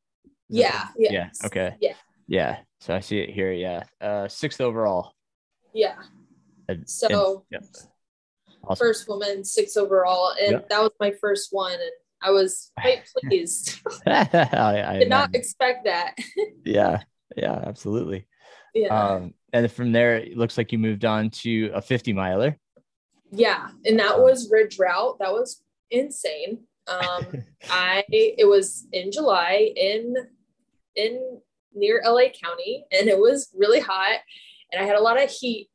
Yeah, 0.49 0.87
yeah. 0.97 1.11
Yeah. 1.11 1.29
Okay. 1.45 1.75
Yeah. 1.79 1.93
Yeah. 2.27 2.57
So 2.79 2.93
I 2.93 2.99
see 2.99 3.19
it 3.19 3.29
here. 3.29 3.51
Yeah. 3.51 3.83
Uh 4.01 4.27
sixth 4.27 4.61
overall. 4.61 5.12
Yeah. 5.73 5.95
And, 6.67 6.87
so 6.89 7.45
and, 7.51 7.63
awesome. 8.63 8.85
first 8.85 9.07
woman, 9.07 9.43
six 9.43 9.77
overall. 9.77 10.33
And 10.41 10.51
yep. 10.51 10.69
that 10.69 10.81
was 10.81 10.91
my 10.99 11.11
first 11.19 11.49
one. 11.51 11.73
And 11.73 11.91
I 12.21 12.31
was 12.31 12.71
quite 12.79 13.03
pleased. 13.17 13.79
I, 14.05 14.83
I 14.87 14.99
did 14.99 15.09
not 15.09 15.35
expect 15.35 15.85
that. 15.85 16.17
yeah. 16.63 17.01
Yeah, 17.35 17.63
absolutely. 17.65 18.27
Yeah. 18.73 18.87
Um, 18.87 19.33
and 19.51 19.71
from 19.71 19.91
there, 19.91 20.17
it 20.17 20.37
looks 20.37 20.57
like 20.57 20.71
you 20.71 20.77
moved 20.77 21.05
on 21.05 21.29
to 21.29 21.71
a 21.73 21.81
50 21.81 22.13
miler. 22.13 22.57
Yeah. 23.31 23.69
And 23.85 23.99
that 23.99 24.19
was 24.19 24.51
Ridge 24.51 24.77
Route. 24.77 25.17
That 25.19 25.31
was 25.31 25.63
insane. 25.89 26.59
Um, 26.87 27.43
I, 27.69 28.03
it 28.09 28.47
was 28.47 28.87
in 28.91 29.11
July 29.11 29.71
in, 29.75 30.15
in 30.95 31.39
near 31.73 32.01
LA 32.05 32.29
County 32.43 32.85
and 32.91 33.07
it 33.07 33.17
was 33.17 33.49
really 33.57 33.79
hot 33.79 34.19
and 34.73 34.83
I 34.83 34.85
had 34.85 34.95
a 34.95 35.01
lot 35.01 35.21
of 35.21 35.29
heat 35.29 35.69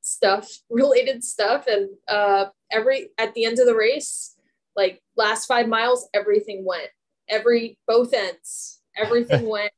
stuff, 0.00 0.48
related 0.70 1.24
stuff. 1.24 1.66
And 1.66 1.90
uh, 2.06 2.46
every 2.70 3.10
at 3.18 3.34
the 3.34 3.44
end 3.44 3.58
of 3.58 3.66
the 3.66 3.74
race, 3.74 4.36
like 4.76 5.02
last 5.16 5.46
five 5.46 5.68
miles, 5.68 6.08
everything 6.14 6.64
went. 6.64 6.88
Every 7.28 7.76
both 7.86 8.14
ends, 8.14 8.80
everything 8.96 9.48
went. 9.50 9.72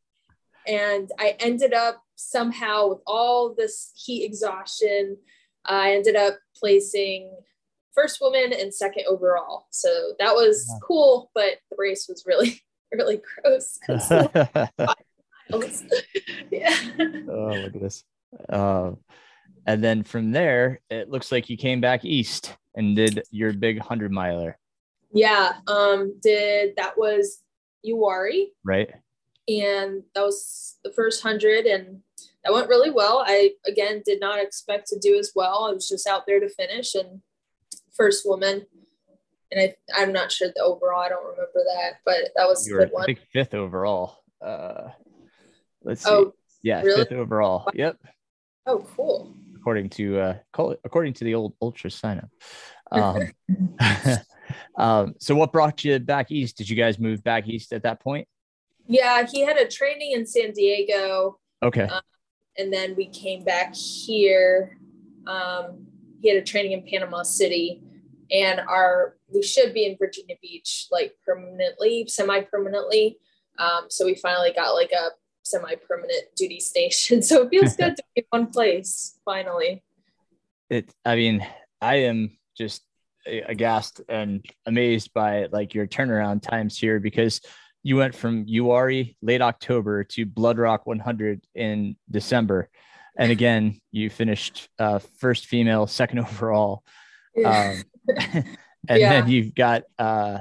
And 0.66 1.10
I 1.18 1.36
ended 1.40 1.72
up 1.72 2.02
somehow 2.16 2.88
with 2.88 3.00
all 3.06 3.54
this 3.54 3.92
heat 3.96 4.24
exhaustion, 4.24 5.16
I 5.64 5.92
ended 5.92 6.16
up 6.16 6.38
placing 6.54 7.34
first 7.94 8.20
woman 8.20 8.52
and 8.52 8.72
second 8.72 9.04
overall. 9.08 9.66
So 9.70 9.88
that 10.18 10.34
was 10.34 10.70
cool, 10.82 11.30
but 11.34 11.58
the 11.70 11.76
race 11.78 12.06
was 12.08 12.24
really, 12.26 12.62
really 12.92 13.20
gross. 13.42 13.78
yeah. 16.50 16.76
Oh, 17.28 17.52
look 17.54 17.74
at 17.74 17.80
this. 17.80 18.04
Uh, 18.48 18.92
and 19.66 19.82
then 19.82 20.02
from 20.02 20.32
there, 20.32 20.80
it 20.90 21.10
looks 21.10 21.30
like 21.30 21.50
you 21.50 21.56
came 21.56 21.80
back 21.80 22.04
east 22.04 22.56
and 22.74 22.96
did 22.96 23.22
your 23.30 23.52
big 23.52 23.78
hundred 23.78 24.12
miler. 24.12 24.58
Yeah. 25.12 25.52
Um, 25.66 26.18
did 26.22 26.76
that 26.76 26.96
was 26.96 27.42
Uwharrie. 27.86 28.46
Right. 28.64 28.90
And 29.48 30.02
that 30.14 30.22
was 30.22 30.78
the 30.84 30.92
first 30.92 31.22
hundred 31.22 31.66
and 31.66 32.00
that 32.44 32.52
went 32.52 32.68
really 32.68 32.90
well. 32.90 33.22
I 33.26 33.52
again 33.66 34.02
did 34.04 34.20
not 34.20 34.40
expect 34.40 34.86
to 34.88 34.98
do 34.98 35.18
as 35.18 35.32
well. 35.34 35.66
I 35.68 35.72
was 35.72 35.88
just 35.88 36.06
out 36.06 36.22
there 36.26 36.40
to 36.40 36.48
finish 36.48 36.94
and 36.94 37.20
first 37.92 38.26
woman. 38.26 38.66
And 39.50 39.60
I 39.60 39.74
I'm 40.00 40.12
not 40.12 40.30
sure 40.30 40.48
the 40.54 40.62
overall, 40.62 41.00
I 41.00 41.08
don't 41.08 41.24
remember 41.24 41.64
that, 41.74 41.94
but 42.04 42.30
that 42.36 42.46
was 42.46 42.66
you 42.66 42.76
a 42.76 42.84
good 42.84 42.92
one. 42.92 43.02
I 43.02 43.06
think 43.06 43.20
fifth 43.32 43.54
overall. 43.54 44.22
Uh 44.40 44.90
let's 45.82 46.04
see. 46.04 46.10
Oh, 46.10 46.34
yeah, 46.62 46.82
really? 46.82 47.04
fifth 47.04 47.12
overall. 47.12 47.68
Yep. 47.74 47.98
Oh, 48.66 48.86
cool. 48.96 49.34
According 49.56 49.90
to 49.90 50.20
uh, 50.20 50.36
according 50.84 51.14
to 51.14 51.24
the 51.24 51.34
old 51.34 51.58
UltraSignup. 51.60 52.28
Um, 52.92 53.22
um, 54.76 55.14
so 55.20 55.36
what 55.36 55.52
brought 55.52 55.84
you 55.84 55.96
back 56.00 56.32
east? 56.32 56.56
Did 56.56 56.68
you 56.68 56.74
guys 56.74 56.98
move 56.98 57.22
back 57.22 57.46
east 57.46 57.72
at 57.72 57.84
that 57.84 58.00
point? 58.00 58.26
Yeah, 58.88 59.24
he 59.30 59.42
had 59.42 59.56
a 59.58 59.68
training 59.68 60.10
in 60.10 60.26
San 60.26 60.50
Diego. 60.50 61.38
Okay. 61.62 61.84
Um, 61.84 62.00
and 62.58 62.72
then 62.72 62.96
we 62.96 63.06
came 63.06 63.44
back 63.44 63.76
here. 63.76 64.76
Um, 65.28 65.86
he 66.20 66.28
had 66.28 66.42
a 66.42 66.44
training 66.44 66.72
in 66.72 66.82
Panama 66.82 67.22
City, 67.22 67.80
and 68.32 68.58
our 68.60 69.16
we 69.32 69.42
should 69.42 69.72
be 69.72 69.86
in 69.86 69.96
Virginia 69.96 70.34
Beach 70.42 70.88
like 70.90 71.14
permanently, 71.24 72.06
semi 72.08 72.40
permanently. 72.40 73.18
Um, 73.58 73.84
so 73.88 74.04
we 74.04 74.14
finally 74.14 74.52
got 74.52 74.72
like 74.72 74.90
a 74.90 75.10
semi-permanent 75.42 76.34
duty 76.36 76.60
station. 76.60 77.22
So 77.30 77.42
it 77.42 77.50
feels 77.50 77.76
good 77.76 77.96
to 77.96 78.02
be 78.14 78.22
in 78.22 78.24
one 78.30 78.46
place 78.48 79.18
finally. 79.24 79.82
It 80.68 80.92
I 81.04 81.16
mean, 81.16 81.46
I 81.80 81.96
am 81.96 82.36
just 82.56 82.82
aghast 83.26 84.00
and 84.08 84.44
amazed 84.66 85.12
by 85.12 85.46
like 85.52 85.74
your 85.74 85.86
turnaround 85.86 86.42
times 86.42 86.78
here 86.78 87.00
because 87.00 87.40
you 87.82 87.96
went 87.96 88.14
from 88.14 88.46
Uwharrie 88.46 89.16
late 89.22 89.42
October 89.42 90.04
to 90.04 90.26
Blood 90.26 90.58
Rock 90.58 90.86
100 90.86 91.44
in 91.54 91.96
December. 92.10 92.68
And 93.16 93.32
again, 93.36 93.80
you 93.90 94.10
finished 94.10 94.68
uh, 94.78 94.98
first 95.18 95.46
female, 95.46 95.86
second 95.86 96.18
overall. 96.20 96.82
Um, 97.44 97.82
and 98.88 98.98
yeah. 99.00 99.20
then 99.20 99.28
you've 99.28 99.54
got 99.54 99.82
uh, 99.98 100.38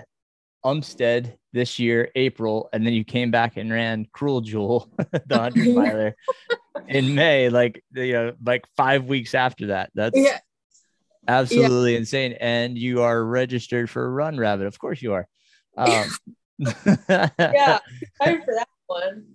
Umstead 0.70 1.34
this 1.52 1.80
year, 1.80 2.12
April, 2.16 2.70
and 2.72 2.86
then 2.86 2.94
you 2.94 3.04
came 3.04 3.32
back 3.32 3.58
and 3.58 3.72
ran 3.72 4.06
Cruel 4.12 4.42
Jewel, 4.42 4.90
the 4.98 5.38
hundred 5.38 5.74
miler, 5.74 6.16
in 6.88 7.16
May, 7.16 7.50
like 7.50 7.84
you 7.94 8.14
know, 8.14 8.34
like 8.46 8.66
five 8.78 9.06
weeks 9.06 9.34
after 9.34 9.68
that. 9.68 9.90
That's 9.96 10.18
yeah. 10.18 10.38
absolutely 11.28 11.94
yeah. 11.94 12.00
insane. 12.00 12.34
And 12.40 12.78
you 12.78 13.02
are 13.02 13.24
registered 13.24 13.90
for 13.90 14.06
a 14.06 14.10
Run 14.10 14.38
Rabbit, 14.38 14.68
of 14.68 14.78
course 14.78 15.02
you 15.02 15.14
are. 15.14 15.28
Um, 15.76 16.10
yeah, 16.60 17.80
time 18.22 18.42
for 18.44 18.54
that 18.54 18.70
one. 18.86 19.26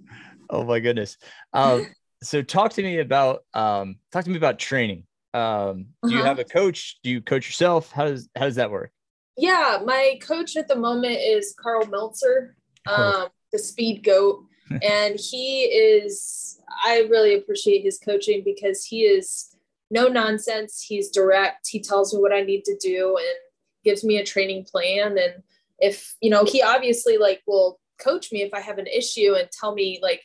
Oh 0.49 0.65
my 0.65 0.79
goodness. 0.79 1.17
Um, 1.53 1.87
so 2.23 2.43
talk 2.43 2.75
to 2.75 2.83
me 2.83 3.01
about 3.01 3.45
um, 3.55 3.97
talk 4.13 4.25
to 4.25 4.31
me 4.31 4.37
about 4.37 4.59
training. 4.59 5.05
Um, 5.33 5.87
do 6.05 6.11
uh-huh. 6.11 6.17
you 6.17 6.23
have 6.23 6.39
a 6.39 6.45
coach? 6.45 6.99
Do 7.03 7.11
you 7.11 7.21
coach 7.21 7.49
yourself? 7.49 7.91
How 7.91 8.05
does 8.05 8.29
how 8.37 8.45
does 8.45 8.55
that 8.55 8.71
work? 8.71 8.93
Yeah, 9.37 9.81
my 9.85 10.19
coach 10.23 10.57
at 10.57 10.69
the 10.69 10.77
moment 10.77 11.19
is 11.21 11.55
Karl 11.59 11.87
Meltzer, 11.87 12.57
um, 12.87 13.29
the 13.53 13.59
speed 13.59 14.05
goat. 14.05 14.45
and 14.83 15.19
he 15.19 15.65
is, 15.65 16.61
I 16.85 17.07
really 17.11 17.35
appreciate 17.35 17.83
his 17.83 17.99
coaching 17.99 18.43
because 18.45 18.85
he 18.85 19.03
is 19.03 19.57
no 19.91 20.09
nonsense. 20.09 20.85
He's 20.87 21.11
direct. 21.11 21.69
He 21.69 21.81
tells 21.81 22.15
me 22.15 22.21
what 22.21 22.33
I 22.33 22.43
need 22.43 22.65
to 22.65 22.77
do 22.79 23.17
and 23.19 23.37
gives 23.85 24.05
me 24.05 24.19
a 24.19 24.25
training 24.25 24.65
plan. 24.65 25.19
And 25.19 25.43
if, 25.79 26.15
you 26.21 26.31
know, 26.31 26.45
he 26.45 26.63
obviously 26.63 27.19
like 27.19 27.43
will 27.47 27.79
coach 27.99 28.33
me 28.33 28.43
if 28.43 28.55
I 28.55 28.61
have 28.61 28.79
an 28.79 28.87
issue 28.87 29.35
and 29.35 29.49
tell 29.51 29.75
me 29.75 30.01
like 30.03 30.23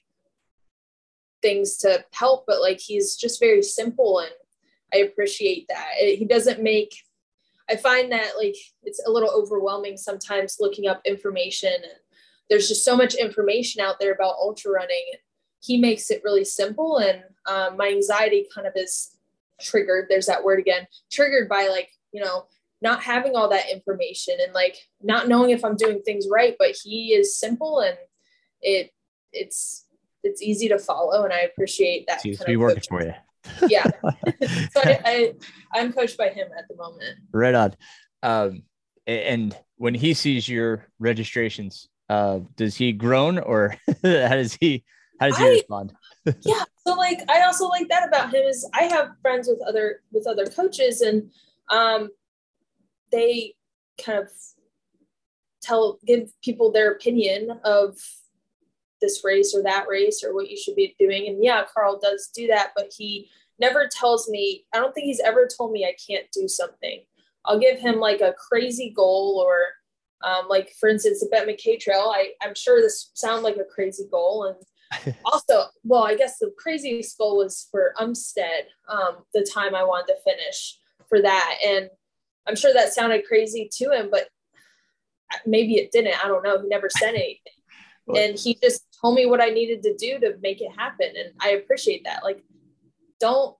things 1.42 1.78
to 1.78 2.06
help, 2.14 2.46
but 2.48 2.62
like 2.62 2.80
he's 2.80 3.16
just 3.16 3.40
very 3.40 3.62
simple 3.62 4.20
and 4.20 4.32
I 4.94 4.98
appreciate 4.98 5.68
that. 5.70 5.96
He 6.00 6.26
doesn't 6.26 6.64
make 6.64 6.96
I 7.70 7.76
find 7.76 8.12
that 8.12 8.32
like 8.38 8.56
it's 8.84 9.02
a 9.06 9.12
little 9.12 9.30
overwhelming 9.30 9.98
sometimes 9.98 10.58
looking 10.60 10.88
up 10.88 11.02
information 11.06 11.74
there's 12.50 12.68
just 12.68 12.84
so 12.84 12.96
much 12.98 13.14
information 13.14 13.82
out 13.82 14.00
there 14.00 14.14
about 14.14 14.36
ultra 14.40 14.72
running. 14.72 15.06
He 15.62 15.78
makes 15.78 16.10
it 16.10 16.22
really 16.24 16.46
simple 16.46 16.98
and 16.98 17.24
um, 17.46 17.78
my 17.78 17.90
anxiety 17.90 18.48
kind 18.54 18.66
of 18.66 18.74
is 18.76 19.16
triggered. 19.62 20.08
There's 20.10 20.26
that 20.26 20.44
word 20.44 20.60
again, 20.60 20.88
triggered 21.12 21.48
by 21.48 21.68
like, 21.68 21.90
you 22.12 22.24
know, 22.24 22.46
not 22.82 23.04
having 23.04 23.36
all 23.36 23.50
that 23.50 23.70
information 23.70 24.36
and 24.42 24.54
like 24.54 24.78
not 25.02 25.28
knowing 25.28 25.52
if 25.52 25.64
I'm 25.64 25.76
doing 25.76 26.02
things 26.02 26.28
right, 26.32 26.56
but 26.58 26.76
he 26.84 27.14
is 27.14 27.38
simple 27.38 27.82
and 27.82 27.98
it 28.62 28.92
it's 29.32 29.86
it's 30.24 30.42
easy 30.42 30.68
to 30.70 30.80
follow 30.80 31.24
and 31.24 31.34
I 31.34 31.40
appreciate 31.42 32.08
that. 32.08 32.22
Seems 32.22 32.40
to 32.40 32.46
be 32.46 32.58
working 32.58 32.82
for 32.88 33.04
you. 33.04 33.14
yeah. 33.70 33.86
so 34.72 34.82
I, 34.84 35.34
I 35.74 35.80
am 35.80 35.94
coached 35.94 36.18
by 36.18 36.30
him 36.30 36.48
at 36.58 36.68
the 36.68 36.76
moment. 36.76 37.20
Right 37.32 37.56
on. 37.56 37.76
Um, 38.24 38.64
and 39.08 39.56
when 39.78 39.94
he 39.94 40.14
sees 40.14 40.48
your 40.48 40.86
registrations, 41.00 41.90
uh, 42.10 42.40
does 42.56 42.76
he 42.76 42.92
groan 42.92 43.40
or 43.40 43.76
how 44.04 44.30
does 44.30 44.56
he 44.56 44.84
how 45.20 45.28
does 45.28 45.38
he 45.38 45.46
I, 45.46 45.50
respond? 45.50 45.94
yeah. 46.42 46.64
So 46.86 46.94
like 46.96 47.20
I 47.30 47.42
also 47.42 47.68
like 47.68 47.88
that 47.90 48.08
about 48.08 48.34
him 48.34 48.46
is 48.46 48.68
I 48.74 48.84
have 48.84 49.10
friends 49.22 49.48
with 49.48 49.62
other 49.68 50.02
with 50.12 50.28
other 50.28 50.46
coaches 50.46 51.02
and 51.02 51.32
um 51.70 52.10
they 53.12 53.56
kind 54.04 54.20
of 54.20 54.30
tell 55.62 56.00
give 56.06 56.32
people 56.44 56.72
their 56.72 56.92
opinion 56.92 57.60
of 57.64 57.98
this 59.02 59.22
race 59.24 59.54
or 59.56 59.64
that 59.64 59.88
race 59.88 60.24
or 60.24 60.34
what 60.34 60.50
you 60.50 60.58
should 60.58 60.76
be 60.76 60.96
doing. 61.00 61.28
And 61.28 61.44
yeah, 61.44 61.64
Karl 61.74 62.00
does 62.02 62.30
do 62.34 62.48
that, 62.48 62.72
but 62.76 62.92
he 62.96 63.30
never 63.60 63.88
tells 63.92 64.30
me, 64.30 64.66
I 64.74 64.78
don't 64.78 64.94
think 64.94 65.06
he's 65.06 65.20
ever 65.20 65.48
told 65.48 65.72
me 65.72 65.86
I 65.86 65.96
can't 66.08 66.28
do 66.32 66.48
something. 66.48 67.02
I'll 67.46 67.60
give 67.60 67.80
him 67.80 68.00
like 68.00 68.22
a 68.22 68.34
crazy 68.34 68.94
goal 68.96 69.44
or 69.46 69.60
um, 70.22 70.48
like 70.50 70.74
for 70.80 70.90
instance, 70.90 71.22
the 71.22 71.28
Bet 71.28 71.48
MacKaye 71.48 71.80
Trail. 71.80 72.12
I, 72.14 72.32
I'm 72.42 72.56
sure 72.56 72.82
this 72.82 73.12
sound 73.14 73.44
like 73.44 73.58
a 73.58 73.64
crazy 73.64 74.06
goal. 74.12 74.56
And 74.96 75.16
also, 75.26 75.66
well, 75.84 76.04
I 76.04 76.16
guess 76.16 76.40
the 76.40 76.52
craziest 76.58 77.18
goal 77.18 77.38
was 77.38 77.68
for 77.72 77.94
Umstead, 77.98 78.68
um, 78.90 79.18
the 79.34 79.48
time 79.54 79.76
I 79.76 79.84
wanted 79.84 80.14
to 80.14 80.22
finish 80.24 80.78
for 81.08 81.22
that. 81.22 81.56
And 81.66 81.90
I'm 82.48 82.56
sure 82.56 82.74
that 82.74 82.94
sounded 82.94 83.26
crazy 83.28 83.70
to 83.74 83.92
him, 83.92 84.10
but 84.12 84.28
maybe 85.46 85.76
it 85.76 85.92
didn't. 85.92 86.24
I 86.24 86.28
don't 86.28 86.44
know. 86.44 86.62
He 86.62 86.68
never 86.68 86.90
said 86.90 87.14
anything. 87.16 87.54
and 88.16 88.38
he 88.38 88.58
just 88.62 88.84
told 89.00 89.16
me 89.16 89.26
what 89.26 89.42
I 89.42 89.50
needed 89.50 89.84
to 89.84 89.96
do 89.96 90.20
to 90.20 90.38
make 90.42 90.62
it 90.62 90.72
happen. 90.78 91.08
And 91.18 91.34
I 91.40 91.52
appreciate 91.52 92.04
that. 92.06 92.24
Like, 92.24 92.44
don't, 93.20 93.56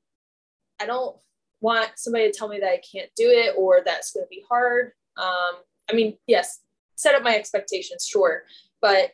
I 0.80 0.86
don't 0.86 1.16
want 1.62 1.92
somebody 1.96 2.32
to 2.32 2.38
tell 2.38 2.48
me 2.48 2.60
that 2.60 2.72
I 2.72 2.82
can't 2.92 3.10
do 3.16 3.30
it 3.30 3.56
or 3.58 3.82
that's 3.86 4.12
going 4.12 4.26
to 4.26 4.30
be 4.30 4.44
hard. 4.50 4.94
Um, 5.18 5.62
I 5.90 5.94
mean, 5.94 6.18
yes, 6.28 6.60
set 6.96 7.16
up 7.16 7.24
my 7.24 7.36
expectations, 7.36 8.06
sure, 8.06 8.44
but 8.82 9.12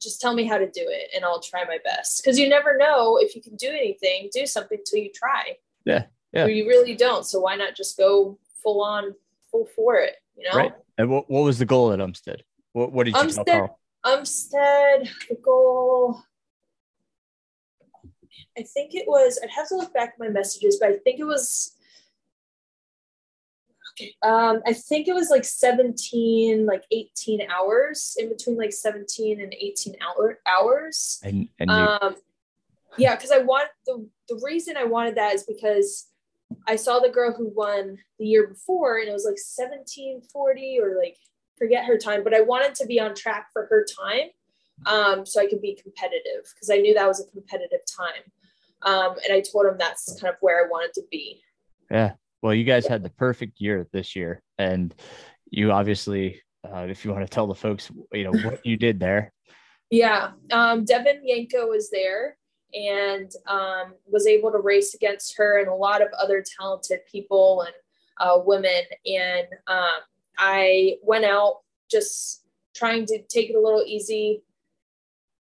just 0.00 0.20
tell 0.20 0.34
me 0.34 0.44
how 0.44 0.58
to 0.58 0.66
do 0.66 0.82
it 0.84 1.10
and 1.14 1.24
I'll 1.24 1.40
try 1.40 1.64
my 1.64 1.78
best. 1.84 2.22
Because 2.22 2.38
you 2.38 2.48
never 2.48 2.76
know 2.76 3.18
if 3.18 3.36
you 3.36 3.42
can 3.42 3.56
do 3.56 3.68
anything, 3.68 4.30
do 4.32 4.46
something 4.46 4.78
till 4.84 4.98
you 5.00 5.10
try. 5.14 5.56
Yeah. 5.84 6.04
Yeah. 6.32 6.44
Or 6.44 6.48
you 6.48 6.66
really 6.66 6.96
don't. 6.96 7.26
So 7.26 7.40
why 7.40 7.56
not 7.56 7.76
just 7.76 7.98
go 7.98 8.38
full 8.62 8.82
on, 8.82 9.14
full 9.50 9.66
for 9.76 9.96
it? 9.96 10.16
You 10.36 10.50
know? 10.50 10.56
Right. 10.56 10.72
And 10.98 11.10
what, 11.10 11.30
what 11.30 11.42
was 11.42 11.58
the 11.58 11.66
goal 11.66 11.92
at 11.92 11.98
Umstead? 11.98 12.40
What, 12.72 12.92
what 12.92 13.04
did 13.04 13.14
you 13.14 13.20
Umstead, 13.20 13.44
tell 13.44 13.44
Karl? 13.44 13.78
Umstead, 14.04 15.08
the 15.28 15.36
goal. 15.42 16.22
I 18.58 18.62
think 18.62 18.94
it 18.94 19.04
was, 19.06 19.38
I'd 19.42 19.50
have 19.50 19.68
to 19.68 19.76
look 19.76 19.94
back 19.94 20.10
at 20.10 20.18
my 20.18 20.28
messages, 20.28 20.78
but 20.80 20.90
I 20.90 20.96
think 20.98 21.20
it 21.20 21.24
was, 21.24 21.76
okay, 23.92 24.14
um, 24.22 24.60
I 24.66 24.72
think 24.72 25.08
it 25.08 25.14
was 25.14 25.30
like 25.30 25.44
17, 25.44 26.66
like 26.66 26.84
18 26.90 27.48
hours 27.50 28.16
in 28.18 28.28
between 28.28 28.56
like 28.56 28.72
17 28.72 29.40
and 29.40 29.54
18 29.54 29.94
hour, 30.02 30.38
hours. 30.46 31.20
And, 31.22 31.48
and 31.58 31.70
you- 31.70 31.76
um, 31.76 32.16
yeah, 32.98 33.14
because 33.14 33.30
I 33.30 33.38
want 33.38 33.68
the, 33.86 34.06
the 34.28 34.40
reason 34.42 34.76
I 34.76 34.84
wanted 34.84 35.14
that 35.14 35.34
is 35.34 35.44
because 35.44 36.08
I 36.68 36.76
saw 36.76 36.98
the 36.98 37.08
girl 37.08 37.32
who 37.32 37.48
won 37.48 37.96
the 38.18 38.26
year 38.26 38.46
before 38.48 38.98
and 38.98 39.08
it 39.08 39.12
was 39.12 39.24
like 39.24 39.38
1740 39.38 40.78
or 40.80 40.98
like 40.98 41.16
forget 41.56 41.84
her 41.84 41.98
time, 41.98 42.24
but 42.24 42.34
I 42.34 42.40
wanted 42.40 42.74
to 42.76 42.86
be 42.86 43.00
on 43.00 43.14
track 43.14 43.48
for 43.52 43.66
her 43.66 43.84
time 43.84 44.30
um, 44.86 45.26
so 45.26 45.40
I 45.40 45.46
could 45.46 45.60
be 45.60 45.78
competitive 45.80 46.44
because 46.54 46.70
I 46.70 46.78
knew 46.78 46.94
that 46.94 47.06
was 47.06 47.20
a 47.20 47.30
competitive 47.30 47.80
time. 47.86 48.22
Um, 48.82 49.16
and 49.24 49.32
I 49.32 49.40
told 49.40 49.66
him 49.66 49.76
that's 49.78 50.20
kind 50.20 50.32
of 50.32 50.38
where 50.40 50.64
I 50.64 50.68
wanted 50.68 50.92
to 50.94 51.02
be. 51.10 51.40
Yeah. 51.90 52.12
Well, 52.42 52.54
you 52.54 52.64
guys 52.64 52.86
had 52.86 53.04
the 53.04 53.10
perfect 53.10 53.60
year 53.60 53.86
this 53.92 54.16
year, 54.16 54.42
and 54.58 54.92
you 55.50 55.70
obviously, 55.70 56.42
uh, 56.68 56.86
if 56.88 57.04
you 57.04 57.12
want 57.12 57.24
to 57.24 57.32
tell 57.32 57.46
the 57.46 57.54
folks, 57.54 57.90
you 58.12 58.24
know 58.24 58.36
what 58.40 58.66
you 58.66 58.76
did 58.76 58.98
there. 58.98 59.32
Yeah, 59.90 60.32
um, 60.50 60.84
Devon 60.84 61.20
Yanko 61.22 61.68
was 61.68 61.90
there 61.90 62.36
and 62.74 63.30
um, 63.46 63.94
was 64.10 64.26
able 64.26 64.50
to 64.50 64.58
race 64.58 64.94
against 64.94 65.36
her 65.36 65.60
and 65.60 65.68
a 65.68 65.74
lot 65.74 66.02
of 66.02 66.08
other 66.20 66.42
talented 66.58 67.00
people 67.10 67.62
and 67.62 67.74
uh, 68.18 68.40
women. 68.44 68.82
And 69.06 69.46
um, 69.66 70.00
I 70.38 70.96
went 71.02 71.24
out 71.24 71.60
just 71.90 72.44
trying 72.74 73.06
to 73.06 73.22
take 73.28 73.50
it 73.50 73.56
a 73.56 73.60
little 73.60 73.84
easy. 73.86 74.42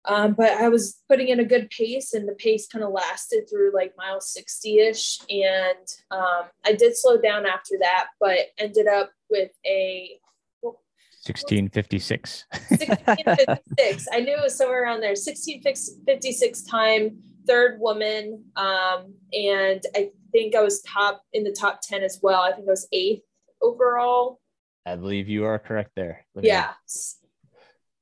Um, 0.08 0.34
but 0.34 0.52
I 0.52 0.69
was 0.69 1.02
putting 1.10 1.30
in 1.30 1.39
a 1.39 1.45
good 1.45 1.69
pace, 1.71 2.13
and 2.13 2.28
the 2.28 2.36
pace 2.36 2.67
kind 2.67 2.84
of 2.84 2.91
lasted 2.91 3.50
through 3.50 3.74
like 3.74 3.93
mile 3.98 4.21
60 4.21 4.80
ish. 4.80 5.19
And 5.30 5.88
um, 6.12 6.43
I 6.63 6.74
did 6.74 6.95
slow 6.95 7.19
down 7.19 7.45
after 7.48 7.76
that, 7.82 8.08
but 8.19 8.38
ended 8.60 8.88
up 8.88 9.10
with 9.32 9.52
a 9.65 10.19
1656. 10.62 12.45
1656. 12.52 14.08
I 14.13 14.19
knew 14.19 14.34
it 14.34 14.43
was 14.43 14.56
somewhere 14.56 14.84
around 14.84 15.02
there. 15.02 15.10
1656 15.10 16.62
time, 16.63 17.17
third 17.48 17.80
woman. 17.80 18.43
Um, 18.56 19.15
and 19.34 19.82
I 19.95 20.12
think 20.32 20.54
I 20.54 20.62
was 20.62 20.84
top 20.84 21.24
in 21.34 21.43
the 21.43 21.56
top 21.60 21.82
10 21.82 22.04
as 22.04 22.19
well. 22.21 22.41
I 22.41 22.52
think 22.52 22.67
I 22.67 22.71
was 22.71 22.88
eighth 22.91 23.24
overall. 23.60 24.39
I 24.86 24.95
believe 24.95 25.28
you 25.28 25.45
are 25.45 25.58
correct 25.58 25.91
there. 25.95 26.26
Yeah. 26.39 26.71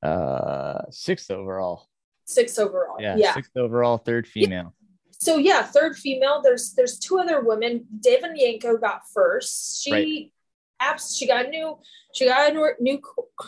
Uh, 0.02 0.82
sixth 0.90 1.30
overall. 1.30 1.88
Sixth 2.26 2.58
overall. 2.58 2.96
Yeah, 3.00 3.16
yeah. 3.16 3.34
Sixth 3.34 3.56
overall, 3.56 3.98
third 3.98 4.26
female. 4.26 4.74
Yeah. 4.74 4.84
So 5.12 5.36
yeah, 5.38 5.62
third 5.62 5.96
female. 5.96 6.42
There's 6.42 6.74
there's 6.74 6.98
two 6.98 7.18
other 7.18 7.40
women. 7.40 7.86
Devon 8.00 8.34
Yanko 8.36 8.76
got 8.76 9.02
first. 9.14 9.82
She 9.82 9.92
right. 9.92 10.32
apps 10.82 11.16
she 11.16 11.26
got 11.26 11.46
a 11.46 11.48
new 11.48 11.78
she 12.14 12.26
got 12.26 12.50
a 12.50 12.74
new 12.80 13.00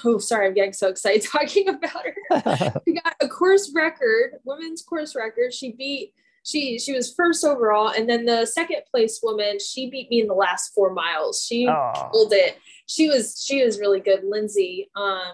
oh 0.04 0.18
sorry 0.18 0.46
i'm 0.46 0.54
getting 0.54 0.72
so 0.72 0.88
excited 0.88 1.22
talking 1.32 1.68
about 1.68 2.04
her 2.04 2.80
she 2.86 2.94
got 2.94 3.14
a 3.20 3.28
course 3.28 3.72
record 3.74 4.32
women's 4.44 4.82
course 4.82 5.14
record 5.14 5.52
she 5.52 5.72
beat 5.72 6.12
she 6.44 6.78
she 6.78 6.92
was 6.92 7.12
first 7.14 7.44
overall 7.44 7.88
and 7.88 8.08
then 8.08 8.24
the 8.24 8.46
second 8.46 8.78
place 8.90 9.20
woman 9.22 9.58
she 9.58 9.90
beat 9.90 10.08
me 10.10 10.20
in 10.20 10.26
the 10.26 10.34
last 10.34 10.72
four 10.74 10.92
miles 10.92 11.44
she 11.44 11.68
oh. 11.68 12.08
pulled 12.12 12.32
it 12.32 12.58
she 12.86 13.08
was 13.08 13.44
she 13.44 13.64
was 13.64 13.80
really 13.80 14.00
good. 14.00 14.24
Lindsay 14.24 14.90
um 14.96 15.32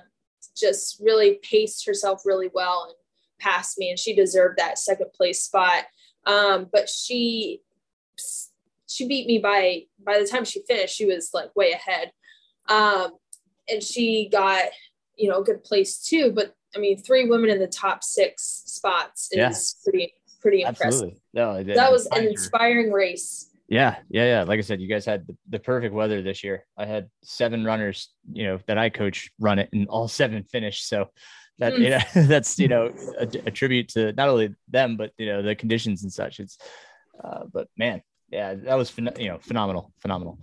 just 0.56 1.00
really 1.02 1.38
paced 1.42 1.86
herself 1.86 2.22
really 2.24 2.50
well 2.52 2.86
and 2.88 2.96
passed 3.40 3.78
me 3.78 3.90
and 3.90 3.98
she 3.98 4.14
deserved 4.14 4.58
that 4.58 4.78
second 4.78 5.12
place 5.12 5.42
spot. 5.42 5.84
Um 6.26 6.68
but 6.72 6.88
she 6.88 7.60
she 8.88 9.06
beat 9.06 9.26
me 9.26 9.38
by 9.38 9.82
by 10.04 10.18
the 10.18 10.26
time 10.26 10.44
she 10.44 10.62
finished 10.66 10.96
she 10.96 11.06
was 11.06 11.30
like 11.32 11.54
way 11.56 11.72
ahead. 11.72 12.12
Um 12.68 13.12
and 13.68 13.82
she 13.82 14.28
got 14.30 14.64
you 15.16 15.28
know 15.28 15.40
a 15.40 15.44
good 15.44 15.62
place 15.62 15.98
too 15.98 16.32
but 16.32 16.54
i 16.74 16.78
mean 16.78 16.98
three 16.98 17.28
women 17.28 17.50
in 17.50 17.58
the 17.58 17.66
top 17.66 18.02
six 18.02 18.62
spots 18.66 19.28
is 19.32 19.38
yeah. 19.38 19.52
pretty 19.84 20.14
pretty 20.40 20.62
impressive. 20.62 21.12
Absolutely. 21.36 21.74
no 21.74 21.74
that 21.74 21.92
was 21.92 22.06
an 22.06 22.26
inspiring 22.26 22.90
race 22.90 23.51
yeah 23.72 23.96
yeah 24.10 24.26
yeah 24.26 24.42
like 24.42 24.58
i 24.58 24.62
said 24.62 24.80
you 24.80 24.88
guys 24.88 25.06
had 25.06 25.26
the, 25.26 25.34
the, 25.48 25.58
perfect 25.58 25.94
weather 25.94 26.20
this 26.20 26.44
year 26.44 26.66
i 26.76 26.84
had 26.84 27.08
seven 27.22 27.64
runners 27.64 28.10
you 28.30 28.44
know 28.44 28.58
that 28.66 28.76
i 28.76 28.90
coach 28.90 29.30
run 29.40 29.58
it 29.58 29.70
and 29.72 29.88
all 29.88 30.06
seven 30.06 30.44
finished 30.44 30.86
so 30.86 31.08
that 31.58 31.72
mm. 31.72 31.78
you 31.78 31.90
know 31.90 32.00
that's 32.26 32.58
you 32.58 32.68
know 32.68 32.92
a, 33.18 33.22
a, 33.46 33.50
tribute 33.50 33.88
to 33.88 34.12
not 34.12 34.28
only 34.28 34.54
them 34.68 34.96
but 34.98 35.10
you 35.16 35.26
know 35.26 35.40
the 35.40 35.54
conditions 35.54 36.02
and 36.02 36.12
such 36.12 36.38
it's 36.38 36.58
uh, 37.24 37.44
but 37.52 37.66
man 37.76 38.02
yeah, 38.32 38.54
that 38.54 38.76
was 38.76 38.90
you 39.18 39.28
know 39.28 39.38
phenomenal, 39.42 39.92
phenomenal. 40.00 40.38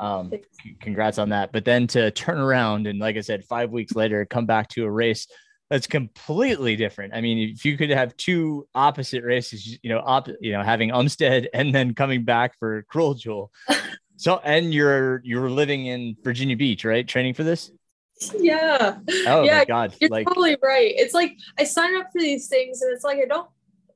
Um, 0.00 0.32
c- 0.32 0.76
congrats 0.80 1.18
on 1.18 1.28
that. 1.28 1.52
But 1.52 1.64
then 1.64 1.86
to 1.88 2.10
turn 2.10 2.38
around 2.38 2.88
and, 2.88 2.98
like 2.98 3.16
I 3.16 3.20
said, 3.20 3.44
five 3.44 3.70
weeks 3.70 3.94
later, 3.94 4.26
come 4.26 4.44
back 4.44 4.68
to 4.70 4.84
a 4.84 4.90
race 4.90 5.28
that's 5.70 5.86
completely 5.86 6.76
different. 6.76 7.14
I 7.14 7.20
mean, 7.20 7.50
if 7.50 7.64
you 7.64 7.76
could 7.76 7.90
have 7.90 8.16
two 8.16 8.66
opposite 8.74 9.22
races, 9.22 9.78
you 9.82 9.90
know, 9.90 10.00
op- 10.04 10.28
you 10.40 10.52
know, 10.52 10.62
having 10.62 10.90
Umstead 10.90 11.46
and 11.54 11.74
then 11.74 11.94
coming 11.94 12.24
back 12.24 12.58
for 12.58 12.82
Cruel 12.84 13.14
Jewel. 13.14 13.52
So, 14.20 14.40
and 14.42 14.74
you're 14.74 15.20
you're 15.22 15.48
living 15.48 15.86
in 15.86 16.16
Virginia 16.24 16.56
Beach, 16.56 16.84
right? 16.84 17.06
Training 17.06 17.34
for 17.34 17.44
this. 17.44 17.70
Yeah. 18.36 18.98
Oh 19.28 19.44
yeah, 19.44 19.58
my 19.58 19.64
God! 19.64 19.94
You're 20.00 20.10
like, 20.10 20.26
totally 20.26 20.56
right. 20.60 20.92
It's 20.96 21.14
like 21.14 21.36
I 21.56 21.62
sign 21.62 21.94
up 21.94 22.08
for 22.10 22.20
these 22.20 22.48
things, 22.48 22.82
and 22.82 22.92
it's 22.92 23.04
like 23.04 23.18
I 23.18 23.26
don't 23.26 23.48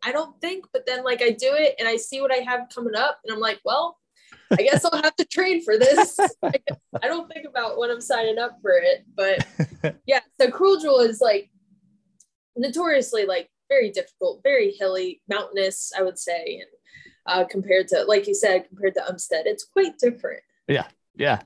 I 0.02 0.12
don't 0.12 0.40
think, 0.40 0.66
but 0.72 0.86
then 0.86 1.04
like 1.04 1.22
I 1.22 1.30
do 1.30 1.54
it 1.54 1.74
and 1.78 1.88
I 1.88 1.96
see 1.96 2.20
what 2.20 2.32
I 2.32 2.36
have 2.36 2.68
coming 2.74 2.94
up 2.94 3.18
and 3.24 3.32
I'm 3.32 3.40
like, 3.40 3.60
well, 3.64 3.98
I 4.50 4.56
guess 4.56 4.84
I'll 4.84 5.02
have 5.02 5.16
to 5.16 5.24
train 5.24 5.62
for 5.62 5.78
this. 5.78 6.18
I, 6.42 6.52
I 7.02 7.08
don't 7.08 7.32
think 7.32 7.46
about 7.46 7.78
when 7.78 7.90
I'm 7.90 8.00
signing 8.00 8.38
up 8.38 8.58
for 8.60 8.72
it, 8.72 9.04
but 9.14 9.46
yeah. 10.06 10.20
So 10.40 10.50
Cruel 10.50 10.78
Jewel 10.80 11.00
is 11.00 11.20
like 11.20 11.50
notoriously 12.56 13.26
like 13.26 13.48
very 13.68 13.90
difficult, 13.90 14.40
very 14.42 14.72
hilly, 14.72 15.22
mountainous, 15.28 15.92
I 15.96 16.02
would 16.02 16.18
say, 16.18 16.60
and 16.60 16.70
uh, 17.26 17.44
compared 17.48 17.88
to 17.88 18.04
like 18.04 18.26
you 18.26 18.34
said, 18.34 18.68
compared 18.68 18.94
to 18.94 19.00
Umstead, 19.00 19.46
it's 19.46 19.64
quite 19.64 19.98
different. 19.98 20.42
Yeah, 20.68 20.86
yeah, 21.14 21.42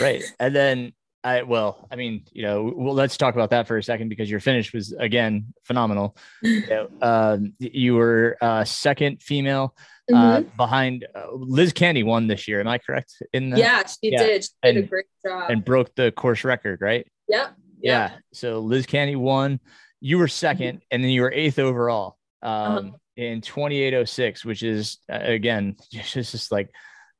right. 0.00 0.22
and 0.40 0.54
then 0.54 0.92
I 1.26 1.42
well, 1.42 1.88
I 1.90 1.96
mean, 1.96 2.24
you 2.32 2.42
know, 2.42 2.72
well, 2.74 2.94
let's 2.94 3.16
talk 3.16 3.34
about 3.34 3.50
that 3.50 3.66
for 3.66 3.76
a 3.76 3.82
second 3.82 4.08
because 4.08 4.30
your 4.30 4.40
finish 4.40 4.72
was 4.72 4.92
again 4.92 5.52
phenomenal. 5.64 6.16
you, 6.42 6.66
know, 6.68 6.88
uh, 7.02 7.38
you 7.58 7.94
were 7.94 8.36
uh, 8.40 8.64
second 8.64 9.22
female 9.22 9.74
uh, 10.12 10.38
mm-hmm. 10.38 10.56
behind 10.56 11.06
uh, 11.14 11.32
Liz 11.32 11.72
Canty 11.72 12.04
won 12.04 12.28
this 12.28 12.46
year. 12.46 12.60
Am 12.60 12.68
I 12.68 12.78
correct? 12.78 13.12
In 13.32 13.50
the, 13.50 13.58
yeah, 13.58 13.84
she 13.86 14.12
yeah. 14.12 14.22
did. 14.22 14.44
She 14.44 14.50
did 14.62 14.76
and, 14.76 14.84
a 14.84 14.86
great 14.86 15.06
job 15.24 15.50
and 15.50 15.64
broke 15.64 15.94
the 15.96 16.12
course 16.12 16.44
record, 16.44 16.80
right? 16.80 17.06
Yep. 17.28 17.56
Yeah. 17.80 18.12
So 18.32 18.60
Liz 18.60 18.86
Canty 18.86 19.16
won. 19.16 19.60
You 20.00 20.18
were 20.18 20.26
2nd 20.26 20.58
mm-hmm. 20.58 20.76
and 20.90 21.02
then 21.02 21.10
you 21.10 21.22
were 21.22 21.32
eighth 21.32 21.58
overall 21.58 22.18
um, 22.42 22.50
uh-huh. 22.52 22.90
in 23.16 23.40
2806, 23.40 24.44
which 24.44 24.62
is 24.62 24.98
uh, 25.12 25.18
again 25.22 25.76
just 25.92 26.32
just 26.32 26.52
like 26.52 26.70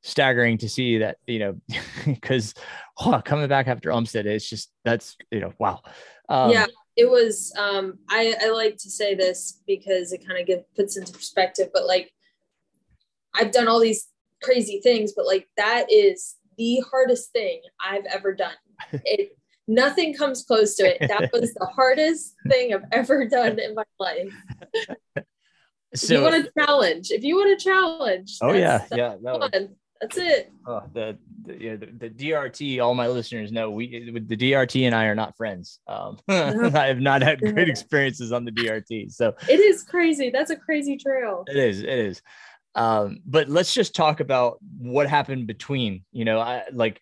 staggering 0.03 0.57
to 0.57 0.69
see 0.69 0.99
that 0.99 1.17
you 1.27 1.41
know 1.41 1.57
because 2.07 2.55
oh, 2.99 3.21
coming 3.25 3.49
back 3.49 3.67
after 3.67 3.91
Umstead, 3.91 4.27
it's 4.27 4.49
just 4.49 4.71
that's 4.85 5.17
you 5.31 5.41
know 5.41 5.53
wow. 5.59 5.81
Um, 6.29 6.51
yeah, 6.51 6.67
it 6.97 7.09
was. 7.09 7.53
Um, 7.59 7.99
I 8.09 8.35
I 8.41 8.51
like 8.51 8.77
to 8.79 8.91
say 8.91 9.15
this 9.15 9.63
because 9.67 10.13
it 10.13 10.27
kind 10.27 10.41
of 10.41 10.47
gives 10.47 10.63
puts 10.77 10.97
into 10.97 11.13
perspective, 11.13 11.69
but 11.73 11.87
like 11.87 12.13
I've 13.35 13.53
done 13.53 13.69
all 13.69 13.81
these 13.81 14.09
crazy 14.43 14.81
things, 14.83 15.13
but 15.15 15.27
like 15.27 15.49
that 15.57 15.87
is 15.91 16.37
the 16.57 16.83
hardest 16.91 17.33
thing 17.33 17.61
I've 17.81 18.07
ever 18.07 18.35
done. 18.35 18.55
It 19.05 19.37
nothing 19.69 20.15
comes 20.15 20.45
close 20.45 20.75
to 20.77 20.85
it. 20.85 21.09
That 21.09 21.31
was 21.33 21.53
the 21.55 21.67
hardest 21.75 22.35
thing 22.49 22.75
I've 22.75 22.85
ever 22.93 23.27
done 23.27 23.59
in 23.59 23.75
my 23.75 23.85
life. 23.99 24.33
So, 25.95 26.05
if 26.05 26.11
you 26.11 26.23
want 26.23 26.35
a 26.35 26.51
challenge, 26.59 27.11
if 27.11 27.25
you 27.25 27.37
want 27.37 27.51
a 27.51 27.65
challenge, 27.65 28.39
oh 28.43 28.53
yeah, 28.53 28.85
yeah, 28.93 29.17
no, 29.21 29.49
that's 30.01 30.19
it. 30.19 30.53
Oh, 30.67 30.83
the 30.93 31.17
the, 31.45 31.63
yeah, 31.63 31.77
the, 31.77 31.87
the 31.87 32.11
DRT. 32.11 32.83
All 32.83 32.95
my 32.95 33.07
listeners 33.07 33.53
know 33.53 33.71
we 33.71 34.11
the 34.27 34.37
DRT 34.37 34.85
and 34.85 34.95
I 34.95 35.07
are 35.07 35.15
not 35.15 35.37
friends. 35.37 35.81
Um, 35.87 36.19
I 36.29 36.87
have 36.87 37.01
not 37.01 37.23
had 37.23 37.41
great 37.41 37.69
experiences 37.69 38.33
on 38.33 38.45
the 38.45 38.53
DRT. 38.53 39.13
So 39.13 39.35
it 39.49 39.61
is 39.61 39.85
crazy. 39.85 40.31
That's 40.31 40.51
a 40.51 40.57
crazy 40.57 40.97
trail. 40.97 41.45
It 41.47 41.57
is. 41.57 41.81
It 41.81 41.89
is. 41.89 42.23
Um, 42.75 43.21
but 43.25 43.49
let's 43.49 43.73
just 43.73 43.95
talk 43.95 44.21
about 44.21 44.59
what 44.79 45.09
happened 45.09 45.47
between. 45.47 46.05
You 46.13 46.25
know, 46.25 46.41
I 46.41 46.65
like. 46.73 47.01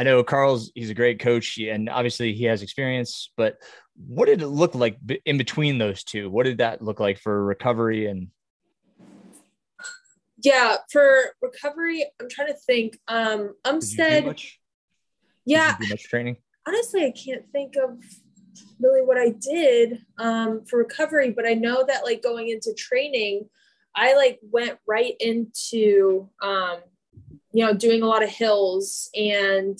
I 0.00 0.02
know 0.02 0.24
Karl's. 0.24 0.72
He's 0.74 0.88
a 0.88 0.94
great 0.94 1.20
coach, 1.20 1.58
and 1.58 1.90
obviously 1.90 2.32
he 2.32 2.44
has 2.44 2.62
experience. 2.62 3.30
But 3.36 3.58
what 4.08 4.26
did 4.26 4.40
it 4.40 4.46
look 4.46 4.74
like 4.74 4.96
in 5.26 5.36
between 5.36 5.76
those 5.76 6.02
two? 6.04 6.30
What 6.30 6.44
did 6.46 6.56
that 6.56 6.80
look 6.80 7.00
like 7.00 7.18
for 7.18 7.44
recovery 7.44 8.06
and 8.06 8.28
yeah 10.42 10.76
for 10.90 11.34
recovery 11.42 12.06
i'm 12.18 12.26
trying 12.30 12.48
to 12.48 12.54
think 12.54 12.98
um 13.08 13.54
umstead 13.66 14.24
yeah 15.44 15.76
much 15.90 16.04
training 16.04 16.34
honestly 16.66 17.04
i 17.04 17.10
can't 17.10 17.44
think 17.52 17.74
of 17.76 17.98
really 18.80 19.02
what 19.02 19.18
i 19.18 19.34
did 19.38 19.98
um 20.18 20.64
for 20.64 20.78
recovery 20.78 21.30
but 21.30 21.46
i 21.46 21.52
know 21.52 21.84
that 21.86 22.04
like 22.04 22.22
going 22.22 22.48
into 22.48 22.72
training 22.72 23.46
i 23.94 24.14
like 24.14 24.38
went 24.50 24.78
right 24.88 25.12
into 25.20 26.26
um 26.40 26.78
you 27.52 27.64
know 27.64 27.74
doing 27.74 28.02
a 28.02 28.06
lot 28.06 28.22
of 28.22 28.28
hills 28.28 29.10
and 29.14 29.78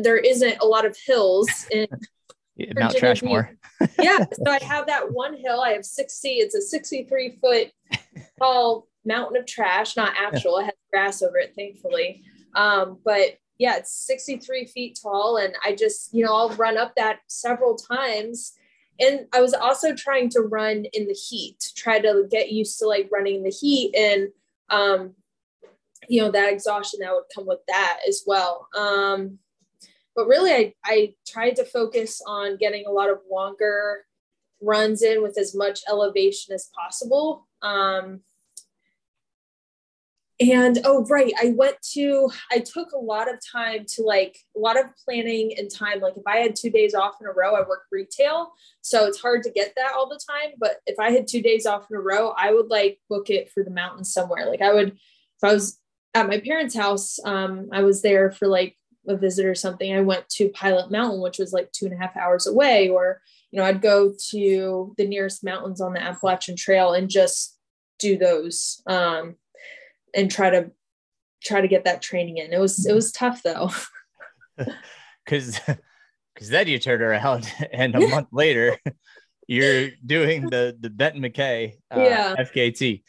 there 0.00 0.16
isn't 0.16 0.58
a 0.60 0.64
lot 0.64 0.86
of 0.86 0.96
hills 0.96 1.48
in 1.70 1.86
Mount 2.74 2.94
Trashmore. 2.94 3.56
yeah, 4.00 4.18
so 4.32 4.50
I 4.50 4.62
have 4.62 4.86
that 4.86 5.12
one 5.12 5.36
hill. 5.36 5.60
I 5.60 5.72
have 5.72 5.84
60. 5.84 6.28
It's 6.28 6.54
a 6.54 6.60
63 6.60 7.38
foot 7.40 7.70
tall 8.38 8.88
mountain 9.04 9.36
of 9.36 9.46
trash, 9.46 9.96
not 9.96 10.14
actual. 10.16 10.58
It 10.58 10.64
has 10.64 10.74
grass 10.90 11.22
over 11.22 11.38
it, 11.38 11.54
thankfully. 11.54 12.22
Um, 12.54 12.98
but 13.04 13.38
yeah, 13.58 13.76
it's 13.76 13.92
63 14.06 14.66
feet 14.66 14.98
tall. 15.00 15.36
And 15.36 15.54
I 15.64 15.74
just, 15.74 16.12
you 16.14 16.24
know, 16.24 16.34
I'll 16.34 16.50
run 16.50 16.78
up 16.78 16.94
that 16.96 17.20
several 17.26 17.76
times. 17.76 18.54
And 18.98 19.26
I 19.34 19.42
was 19.42 19.52
also 19.52 19.94
trying 19.94 20.30
to 20.30 20.40
run 20.40 20.86
in 20.92 21.06
the 21.06 21.14
heat, 21.14 21.72
try 21.76 22.00
to 22.00 22.26
get 22.30 22.50
used 22.50 22.78
to 22.78 22.86
like 22.86 23.10
running 23.12 23.36
in 23.36 23.42
the 23.42 23.50
heat 23.50 23.94
and, 23.94 24.28
um, 24.70 25.14
you 26.08 26.20
know, 26.20 26.30
that 26.30 26.52
exhaustion 26.52 27.00
that 27.00 27.12
would 27.12 27.24
come 27.34 27.46
with 27.46 27.60
that 27.68 28.00
as 28.08 28.22
well. 28.26 28.68
Um, 28.76 29.38
but 30.14 30.26
really, 30.26 30.52
I, 30.52 30.74
I 30.84 31.14
tried 31.26 31.56
to 31.56 31.64
focus 31.64 32.20
on 32.26 32.56
getting 32.56 32.86
a 32.86 32.90
lot 32.90 33.10
of 33.10 33.18
longer 33.30 34.04
runs 34.62 35.02
in 35.02 35.22
with 35.22 35.38
as 35.38 35.54
much 35.54 35.80
elevation 35.88 36.54
as 36.54 36.70
possible. 36.74 37.46
Um, 37.62 38.20
and 40.38 40.80
oh 40.84 41.04
right 41.06 41.32
i 41.42 41.54
went 41.56 41.76
to 41.80 42.30
i 42.52 42.58
took 42.58 42.92
a 42.92 42.98
lot 42.98 43.32
of 43.32 43.40
time 43.52 43.84
to 43.86 44.02
like 44.02 44.36
a 44.54 44.58
lot 44.58 44.78
of 44.78 44.84
planning 45.02 45.54
and 45.56 45.70
time 45.70 46.00
like 46.00 46.14
if 46.16 46.22
i 46.26 46.36
had 46.36 46.54
two 46.54 46.68
days 46.68 46.94
off 46.94 47.14
in 47.22 47.26
a 47.26 47.32
row 47.32 47.54
i 47.54 47.60
work 47.60 47.84
retail 47.90 48.52
so 48.82 49.06
it's 49.06 49.20
hard 49.20 49.42
to 49.42 49.50
get 49.50 49.72
that 49.76 49.92
all 49.96 50.08
the 50.08 50.20
time 50.28 50.52
but 50.58 50.76
if 50.86 50.98
i 50.98 51.10
had 51.10 51.26
two 51.26 51.40
days 51.40 51.64
off 51.64 51.86
in 51.90 51.96
a 51.96 52.00
row 52.00 52.34
i 52.36 52.52
would 52.52 52.68
like 52.68 52.98
book 53.08 53.30
it 53.30 53.50
for 53.50 53.62
the 53.64 53.70
mountains 53.70 54.12
somewhere 54.12 54.46
like 54.46 54.60
i 54.60 54.72
would 54.72 54.88
if 54.88 55.44
i 55.44 55.52
was 55.52 55.78
at 56.20 56.28
my 56.28 56.40
parents 56.40 56.76
house 56.76 57.18
um, 57.24 57.68
i 57.72 57.82
was 57.82 58.02
there 58.02 58.30
for 58.30 58.46
like 58.46 58.76
a 59.08 59.16
visit 59.16 59.46
or 59.46 59.54
something 59.54 59.94
i 59.94 60.00
went 60.00 60.28
to 60.28 60.48
pilot 60.50 60.90
mountain 60.90 61.20
which 61.20 61.38
was 61.38 61.52
like 61.52 61.70
two 61.72 61.84
and 61.86 61.94
a 61.94 61.98
half 61.98 62.16
hours 62.16 62.46
away 62.46 62.88
or 62.88 63.20
you 63.50 63.58
know 63.58 63.64
i'd 63.64 63.80
go 63.80 64.12
to 64.30 64.94
the 64.96 65.06
nearest 65.06 65.44
mountains 65.44 65.80
on 65.80 65.92
the 65.92 66.02
appalachian 66.02 66.56
trail 66.56 66.92
and 66.92 67.08
just 67.08 67.56
do 67.98 68.18
those 68.18 68.82
um, 68.86 69.36
and 70.14 70.30
try 70.30 70.50
to 70.50 70.70
try 71.42 71.60
to 71.60 71.68
get 71.68 71.84
that 71.84 72.02
training 72.02 72.38
in. 72.38 72.52
It 72.52 72.60
was 72.60 72.86
it 72.86 72.94
was 72.94 73.12
tough 73.12 73.42
though. 73.42 73.70
Cause 75.26 75.60
because 76.34 76.48
then 76.48 76.68
you 76.68 76.78
turn 76.78 77.02
around 77.02 77.52
and 77.72 77.94
a 77.94 78.08
month 78.08 78.28
later 78.32 78.78
you're 79.46 79.90
doing 80.04 80.48
the 80.48 80.76
the 80.78 80.90
Benton 80.90 81.22
MacKaye 81.22 81.74
uh, 81.94 82.00
yeah. 82.00 82.34
FKT. 82.38 83.02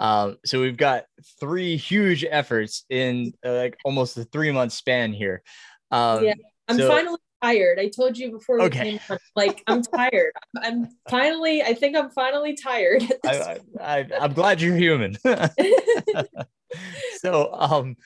Um, 0.00 0.38
so 0.46 0.60
we've 0.60 0.78
got 0.78 1.04
three 1.38 1.76
huge 1.76 2.24
efforts 2.24 2.84
in 2.88 3.34
uh, 3.44 3.52
like 3.52 3.76
almost 3.84 4.16
a 4.16 4.24
three 4.24 4.50
month 4.50 4.72
span 4.72 5.12
here. 5.12 5.42
Um, 5.90 6.24
yeah, 6.24 6.34
I'm 6.68 6.78
so, 6.78 6.88
finally 6.88 7.18
tired. 7.42 7.78
I 7.78 7.88
told 7.88 8.16
you 8.16 8.30
before 8.30 8.58
we 8.58 8.64
okay. 8.64 8.92
came 8.92 9.00
on, 9.10 9.18
like 9.36 9.62
I'm 9.66 9.82
tired. 9.82 10.32
I'm 10.62 10.88
finally, 11.10 11.62
I 11.62 11.74
think 11.74 11.96
I'm 11.96 12.10
finally 12.10 12.54
tired. 12.54 13.02
I, 13.26 13.58
I, 13.78 14.06
am 14.20 14.32
glad 14.32 14.62
you're 14.62 14.76
human. 14.76 15.18
so, 17.18 17.52
um, 17.52 17.96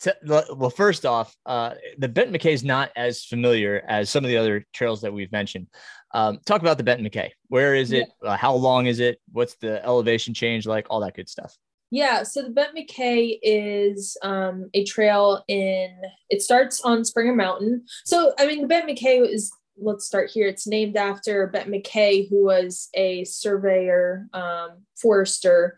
to, 0.00 0.16
well, 0.56 0.70
first 0.70 1.06
off, 1.06 1.36
uh, 1.46 1.74
the 1.98 2.08
Benton 2.08 2.34
MacKaye 2.34 2.52
is 2.52 2.64
not 2.64 2.90
as 2.96 3.24
familiar 3.24 3.82
as 3.88 4.10
some 4.10 4.24
of 4.24 4.28
the 4.28 4.36
other 4.36 4.66
trails 4.72 5.00
that 5.02 5.12
we've 5.12 5.32
mentioned. 5.32 5.68
Um, 6.12 6.38
talk 6.44 6.60
about 6.60 6.78
the 6.78 6.84
Benton 6.84 7.08
MacKaye. 7.08 7.30
Where 7.48 7.74
is 7.74 7.92
it? 7.92 8.08
Yeah. 8.22 8.30
Uh, 8.30 8.36
how 8.36 8.54
long 8.54 8.86
is 8.86 9.00
it? 9.00 9.20
What's 9.32 9.56
the 9.56 9.84
elevation 9.84 10.34
change 10.34 10.66
like? 10.66 10.86
All 10.90 11.00
that 11.00 11.14
good 11.14 11.28
stuff. 11.28 11.56
Yeah, 11.90 12.24
so 12.24 12.42
the 12.42 12.50
Benton 12.50 12.84
MacKaye 12.84 13.38
is 13.42 14.16
um, 14.22 14.68
a 14.74 14.84
trail 14.84 15.44
in, 15.46 15.96
it 16.28 16.42
starts 16.42 16.80
on 16.80 17.04
Springer 17.04 17.34
Mountain. 17.34 17.84
So, 18.04 18.32
I 18.38 18.46
mean, 18.46 18.62
the 18.62 18.66
Benton 18.66 18.96
MacKaye 18.96 19.28
is, 19.28 19.52
let's 19.76 20.04
start 20.04 20.30
here. 20.30 20.48
It's 20.48 20.66
named 20.66 20.96
after 20.96 21.46
Benton 21.46 21.72
MacKaye, 21.72 22.28
who 22.28 22.44
was 22.44 22.88
a 22.94 23.24
surveyor, 23.24 24.26
um, 24.32 24.82
forester 24.96 25.76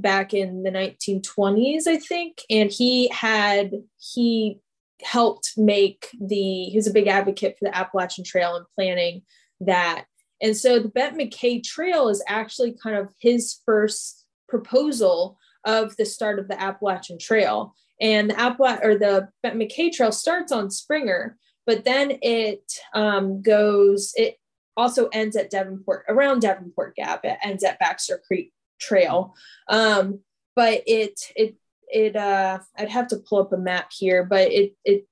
back 0.00 0.34
in 0.34 0.62
the 0.62 0.70
1920s, 0.70 1.86
I 1.86 1.96
think. 1.96 2.42
And 2.50 2.70
he 2.70 3.08
had, 3.08 3.72
he 3.98 4.60
helped 5.02 5.52
make 5.56 6.08
the, 6.20 6.64
he 6.64 6.72
was 6.74 6.86
a 6.86 6.92
big 6.92 7.06
advocate 7.06 7.56
for 7.58 7.64
the 7.66 7.76
Appalachian 7.76 8.24
Trail 8.24 8.56
and 8.56 8.66
planning 8.74 9.22
that. 9.60 10.04
And 10.40 10.56
so 10.56 10.78
the 10.78 10.88
Benton 10.88 11.18
MacKaye 11.18 11.64
Trail 11.64 12.08
is 12.08 12.22
actually 12.28 12.76
kind 12.80 12.96
of 12.96 13.10
his 13.18 13.60
first 13.64 14.24
proposal 14.48 15.38
of 15.64 15.96
the 15.96 16.06
start 16.06 16.38
of 16.38 16.48
the 16.48 16.60
Appalachian 16.60 17.18
Trail. 17.18 17.74
And 18.00 18.30
the 18.30 18.34
Appala- 18.34 18.84
or 18.84 18.96
the 18.96 19.28
Bent 19.42 19.56
MacKaye 19.56 19.92
Trail 19.92 20.12
starts 20.12 20.52
on 20.52 20.70
Springer, 20.70 21.36
but 21.66 21.84
then 21.84 22.18
it 22.22 22.62
um, 22.94 23.42
goes, 23.42 24.12
it 24.14 24.36
also 24.76 25.08
ends 25.08 25.36
at 25.36 25.50
Davenport, 25.50 26.04
around 26.08 26.40
Davenport 26.40 26.94
Gap. 26.94 27.24
It 27.24 27.38
ends 27.42 27.64
at 27.64 27.80
Baxter 27.80 28.22
Creek 28.26 28.52
Trail. 28.78 29.34
Um, 29.68 30.20
but 30.56 30.82
it, 30.86 31.20
it, 31.36 31.56
it, 31.88 32.16
uh, 32.16 32.58
I'd 32.76 32.88
have 32.88 33.08
to 33.08 33.18
pull 33.18 33.40
up 33.40 33.52
a 33.52 33.56
map 33.58 33.90
here, 33.96 34.24
but 34.24 34.50
it, 34.50 34.74
it 34.84 35.06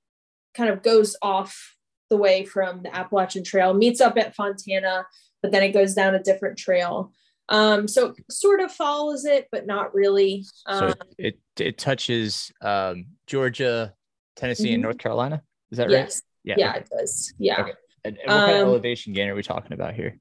kind 0.53 0.69
of 0.69 0.83
goes 0.83 1.15
off 1.21 1.75
the 2.09 2.17
way 2.17 2.45
from 2.45 2.83
the 2.83 2.95
Appalachian 2.95 3.43
Trail, 3.43 3.73
meets 3.73 4.01
up 4.01 4.17
at 4.17 4.35
Fontana, 4.35 5.05
but 5.41 5.51
then 5.51 5.63
it 5.63 5.71
goes 5.71 5.93
down 5.93 6.15
a 6.15 6.23
different 6.23 6.57
trail. 6.57 7.11
Um, 7.49 7.87
so 7.87 8.07
it 8.09 8.15
sort 8.31 8.59
of 8.59 8.71
follows 8.71 9.23
it, 9.23 9.47
but 9.51 9.65
not 9.65 9.93
really. 9.93 10.45
Um, 10.65 10.89
So 10.89 10.93
it 11.17 11.39
it 11.59 11.77
touches 11.77 12.51
um, 12.61 13.05
Georgia, 13.25 13.93
Tennessee, 14.35 14.73
and 14.73 14.81
Mhm. 14.81 14.83
North 14.83 14.97
Carolina. 14.97 15.41
Is 15.71 15.77
that 15.77 15.85
right? 15.85 15.91
yes. 15.91 16.21
Yeah, 16.43 16.55
okay. 16.55 16.79
it 16.79 16.89
does. 16.97 17.33
Yeah. 17.37 17.61
Okay. 17.61 17.71
And, 18.05 18.17
and 18.17 18.27
what 18.27 18.39
kind 18.45 18.51
of 18.57 18.63
Um, 18.63 18.69
elevation 18.69 19.13
gain 19.13 19.27
are 19.29 19.35
we 19.35 19.43
talking 19.43 19.73
about 19.73 19.95
here? 19.95 20.17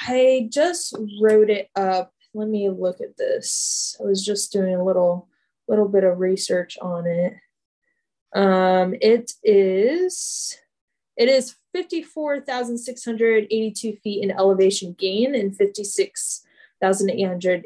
I 0.00 0.48
just 0.52 0.96
wrote 1.20 1.50
it 1.50 1.68
up. 1.76 2.12
Let 2.34 2.48
me 2.48 2.68
look 2.68 3.00
at 3.00 3.16
this. 3.16 3.96
I 4.00 4.04
was 4.04 4.24
just 4.24 4.52
doing 4.52 4.74
a 4.74 4.84
little 4.84 5.28
little 5.68 5.88
bit 5.88 6.04
of 6.04 6.18
research 6.18 6.76
on 6.82 7.06
it. 7.06 7.34
Um, 8.34 8.94
it 9.00 9.32
is 9.42 10.58
it 11.16 11.28
is 11.28 11.56
54,682 11.72 13.96
feet 14.02 14.22
in 14.22 14.30
elevation 14.32 14.94
gain 14.98 15.34
and 15.34 15.56
56,800 15.56 17.64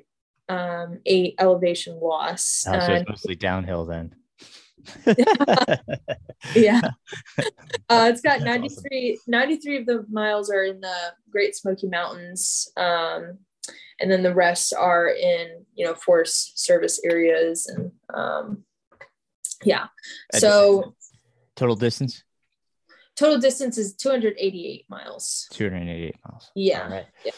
um, 0.50 1.00
eight 1.06 1.34
elevation 1.38 1.98
loss. 2.00 2.64
Oh, 2.66 2.78
so 2.78 2.92
it's 2.92 3.08
mostly 3.08 3.34
downhill 3.34 3.84
then. 3.84 4.14
yeah. 6.54 6.80
Uh, 7.90 8.10
it's 8.12 8.20
got 8.20 8.40
That's 8.40 8.84
93, 8.84 9.18
93 9.26 9.78
of 9.78 9.86
the 9.86 10.04
miles 10.10 10.50
are 10.50 10.64
in 10.64 10.78
the 10.78 10.94
Great 11.30 11.56
Smoky 11.56 11.86
Mountains. 11.86 12.70
Um, 12.76 13.38
and 14.00 14.10
then 14.10 14.22
the 14.22 14.34
rest 14.34 14.72
are 14.74 15.08
in, 15.08 15.64
you 15.74 15.84
know, 15.84 15.94
Forest 15.94 16.58
Service 16.58 17.00
areas. 17.04 17.66
And 17.66 17.92
um, 18.12 18.64
yeah. 19.64 19.86
So 20.32 20.94
total 21.56 21.76
distance 21.76 22.22
total 23.18 23.38
distance 23.38 23.76
is 23.76 23.94
288 23.94 24.86
miles. 24.88 25.48
288 25.52 26.14
miles. 26.24 26.50
Yeah. 26.54 26.84
All 26.84 26.90
right. 26.90 27.06
Yeah. 27.24 27.32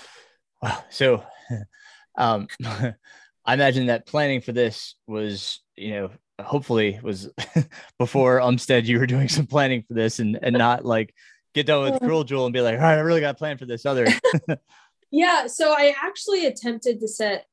Wow. 0.63 0.85
So, 0.91 1.25
um, 2.19 2.49
I 2.65 3.55
imagine 3.55 3.87
that 3.87 4.07
planning 4.07 4.43
for 4.43 4.53
this 4.53 4.95
was, 5.07 5.61
you 5.77 5.93
know, 5.93 6.11
hopefully 6.39 7.01
was 7.03 7.31
before 7.99 8.41
Umstead. 8.41 8.85
You 8.85 8.99
were 8.99 9.07
doing 9.07 9.29
some 9.29 9.47
planning 9.47 9.83
for 9.89 9.95
this, 9.95 10.19
and 10.19 10.39
and 10.43 10.57
not 10.57 10.85
like 10.85 11.15
get 11.55 11.67
done 11.67 11.91
with. 11.91 12.03
Cruel 12.03 12.25
Jewel 12.25 12.45
and 12.45 12.53
be 12.53 12.61
like, 12.61 12.77
all 12.77 12.83
right, 12.83 12.99
I 12.99 13.01
really 13.01 13.23
got 13.23 13.33
to 13.33 13.39
plan 13.39 13.57
for 13.57 13.65
this 13.65 13.87
other. 13.87 14.07
Yeah. 15.11 15.47
So 15.47 15.73
I 15.73 15.95
actually 16.03 16.47
attempted 16.47 17.01
to 17.01 17.09
set 17.09 17.47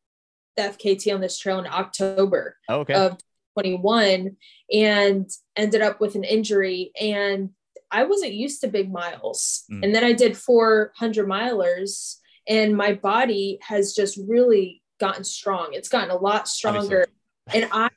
the 0.55 0.64
FKT 0.64 1.14
on 1.14 1.22
this 1.22 1.38
trail 1.38 1.60
in 1.60 1.68
October. 1.68 2.58
Oh, 2.70 2.80
okay. 2.80 2.93
of 2.93 3.18
21 3.55 4.36
and 4.72 5.30
ended 5.55 5.82
up 5.82 5.99
with 5.99 6.16
an 6.16 6.24
injury 6.24 6.91
and 6.99 7.49
I 7.89 8.03
wasn't 8.03 8.34
used 8.34 8.62
to 8.62 8.68
big 8.68 8.91
miles. 8.91 9.64
Mm. 9.72 9.84
And 9.84 9.95
then 9.95 10.03
I 10.03 10.14
did 10.14 10.38
400 10.38 11.28
milers 11.28 12.18
and 12.47 12.76
my 12.76 12.93
body 12.93 13.60
has 13.62 13.93
just 13.93 14.20
really 14.28 14.84
gotten 14.99 15.24
strong. 15.24 15.70
It's 15.72 15.89
gotten 15.89 16.12
a 16.12 16.18
lot 16.18 16.47
stronger. 16.47 17.05
And 17.53 17.70
I 17.72 17.89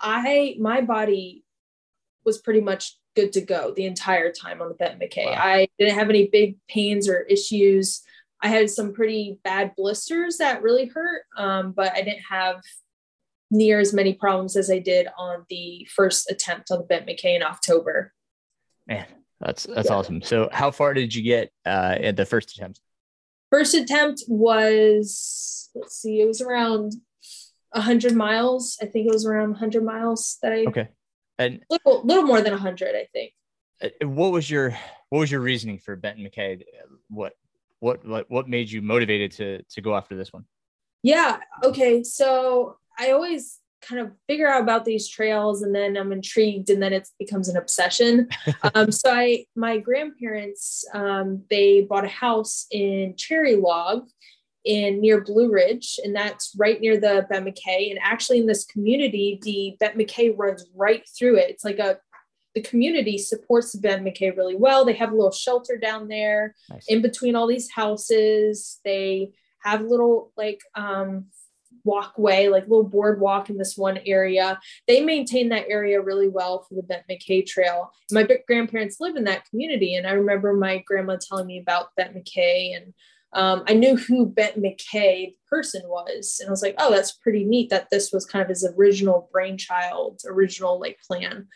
I 0.00 0.56
my 0.58 0.80
body 0.80 1.44
was 2.24 2.38
pretty 2.38 2.60
much 2.60 2.98
good 3.14 3.32
to 3.32 3.40
go 3.40 3.72
the 3.74 3.86
entire 3.86 4.32
time 4.32 4.60
on 4.60 4.68
the 4.68 4.74
Bet 4.74 4.98
MacKaye. 4.98 5.26
Wow. 5.26 5.38
I 5.38 5.68
didn't 5.78 5.94
have 5.94 6.10
any 6.10 6.28
big 6.28 6.56
pains 6.68 7.08
or 7.08 7.20
issues. 7.20 8.02
I 8.42 8.48
had 8.48 8.70
some 8.70 8.92
pretty 8.92 9.38
bad 9.44 9.74
blisters 9.76 10.38
that 10.38 10.62
really 10.62 10.86
hurt, 10.86 11.22
um, 11.36 11.72
but 11.72 11.92
I 11.94 12.02
didn't 12.02 12.24
have 12.28 12.60
near 13.50 13.80
as 13.80 13.92
many 13.94 14.12
problems 14.12 14.56
as 14.56 14.70
I 14.70 14.78
did 14.78 15.06
on 15.16 15.44
the 15.48 15.86
first 15.94 16.30
attempt 16.30 16.70
on 16.70 16.78
the 16.78 16.84
Bent 16.84 17.06
MacKaye 17.06 17.36
in 17.36 17.42
October. 17.42 18.12
Man, 18.86 19.06
that's 19.40 19.64
that's 19.64 19.88
Yeah. 19.88 19.94
awesome. 19.96 20.22
So, 20.22 20.48
how 20.52 20.70
far 20.70 20.94
did 20.94 21.14
you 21.14 21.22
get 21.22 21.50
uh, 21.64 21.96
at 22.00 22.16
the 22.16 22.26
first 22.26 22.52
attempt? 22.52 22.80
First 23.50 23.74
attempt 23.74 24.24
was, 24.28 25.70
let's 25.74 25.96
see, 25.96 26.20
it 26.20 26.26
was 26.26 26.40
around 26.40 26.94
100 27.72 28.14
miles. 28.14 28.76
I 28.82 28.86
think 28.86 29.06
it 29.06 29.12
was 29.12 29.24
around 29.26 29.50
100 29.50 29.84
miles 29.84 30.38
that 30.42 30.52
I, 30.52 30.64
Okay. 30.68 30.88
And 31.38 31.60
little, 31.70 32.02
little 32.04 32.24
more 32.24 32.40
than 32.40 32.52
100, 32.52 32.94
I 32.96 33.06
think. 33.12 33.32
uh, 33.82 34.06
what 34.06 34.32
was 34.32 34.50
your 34.50 34.70
what 35.10 35.20
was 35.20 35.30
your 35.30 35.40
reasoning 35.40 35.78
for 35.78 35.94
Benton 35.96 36.24
MacKaye? 36.24 36.62
What 37.08 37.34
what 37.80 38.06
what 38.06 38.30
what 38.30 38.48
made 38.48 38.70
you 38.70 38.82
motivated 38.82 39.32
to 39.32 39.62
to 39.62 39.80
go 39.80 39.96
after 39.96 40.16
this 40.16 40.32
one? 40.32 40.44
Yeah. 41.02 41.38
Okay. 41.62 42.02
So 42.02 42.78
I 42.98 43.12
always 43.12 43.60
kind 43.82 44.00
of 44.00 44.10
figure 44.26 44.48
out 44.48 44.62
about 44.62 44.84
these 44.84 45.08
trails 45.08 45.62
and 45.62 45.74
then 45.74 45.96
I'm 45.96 46.12
intrigued 46.12 46.70
and 46.70 46.82
then 46.82 46.92
it 46.92 47.08
becomes 47.18 47.48
an 47.48 47.56
obsession. 47.56 48.28
um, 48.74 48.90
so 48.90 49.12
I, 49.12 49.46
my 49.54 49.78
grandparents, 49.78 50.84
um, 50.92 51.44
they 51.50 51.82
bought 51.82 52.04
a 52.04 52.08
house 52.08 52.66
in 52.70 53.14
Cherry 53.16 53.54
Log 53.56 54.08
in 54.64 55.00
near 55.00 55.20
Blue 55.20 55.50
Ridge, 55.52 56.00
and 56.02 56.14
that's 56.14 56.52
right 56.58 56.80
near 56.80 56.96
the 56.96 57.24
Bet 57.30 57.44
MacKaye. 57.44 57.90
And 57.90 58.00
actually 58.02 58.38
in 58.38 58.46
this 58.46 58.64
community, 58.64 59.38
the 59.42 59.76
Bet 59.78 59.96
MacKaye 59.96 60.36
runs 60.36 60.68
right 60.74 61.04
through 61.16 61.36
it. 61.36 61.50
It's 61.50 61.64
like 61.64 61.78
a, 61.78 61.98
the 62.56 62.62
community 62.62 63.18
supports 63.18 63.74
Ben 63.76 64.02
MacKaye 64.02 64.34
really 64.34 64.56
well. 64.56 64.86
They 64.86 64.94
have 64.94 65.12
a 65.12 65.14
little 65.14 65.30
shelter 65.30 65.76
down 65.76 66.08
there 66.08 66.54
Nice. 66.70 66.86
in 66.88 67.02
between 67.02 67.36
all 67.36 67.46
these 67.46 67.70
houses. 67.70 68.80
They 68.82 69.32
have 69.62 69.82
little 69.82 70.32
like 70.38 70.62
um 70.74 71.26
walkway, 71.84 72.48
like 72.48 72.62
little 72.62 72.88
boardwalk 72.88 73.50
in 73.50 73.58
this 73.58 73.76
one 73.76 73.98
area. 74.06 74.58
They 74.88 75.02
maintain 75.02 75.50
that 75.50 75.68
area 75.68 76.00
really 76.00 76.28
well 76.28 76.64
for 76.66 76.74
the 76.74 76.82
Bent 76.82 77.02
MacKaye 77.10 77.46
Trail. 77.46 77.92
My 78.10 78.26
grandparents 78.46 78.96
live 79.00 79.16
in 79.16 79.24
that 79.24 79.44
community, 79.50 79.94
and 79.94 80.06
I 80.06 80.12
remember 80.12 80.54
my 80.54 80.82
grandma 80.86 81.18
telling 81.20 81.46
me 81.46 81.60
about 81.60 81.94
Bent 81.94 82.16
MacKaye, 82.16 82.74
and 82.74 82.94
um, 83.34 83.64
I 83.68 83.74
knew 83.74 83.96
who 83.96 84.26
Bent 84.26 84.56
MacKaye 84.60 85.34
the 85.34 85.36
person 85.48 85.82
was, 85.86 86.38
and 86.40 86.48
I 86.48 86.50
was 86.50 86.62
like, 86.62 86.74
oh, 86.78 86.90
that's 86.90 87.12
pretty 87.12 87.44
neat 87.44 87.68
that 87.68 87.88
this 87.90 88.12
was 88.12 88.24
kind 88.24 88.42
of 88.42 88.48
his 88.48 88.66
original 88.76 89.28
brainchild, 89.30 90.22
original 90.26 90.80
like 90.80 90.98
plan. 91.06 91.48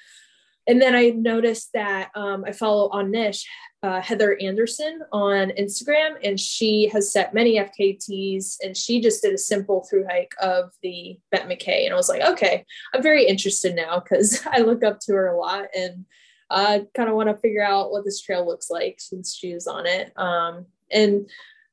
And 0.71 0.81
then 0.81 0.95
I 0.95 1.09
noticed 1.09 1.73
that 1.75 2.11
um, 2.14 2.45
I 2.47 2.53
follow 2.53 2.91
Anish 2.91 3.43
uh, 3.83 4.01
Heather 4.01 4.39
Anderson 4.41 5.01
on 5.11 5.51
Instagram, 5.59 6.12
and 6.23 6.39
she 6.39 6.89
has 6.93 7.12
set 7.12 7.35
many 7.35 7.59
FKTs, 7.59 8.59
and 8.62 8.77
she 8.77 9.01
just 9.01 9.21
did 9.21 9.35
a 9.35 9.39
simple 9.39 9.85
through 9.91 10.07
hike 10.09 10.33
of 10.41 10.71
the 10.85 11.18
Bet 11.33 11.49
MacKaye, 11.49 11.87
and 11.87 11.93
I 11.93 11.97
was 11.97 12.09
like, 12.09 12.23
okay, 12.23 12.64
I'm 12.95 13.03
very 13.03 13.27
interested 13.27 13.75
now 13.75 13.99
because 13.99 14.47
I 14.53 14.61
look 14.61 14.85
up 14.85 15.01
to 15.01 15.12
her 15.14 15.27
a 15.27 15.37
lot, 15.37 15.64
and 15.77 16.05
I 16.51 16.85
kind 16.95 17.09
of 17.09 17.16
want 17.16 17.31
to 17.31 17.37
figure 17.37 17.64
out 17.64 17.91
what 17.91 18.05
this 18.05 18.21
trail 18.21 18.47
looks 18.47 18.71
like 18.71 19.01
since 19.01 19.35
she 19.35 19.53
was 19.53 19.66
on 19.66 19.87
it. 19.87 20.12
Um, 20.16 20.66
and 20.93 21.29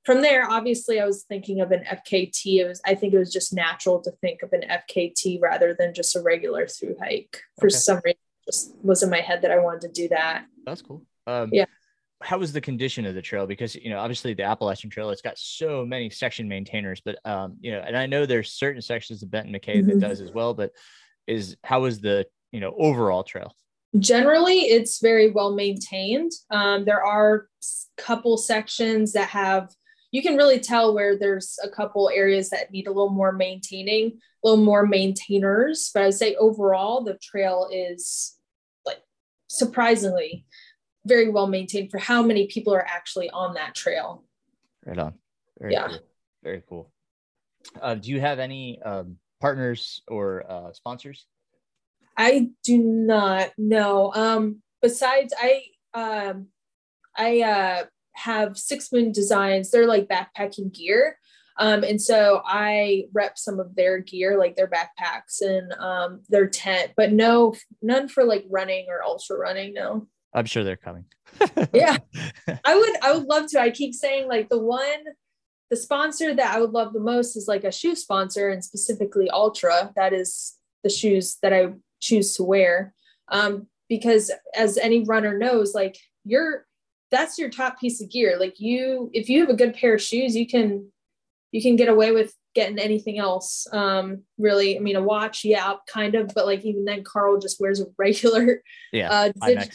from 0.06 0.22
there, 0.24 0.50
obviously, 0.50 1.00
I 1.00 1.06
was 1.06 1.24
thinking 1.24 1.62
of 1.62 1.72
an 1.72 1.84
FKT. 1.84 2.62
It 2.62 2.68
was, 2.68 2.82
I 2.84 2.96
think, 2.96 3.14
it 3.14 3.20
was 3.20 3.32
just 3.32 3.54
natural 3.54 4.02
to 4.02 4.12
think 4.22 4.42
of 4.42 4.54
an 4.54 4.64
FKT 4.68 5.40
rather 5.40 5.76
than 5.78 5.94
just 5.94 6.16
a 6.16 6.22
regular 6.22 6.66
through 6.66 6.96
hike. 7.00 7.42
For 7.60 7.68
Okay. 7.68 7.76
some 7.76 8.02
reason, 8.04 8.18
just 8.48 8.74
was 8.82 9.04
in 9.04 9.10
my 9.10 9.22
head 9.22 9.42
that 9.44 9.52
I 9.52 9.60
wanted 9.60 9.82
to 9.82 9.90
do 10.02 10.08
that. 10.10 10.46
That's 10.66 10.82
cool. 10.82 11.04
Um, 11.28 11.50
Yeah. 11.54 11.66
How 12.24 12.40
was 12.40 12.52
the 12.52 12.62
condition 12.62 13.06
of 13.06 13.14
the 13.14 13.22
trail? 13.22 13.46
Because 13.46 13.76
you 13.76 13.92
know, 13.92 14.00
obviously, 14.00 14.34
the 14.34 14.42
Appalachian 14.42 14.90
Trail 14.90 15.12
it's 15.12 15.22
got 15.22 15.38
so 15.38 15.86
many 15.86 16.10
section 16.10 16.48
maintainers, 16.48 17.00
but 17.00 17.20
um, 17.26 17.58
you 17.62 17.72
know, 17.72 17.80
and 17.86 17.96
I 17.96 18.08
know 18.08 18.26
there's 18.26 18.52
certain 18.54 18.82
sections 18.82 19.22
of 19.22 19.30
Benton 19.30 19.54
MacKaye 19.54 19.86
that 19.86 19.98
Mhm. 19.98 20.02
does 20.02 20.20
as 20.22 20.32
well. 20.32 20.56
But 20.56 20.72
is 21.28 21.58
how 21.64 21.82
was 21.82 22.00
the 22.00 22.26
you 22.52 22.60
know 22.60 22.74
overall 22.78 23.24
trail? 23.24 23.54
generally 24.00 24.60
it's 24.64 25.00
very 25.00 25.32
well 25.32 25.56
maintained 25.56 26.32
um, 26.52 26.84
there 26.84 27.02
are 27.04 27.48
couple 27.98 28.38
sections 28.38 29.14
that 29.14 29.30
have 29.30 29.70
you 30.12 30.22
can 30.22 30.36
really 30.36 30.60
tell 30.60 30.94
where 30.94 31.18
there's 31.18 31.58
a 31.64 31.70
couple 31.70 32.10
areas 32.14 32.50
that 32.50 32.70
need 32.70 32.86
a 32.86 32.92
little 32.92 33.10
more 33.10 33.32
maintaining 33.32 34.08
a 34.44 34.48
little 34.48 34.64
more 34.64 34.86
maintainers 34.86 35.90
but 35.94 36.04
i 36.04 36.06
would 36.08 36.14
say 36.14 36.36
overall 36.36 37.02
the 37.04 37.18
trail 37.24 37.70
is 37.72 38.37
surprisingly 39.48 40.46
very 41.06 41.30
well 41.30 41.48
maintained 41.48 41.90
for 41.90 41.98
how 41.98 42.22
many 42.22 42.48
people 42.48 42.74
are 42.74 42.86
actually 42.86 43.30
on 43.30 43.54
that 43.54 43.74
trail 43.74 44.24
Right 44.88 44.98
on. 44.98 45.14
Very 45.60 45.74
Yeah. 45.74 45.88
Cool. 45.90 46.00
Very 46.44 46.64
cool. 46.70 46.92
Uh, 47.82 47.96
do 47.96 48.10
you 48.10 48.22
have 48.22 48.40
any 48.40 48.82
um, 48.84 49.18
partners 49.42 50.02
or 50.08 50.50
uh, 50.50 50.72
sponsors? 50.72 51.26
I 52.16 52.50
do 52.64 52.78
not 52.78 53.52
know. 53.58 54.14
Um, 54.14 54.62
besides, 54.82 55.34
I 55.38 55.64
um, 55.94 56.48
I 57.18 57.42
uh, 57.42 57.84
have 58.14 58.58
Six 58.58 58.94
Moon 58.94 59.12
Designs. 59.12 59.70
They're 59.70 59.88
like 59.88 60.08
backpacking 60.08 60.74
gear, 60.74 61.20
um, 61.58 61.84
and 61.84 62.02
so 62.02 62.42
I 62.46 63.06
rep 63.14 63.38
some 63.38 63.60
of 63.60 63.76
their 63.76 64.00
gear, 64.00 64.38
like 64.38 64.56
their 64.56 64.70
backpacks 64.70 65.42
and 65.42 65.74
um, 65.74 66.22
their 66.30 66.48
tent. 66.48 66.94
But 66.96 67.12
no, 67.12 67.56
none 67.82 68.08
for 68.08 68.24
like 68.24 68.46
running 68.50 68.86
or 68.90 69.04
ultra 69.04 69.38
running. 69.38 69.74
No. 69.74 70.08
I'm 70.34 70.46
sure 70.46 70.64
they're 70.64 70.78
coming. 70.78 71.06
Yeah, 71.74 71.98
I 72.64 72.76
would. 72.76 73.04
I 73.04 73.14
would 73.14 73.26
love 73.26 73.50
to. 73.52 73.60
I 73.60 73.70
keep 73.70 73.94
saying 73.94 74.28
like 74.28 74.50
the 74.50 74.60
one. 74.60 75.04
The 75.70 75.76
sponsor 75.76 76.34
that 76.34 76.56
I 76.56 76.62
would 76.62 76.72
love 76.72 76.94
the 76.94 77.00
most 77.02 77.36
is 77.36 77.48
like 77.48 77.66
a 77.66 77.72
shoe 77.72 77.96
sponsor, 77.96 78.50
and 78.50 78.64
specifically 78.64 79.30
Altra. 79.30 79.92
That 79.96 80.14
is 80.14 80.56
the 80.84 80.90
shoes 80.90 81.38
that 81.42 81.54
I 81.54 81.74
choose 82.00 82.36
to 82.36 82.44
wear 82.44 82.94
um, 83.30 83.68
because 83.90 84.32
as 84.56 84.78
any 84.78 85.04
runner 85.04 85.38
knows 85.38 85.74
like 85.74 85.98
you're 86.24 86.66
that's 87.12 87.38
your 87.38 87.50
top 87.50 87.80
piece 87.80 88.02
of 88.02 88.10
gear 88.10 88.38
like 88.40 88.60
you 88.60 89.10
if 89.14 89.30
you 89.30 89.40
have 89.40 89.50
a 89.50 89.56
good 89.56 89.74
pair 89.74 89.96
of 89.96 90.02
shoes 90.02 90.36
you 90.36 90.48
can 90.48 90.92
you 91.52 91.62
can 91.62 91.76
get 91.76 91.90
away 91.90 92.12
with 92.12 92.34
getting 92.56 92.80
anything 92.80 93.20
else. 93.20 93.68
Um, 93.72 94.24
really, 94.38 94.78
I 94.78 94.82
mean, 94.82 94.96
a 94.96 95.02
watch, 95.02 95.46
yeah, 95.46 95.74
kind 95.88 96.16
of, 96.16 96.32
but 96.34 96.46
like 96.46 96.66
even 96.66 96.86
then, 96.86 97.04
Karl 97.04 97.40
just 97.40 97.60
wears 97.60 97.80
a 97.80 97.86
regular, 97.98 98.62
Yeah. 98.92 99.10
uh, 99.12 99.32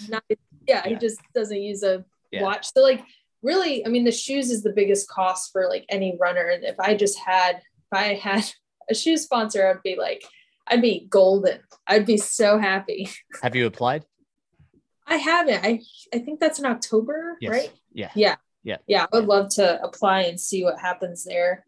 not- 0.08 0.22
yeah, 0.68 0.86
he 0.86 0.94
just 0.96 1.20
doesn't 1.34 1.60
use 1.62 1.82
a 1.82 2.04
Yeah. 2.30 2.42
watch. 2.42 2.72
So 2.72 2.82
like, 2.82 3.04
really, 3.42 3.84
I 3.84 3.88
mean, 3.88 4.04
the 4.04 4.12
shoes 4.12 4.50
is 4.50 4.62
the 4.62 4.72
biggest 4.72 5.08
cost 5.08 5.50
for 5.52 5.68
like 5.68 5.84
any 5.88 6.16
runner. 6.20 6.46
And 6.46 6.64
if 6.64 6.78
I 6.78 6.94
just 6.94 7.18
had, 7.18 7.56
if 7.56 7.92
I 7.92 8.14
had 8.14 8.44
a 8.90 8.94
shoe 8.94 9.16
sponsor, 9.16 9.68
I'd 9.68 9.82
be 9.82 9.96
like, 9.96 10.24
I'd 10.66 10.82
be 10.82 11.06
golden. 11.10 11.60
I'd 11.86 12.06
be 12.06 12.16
so 12.16 12.58
happy. 12.58 13.08
Have 13.42 13.56
you 13.56 13.66
applied? 13.66 14.04
I 15.06 15.16
haven't. 15.16 15.64
I 15.64 15.80
I 16.14 16.18
think 16.20 16.38
that's 16.38 16.58
in 16.60 16.66
October, 16.66 17.36
Yes. 17.40 17.50
right? 17.50 17.72
Yeah. 17.92 18.10
Yeah. 18.14 18.36
Yeah. 18.64 18.76
Yeah. 18.86 19.06
I 19.12 19.16
would 19.16 19.26
love 19.26 19.48
to 19.56 19.82
apply 19.82 20.22
and 20.22 20.38
see 20.40 20.64
what 20.64 20.78
happens 20.78 21.24
there. 21.24 21.64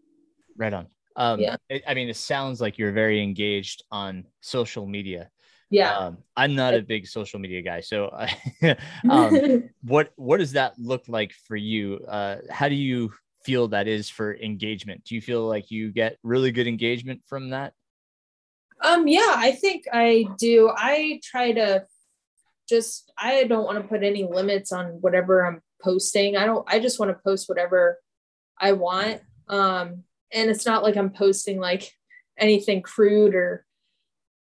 Right 0.56 0.72
on. 0.72 0.86
Um, 1.16 1.40
Yeah. 1.40 1.56
it- 1.68 1.82
I 1.86 1.94
mean, 1.94 2.08
it 2.08 2.16
sounds 2.16 2.60
like 2.60 2.78
you're 2.78 2.92
very 2.92 3.22
engaged 3.22 3.84
on 3.90 4.24
social 4.40 4.86
media. 4.86 5.30
Yeah. 5.70 5.96
Um, 5.96 6.18
I'm 6.36 6.54
not 6.54 6.74
a 6.74 6.82
big 6.82 7.06
social 7.06 7.40
media 7.40 7.62
guy, 7.62 7.80
so 7.80 8.14
um, 9.10 9.70
what 9.82 10.12
what 10.16 10.36
does 10.38 10.52
that 10.52 10.78
look 10.78 11.08
like 11.08 11.32
for 11.32 11.56
you? 11.56 11.98
Uh, 12.06 12.36
how 12.50 12.68
do 12.68 12.74
you 12.76 13.12
feel 13.44 13.68
that 13.68 13.88
is 13.88 14.08
for 14.08 14.36
engagement? 14.36 15.04
Do 15.04 15.14
you 15.16 15.20
feel 15.20 15.46
like 15.48 15.70
you 15.72 15.90
get 15.90 16.18
really 16.22 16.52
good 16.52 16.66
engagement 16.68 17.22
from 17.26 17.50
that? 17.50 17.72
Um, 18.82 19.08
yeah, 19.08 19.34
I 19.36 19.52
think 19.52 19.84
I 19.92 20.26
do. 20.38 20.70
I 20.76 21.20
try 21.24 21.52
to 21.52 21.86
just 22.68 23.10
I 23.18 23.44
don't 23.44 23.64
want 23.64 23.82
to 23.82 23.88
put 23.88 24.02
any 24.04 24.24
limits 24.24 24.70
on 24.70 24.98
whatever 25.00 25.44
I'm 25.46 25.60
posting. 25.84 26.36
I 26.36 26.46
don't 26.46 26.64
I 26.66 26.80
just 26.80 26.98
want 26.98 27.10
to 27.10 27.22
post 27.22 27.48
whatever 27.48 27.98
I 28.58 28.72
want. 28.72 29.20
Um, 29.48 30.04
and 30.32 30.50
it's 30.50 30.66
not 30.66 30.82
like 30.82 30.96
I'm 30.96 31.10
posting 31.10 31.60
like 31.60 31.92
anything 32.38 32.82
crude 32.82 33.34
or 33.34 33.66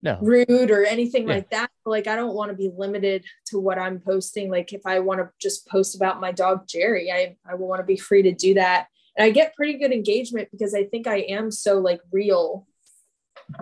No. 0.04 0.18
rude 0.22 0.72
or 0.72 0.86
anything 0.86 1.28
Yeah. 1.28 1.36
like 1.36 1.50
that. 1.50 1.70
Like 1.86 2.08
I 2.08 2.16
don't 2.16 2.36
want 2.36 2.52
to 2.52 2.58
be 2.58 2.70
limited 2.76 3.26
to 3.48 3.60
what 3.60 3.80
I'm 3.80 4.00
posting. 4.00 4.52
Like 4.52 4.72
if 4.74 4.82
I 4.86 5.00
want 5.00 5.20
to 5.22 5.30
just 5.42 5.68
post 5.68 5.96
about 5.96 6.22
my 6.22 6.32
dog 6.32 6.68
Jerry, 6.68 7.12
I 7.12 7.36
I 7.50 7.56
will 7.56 7.68
want 7.68 7.80
to 7.82 7.86
be 7.86 7.98
free 7.98 8.22
to 8.24 8.32
do 8.34 8.54
that. 8.54 8.88
And 9.18 9.26
I 9.26 9.30
get 9.32 9.56
pretty 9.56 9.78
good 9.78 9.92
engagement 9.92 10.50
because 10.52 10.74
I 10.74 10.86
think 10.86 11.08
I 11.08 11.18
am 11.38 11.52
so 11.52 11.80
like 11.80 12.02
real. 12.12 12.68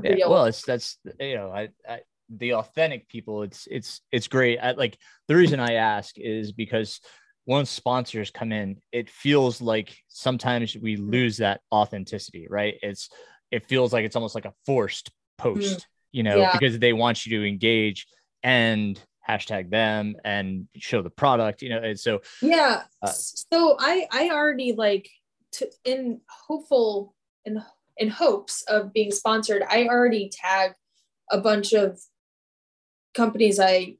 Yeah, 0.03 0.13
real. 0.13 0.29
well, 0.31 0.45
it's 0.45 0.61
that's 0.63 0.97
you 1.19 1.35
know, 1.35 1.49
I, 1.51 1.69
I 1.87 2.01
the 2.29 2.53
authentic 2.53 3.09
people. 3.09 3.43
It's 3.43 3.67
it's 3.69 4.01
it's 4.11 4.27
great. 4.27 4.57
I, 4.59 4.71
like 4.71 4.97
the 5.27 5.35
reason 5.35 5.59
I 5.59 5.73
ask 5.73 6.17
is 6.17 6.51
because 6.53 7.01
once 7.45 7.69
sponsors 7.69 8.29
come 8.31 8.51
in, 8.51 8.77
it 8.91 9.09
feels 9.09 9.61
like 9.61 9.95
sometimes 10.07 10.75
we 10.77 10.95
lose 10.95 11.37
that 11.37 11.61
authenticity, 11.71 12.47
right? 12.49 12.75
It's 12.81 13.09
it 13.51 13.65
feels 13.67 13.91
like 13.91 14.05
it's 14.05 14.15
almost 14.15 14.35
like 14.35 14.45
a 14.45 14.53
forced 14.65 15.11
post, 15.37 15.87
you 16.11 16.23
know, 16.23 16.37
Yeah. 16.39 16.51
because 16.53 16.79
they 16.79 16.93
want 16.93 17.25
you 17.25 17.39
to 17.39 17.47
engage 17.47 18.07
and 18.43 19.01
hashtag 19.27 19.69
them 19.69 20.15
and 20.23 20.67
show 20.77 21.01
the 21.01 21.09
product, 21.09 21.61
you 21.61 21.69
know, 21.69 21.79
and 21.79 21.99
so 21.99 22.21
yeah 22.41 22.83
Uh, 23.01 23.07
so 23.07 23.75
i 23.79 24.07
i 24.11 24.29
already 24.29 24.73
like 24.73 25.09
to, 25.53 25.69
in 25.85 26.21
hopeful 26.47 27.13
in 27.45 27.61
in 27.97 28.09
hopes 28.09 28.63
of 28.63 28.91
being 28.93 29.11
sponsored 29.11 29.61
i 29.69 29.85
already 29.85 30.29
tag 30.33 30.71
a 31.29 31.39
bunch 31.39 31.73
of 31.73 31.99
companies 33.13 33.59
i 33.59 33.95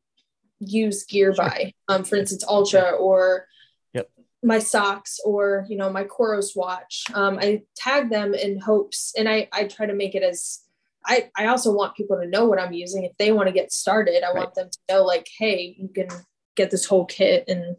use 0.61 1.03
gear 1.03 1.33
Sure. 1.33 1.45
by 1.45 1.73
um 1.87 2.03
for 2.03 2.15
instance 2.15 2.43
Altra 2.43 2.91
or 2.91 3.47
Yep. 3.93 4.09
my 4.43 4.59
socks 4.59 5.19
or 5.25 5.65
you 5.67 5.75
know 5.75 5.89
my 5.91 6.05
Coros 6.05 6.55
watch 6.55 7.03
um 7.13 7.37
i 7.41 7.63
tag 7.75 8.09
them 8.09 8.33
in 8.33 8.59
hopes 8.59 9.13
and 9.17 9.27
i 9.27 9.49
i 9.51 9.65
try 9.65 9.85
to 9.85 9.93
make 9.93 10.15
it 10.15 10.23
as 10.23 10.61
i 11.05 11.29
i 11.35 11.47
also 11.47 11.73
want 11.73 11.95
people 11.95 12.17
to 12.17 12.27
know 12.27 12.45
what 12.45 12.59
i'm 12.61 12.73
using 12.73 13.03
if 13.03 13.17
they 13.17 13.31
want 13.31 13.47
to 13.47 13.53
get 13.53 13.71
started 13.71 14.23
i 14.23 14.31
want 14.33 14.53
them 14.55 14.69
to 14.69 14.79
know 14.89 15.03
like 15.03 15.27
hey 15.37 15.75
you 15.77 15.89
can 15.89 16.07
get 16.55 16.69
this 16.71 16.85
whole 16.85 17.05
kit 17.05 17.45
and 17.47 17.75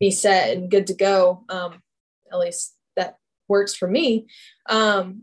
be 0.00 0.10
set 0.10 0.56
and 0.56 0.70
good 0.70 0.86
to 0.88 0.94
go. 0.94 1.44
Um, 1.48 1.82
at 2.32 2.38
least 2.38 2.74
that 2.96 3.18
works 3.48 3.74
for 3.74 3.88
me. 3.88 4.26
Um, 4.68 5.22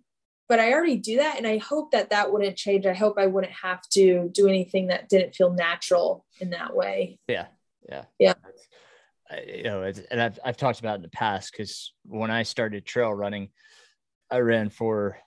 but 0.51 0.59
I 0.59 0.73
already 0.73 0.97
do 0.97 1.15
that, 1.15 1.37
and 1.37 1.47
I 1.47 1.59
hope 1.59 1.91
that 1.91 2.09
that 2.09 2.33
wouldn't 2.33 2.57
change. 2.57 2.85
I 2.85 2.93
hope 2.93 3.17
I 3.17 3.25
wouldn't 3.25 3.53
have 3.53 3.79
to 3.91 4.29
do 4.33 4.49
anything 4.49 4.87
that 4.87 5.07
didn't 5.07 5.33
feel 5.33 5.53
natural 5.53 6.25
in 6.41 6.49
that 6.49 6.75
way. 6.75 7.19
Yeah, 7.29 7.45
yeah, 7.87 8.03
Yeah. 8.19 8.33
You 9.47 9.63
know, 9.63 9.83
and 9.83 10.21
I've 10.21 10.37
I've 10.43 10.57
talked 10.57 10.81
about 10.81 10.97
in 10.97 11.03
the 11.03 11.07
past 11.07 11.53
because 11.53 11.93
when 12.03 12.31
I 12.31 12.43
started 12.43 12.85
trail 12.85 13.13
running, 13.13 13.47
I 14.29 14.39
ran 14.39 14.69
for 14.69 15.17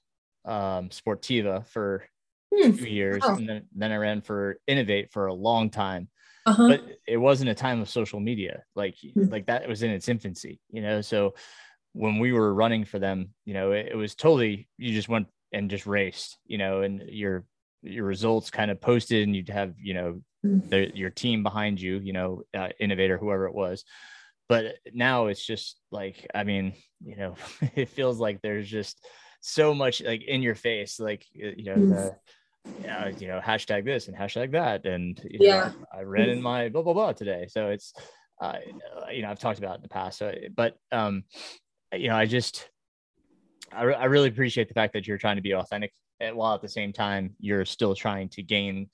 um, 0.44 0.90
Sportiva 0.90 1.66
for 1.68 2.04
Hmm. 2.54 2.72
two 2.72 2.86
years, 2.90 3.24
Wow. 3.24 3.36
and 3.36 3.48
then 3.48 3.62
then 3.74 3.92
I 3.92 3.96
ran 3.96 4.20
for 4.20 4.60
inov-8 4.68 5.10
for 5.10 5.28
a 5.28 5.32
long 5.34 5.70
time. 5.70 6.10
Uh-huh. 6.44 6.68
But 6.68 6.82
it 7.08 7.16
wasn't 7.16 7.48
a 7.48 7.54
time 7.54 7.80
of 7.80 7.88
social 7.88 8.20
media, 8.20 8.64
like 8.74 8.96
Hmm. 9.00 9.30
like 9.30 9.46
that 9.46 9.66
was 9.66 9.82
in 9.82 9.90
its 9.90 10.10
infancy, 10.10 10.60
you 10.70 10.82
know. 10.82 11.00
So 11.00 11.32
when 11.94 12.18
we 12.18 12.32
were 12.32 12.52
running 12.52 12.84
for 12.84 12.98
them, 12.98 13.30
you 13.46 13.54
know, 13.54 13.72
it, 13.72 13.88
it 13.92 13.96
was 13.96 14.14
totally 14.14 14.68
you 14.76 14.92
just 14.92 15.08
went 15.08 15.28
and 15.52 15.70
just 15.70 15.86
raced, 15.86 16.38
you 16.44 16.58
know, 16.58 16.82
and 16.82 17.02
your 17.08 17.46
your 17.82 18.04
results 18.04 18.50
kind 18.50 18.70
of 18.70 18.80
posted, 18.80 19.22
and 19.22 19.34
you'd 19.34 19.48
have 19.48 19.74
you 19.78 19.94
know 19.94 20.20
Mm. 20.44 20.68
the, 20.68 20.90
your 20.94 21.08
team 21.08 21.42
behind 21.42 21.80
you, 21.80 22.00
you 22.00 22.12
know, 22.12 22.42
uh, 22.52 22.68
innovator, 22.78 23.16
whoever 23.16 23.46
it 23.46 23.54
was. 23.54 23.82
But 24.46 24.74
now 24.92 25.28
it's 25.28 25.44
just 25.44 25.80
like, 25.90 26.26
I 26.34 26.44
mean, 26.44 26.74
you 27.02 27.16
know, 27.16 27.34
it 27.74 27.88
feels 27.88 28.18
like 28.20 28.42
there's 28.42 28.68
just 28.68 29.06
so 29.40 29.72
much 29.72 30.02
like 30.02 30.22
in 30.22 30.42
your 30.42 30.54
face, 30.54 31.00
like, 31.00 31.24
you 31.32 31.64
know, 31.64 31.86
the, 31.86 32.16
uh, 32.90 33.10
you 33.16 33.28
know, 33.28 33.40
hashtag 33.40 33.86
this 33.86 34.08
and 34.08 34.16
hashtag 34.16 34.52
that. 34.52 34.84
And, 34.84 35.18
you 35.24 35.38
Yeah. 35.40 35.64
know, 35.64 35.72
I 35.94 36.02
read 36.02 36.28
in 36.28 36.42
my 36.42 36.68
blah, 36.68 36.82
blah, 36.82 36.92
blah 36.92 37.12
today. 37.12 37.46
So 37.48 37.68
it's, 37.68 37.94
uh, 38.40 38.58
you 39.10 39.22
know, 39.22 39.30
I've 39.30 39.38
talked 39.38 39.58
about 39.58 39.72
it 39.72 39.76
in 39.76 39.82
the 39.82 39.88
past. 39.88 40.18
So, 40.18 40.34
but, 40.54 40.76
um, 40.92 41.24
you 42.00 42.08
know, 42.08 42.16
I 42.16 42.26
just, 42.26 42.68
I, 43.72 43.82
re- 43.82 43.94
I 43.94 44.04
really 44.06 44.28
appreciate 44.28 44.68
the 44.68 44.74
fact 44.74 44.92
that 44.92 45.06
you're 45.06 45.18
trying 45.18 45.36
to 45.36 45.42
be 45.42 45.52
authentic 45.52 45.92
and 46.20 46.36
while 46.36 46.54
at 46.54 46.62
the 46.62 46.68
same 46.68 46.92
time 46.92 47.34
you're 47.40 47.64
still 47.64 47.94
trying 47.94 48.28
to 48.30 48.42
gain 48.42 48.88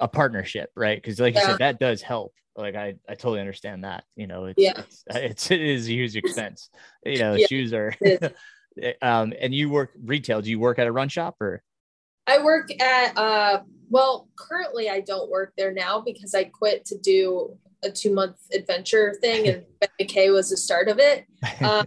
a 0.00 0.08
partnership, 0.08 0.70
right? 0.76 1.00
Because 1.00 1.20
like 1.20 1.34
you 1.34 1.40
said, 1.40 1.58
that 1.58 1.78
does 1.78 2.02
help. 2.02 2.32
Like 2.56 2.76
I, 2.76 2.94
I 3.08 3.14
totally 3.14 3.40
understand 3.40 3.84
that. 3.84 4.04
You 4.16 4.26
know, 4.26 4.46
it's, 4.46 4.62
Yeah. 4.62 4.74
it's, 4.76 5.04
it's 5.08 5.50
it 5.50 5.60
is 5.60 5.88
a 5.88 5.92
huge 5.92 6.16
expense. 6.16 6.70
You 7.04 7.18
know, 7.18 7.34
Yeah, 7.34 7.46
shoes 7.46 7.72
are. 7.72 7.94
um, 9.02 9.32
and 9.38 9.54
you 9.54 9.68
work 9.68 9.90
retail. 10.02 10.40
Do 10.40 10.50
you 10.50 10.58
work 10.58 10.78
at 10.78 10.86
a 10.86 10.92
run 10.92 11.08
shop 11.08 11.36
or? 11.40 11.62
I 12.26 12.42
work 12.42 12.70
at 12.80 13.18
uh 13.18 13.62
well 13.90 14.28
currently 14.36 14.88
I 14.88 15.00
don't 15.00 15.30
work 15.30 15.52
there 15.58 15.72
now 15.72 16.00
because 16.00 16.34
I 16.34 16.44
quit 16.44 16.86
to 16.86 16.98
do 16.98 17.58
a 17.82 17.90
two 17.90 18.14
month 18.14 18.36
adventure 18.54 19.14
thing 19.20 19.46
and 19.48 19.64
Ben 19.80 19.90
MacKaye 20.00 20.32
was 20.32 20.48
the 20.48 20.56
start 20.56 20.88
of 20.88 20.98
it. 20.98 21.26
Um, 21.60 21.86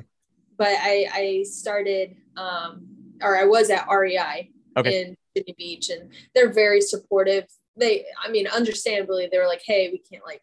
but 0.57 0.69
I 0.69 1.07
I 1.13 1.43
started 1.43 2.15
um 2.35 2.87
or 3.21 3.37
I 3.37 3.45
was 3.45 3.69
at 3.69 3.87
REI 3.89 4.51
Okay. 4.77 5.01
in 5.01 5.17
Sydney 5.35 5.55
Beach 5.57 5.89
and 5.89 6.11
they're 6.35 6.53
very 6.53 6.81
supportive. 6.81 7.45
They 7.75 8.05
I 8.23 8.29
mean 8.29 8.47
understandably 8.47 9.27
they 9.31 9.39
were 9.39 9.47
like, 9.47 9.63
hey, 9.65 9.89
we 9.91 9.99
can't 9.99 10.25
like 10.25 10.41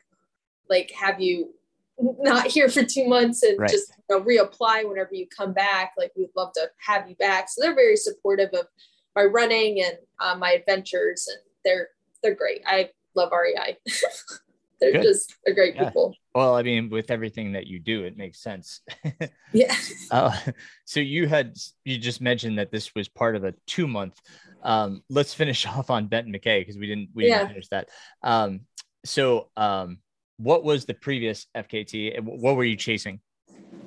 like 0.69 0.91
have 0.93 1.21
you 1.21 1.55
not 2.01 2.47
here 2.49 2.69
for 2.69 2.83
two 2.83 3.07
months 3.07 3.43
and 3.45 3.59
Right. 3.59 3.71
just 3.71 3.93
you 4.09 4.19
know, 4.19 4.25
reapply 4.25 4.89
whenever 4.89 5.15
you 5.15 5.27
come 5.29 5.53
back. 5.53 5.93
Like 5.97 6.13
we'd 6.17 6.31
love 6.37 6.53
to 6.55 6.69
have 6.85 7.09
you 7.09 7.15
back. 7.17 7.49
So 7.49 7.63
they're 7.63 7.75
very 7.75 7.97
supportive 7.97 8.51
of 8.55 8.67
my 9.15 9.23
running 9.25 9.81
and 9.81 9.97
uh, 10.19 10.35
my 10.35 10.51
adventures, 10.53 11.29
and 11.29 11.39
they're 11.65 11.91
they're 12.23 12.35
great. 12.35 12.63
I 12.67 12.91
love 13.15 13.31
REI. 13.33 13.77
they're 14.93 15.01
Good. 15.01 15.03
just 15.03 15.35
they're 15.45 15.55
great 15.55 15.75
Yeah. 15.75 15.87
people. 15.87 16.15
Well, 16.35 16.55
I 16.55 16.63
mean, 16.63 16.91
with 16.91 17.11
everything 17.11 17.53
that 17.53 17.67
you 17.67 17.79
do, 17.79 18.05
it 18.05 18.17
makes 18.17 18.41
sense. 18.43 18.81
Yeah. 19.53 19.75
Uh, 20.11 20.37
so 20.85 20.99
you 20.99 21.29
had 21.29 21.57
you 21.85 21.97
just 21.97 22.21
mentioned 22.21 22.59
that 22.59 22.73
this 22.73 22.93
was 22.97 23.09
part 23.09 23.37
of 23.37 23.45
a 23.45 23.55
two 23.69 23.87
month. 23.87 24.21
Um, 24.63 25.03
let's 25.09 25.33
finish 25.33 25.65
off 25.75 25.91
on 25.91 26.09
Benton 26.09 26.33
MacKaye 26.33 26.61
because 26.63 26.77
we 26.77 26.87
didn't 26.89 27.11
we 27.15 27.27
Yeah. 27.27 27.39
didn't 27.39 27.49
finish 27.51 27.69
that. 27.69 27.89
Um, 28.23 28.63
so 29.05 29.51
um, 29.57 29.99
what 30.39 30.65
was 30.65 30.87
the 30.87 30.95
previous 30.95 31.47
FKT? 31.57 32.21
What 32.21 32.57
were 32.57 32.65
you 32.65 32.77
chasing? 32.77 33.21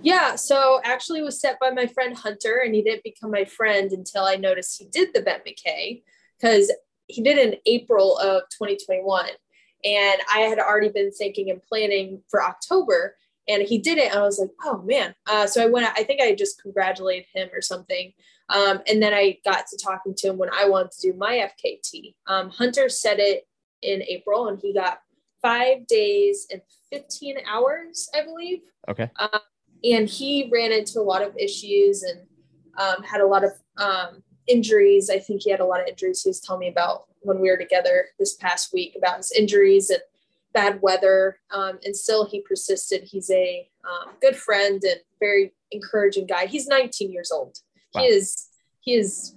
Yeah, 0.03 0.35
so 0.35 0.79
actually 0.85 1.19
it 1.19 1.23
was 1.23 1.41
set 1.41 1.59
by 1.59 1.71
my 1.71 1.87
friend 1.87 2.15
Hunter, 2.15 2.61
and 2.63 2.73
he 2.73 2.81
didn't 2.83 3.03
become 3.03 3.31
my 3.31 3.43
friend 3.45 3.91
until 3.91 4.23
I 4.23 4.35
noticed 4.35 4.77
he 4.79 4.85
did 4.87 5.09
the 5.13 5.21
Bet 5.21 5.45
MacKaye 5.45 6.03
because 6.39 6.71
he 7.07 7.21
did 7.23 7.37
it 7.37 7.53
in 7.53 7.59
April 7.65 8.17
of 8.19 8.43
2021. 8.57 9.29
And 9.87 10.21
I 10.33 10.39
had 10.39 10.59
already 10.59 10.89
been 10.89 11.11
thinking 11.11 11.49
and 11.49 11.63
planning 11.63 12.21
for 12.29 12.43
October, 12.43 13.15
and 13.47 13.63
he 13.63 13.77
did 13.77 13.97
it. 13.97 14.11
And 14.11 14.19
I 14.19 14.23
was 14.23 14.39
like, 14.39 14.51
oh 14.65 14.81
man. 14.83 15.15
Uh, 15.25 15.47
so 15.47 15.63
I 15.63 15.67
went, 15.67 15.87
I 15.97 16.03
think 16.03 16.19
I 16.21 16.35
just 16.35 16.61
congratulated 16.61 17.25
him 17.33 17.49
or 17.53 17.61
something. 17.61 18.11
Um, 18.49 18.81
and 18.87 19.01
then 19.01 19.13
I 19.13 19.37
got 19.45 19.67
to 19.67 19.77
talking 19.77 20.13
to 20.15 20.27
him 20.27 20.37
when 20.37 20.49
I 20.53 20.67
wanted 20.67 20.91
to 20.91 21.11
do 21.11 21.17
my 21.17 21.49
FKT. 21.63 22.15
Um, 22.27 22.49
Hunter 22.49 22.89
said 22.89 23.19
it 23.19 23.47
in 23.81 24.03
April, 24.03 24.47
and 24.49 24.59
he 24.59 24.73
got 24.73 24.99
five 25.41 25.87
days 25.87 26.47
and 26.51 26.61
15 26.91 27.37
hours, 27.47 28.09
I 28.13 28.23
believe 28.23 28.61
Okay. 28.89 29.09
and 29.83 30.07
he 30.09 30.49
ran 30.51 30.71
into 30.71 30.99
a 30.99 31.03
lot 31.03 31.21
of 31.21 31.35
issues 31.37 32.03
and 32.03 32.21
um, 32.77 33.03
had 33.03 33.21
a 33.21 33.25
lot 33.27 33.43
of 33.43 33.51
um, 33.77 34.23
injuries. 34.47 35.09
I 35.09 35.19
think 35.19 35.43
he 35.43 35.51
had 35.51 35.59
a 35.59 35.65
lot 35.65 35.81
of 35.81 35.87
injuries. 35.87 36.23
He 36.23 36.29
was 36.29 36.39
telling 36.39 36.61
me 36.61 36.67
about 36.69 37.06
when 37.21 37.39
we 37.39 37.49
were 37.49 37.57
together 37.57 38.07
this 38.19 38.35
past 38.35 38.73
week 38.73 38.95
about 38.97 39.17
his 39.17 39.31
injuries 39.31 39.89
and 39.89 40.01
bad 40.53 40.81
weather. 40.81 41.39
Um, 41.51 41.79
and 41.83 41.95
still, 41.95 42.27
he 42.27 42.41
persisted. 42.41 43.03
He's 43.03 43.29
a 43.29 43.69
um, 43.85 44.13
good 44.21 44.35
friend 44.35 44.81
and 44.83 44.99
very 45.19 45.53
encouraging 45.71 46.27
guy. 46.27 46.47
He's 46.47 46.67
19 46.67 47.11
years 47.11 47.31
old. 47.31 47.57
Wow. 47.93 48.01
He 48.01 48.07
is. 48.07 48.47
He 48.81 48.95
is. 48.95 49.35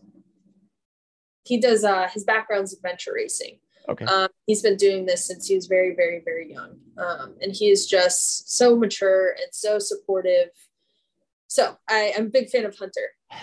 He 1.45 1.59
does. 1.59 1.85
Uh, 1.85 2.09
his 2.13 2.25
background's 2.25 2.73
adventure 2.73 3.13
racing. 3.15 3.59
Okay. 3.89 4.05
Um, 4.05 4.29
he's 4.47 4.63
been 4.63 4.77
doing 4.77 5.07
this 5.07 5.27
since 5.27 5.47
he 5.47 5.55
was 5.55 5.67
very, 5.67 5.95
very, 5.95 6.23
very 6.25 6.53
young, 6.53 6.77
um, 6.99 7.35
and 7.41 7.53
he 7.53 7.71
is 7.71 7.87
just 7.87 8.57
so 8.57 8.77
mature 8.77 9.31
and 9.31 9.53
so 9.53 9.79
supportive. 9.79 10.51
So 11.49 11.77
I, 11.89 12.13
I'm 12.17 12.27
a 12.27 12.31
big 12.31 12.51
fan 12.51 12.65
of 12.65 12.77
Hunter. 12.79 13.11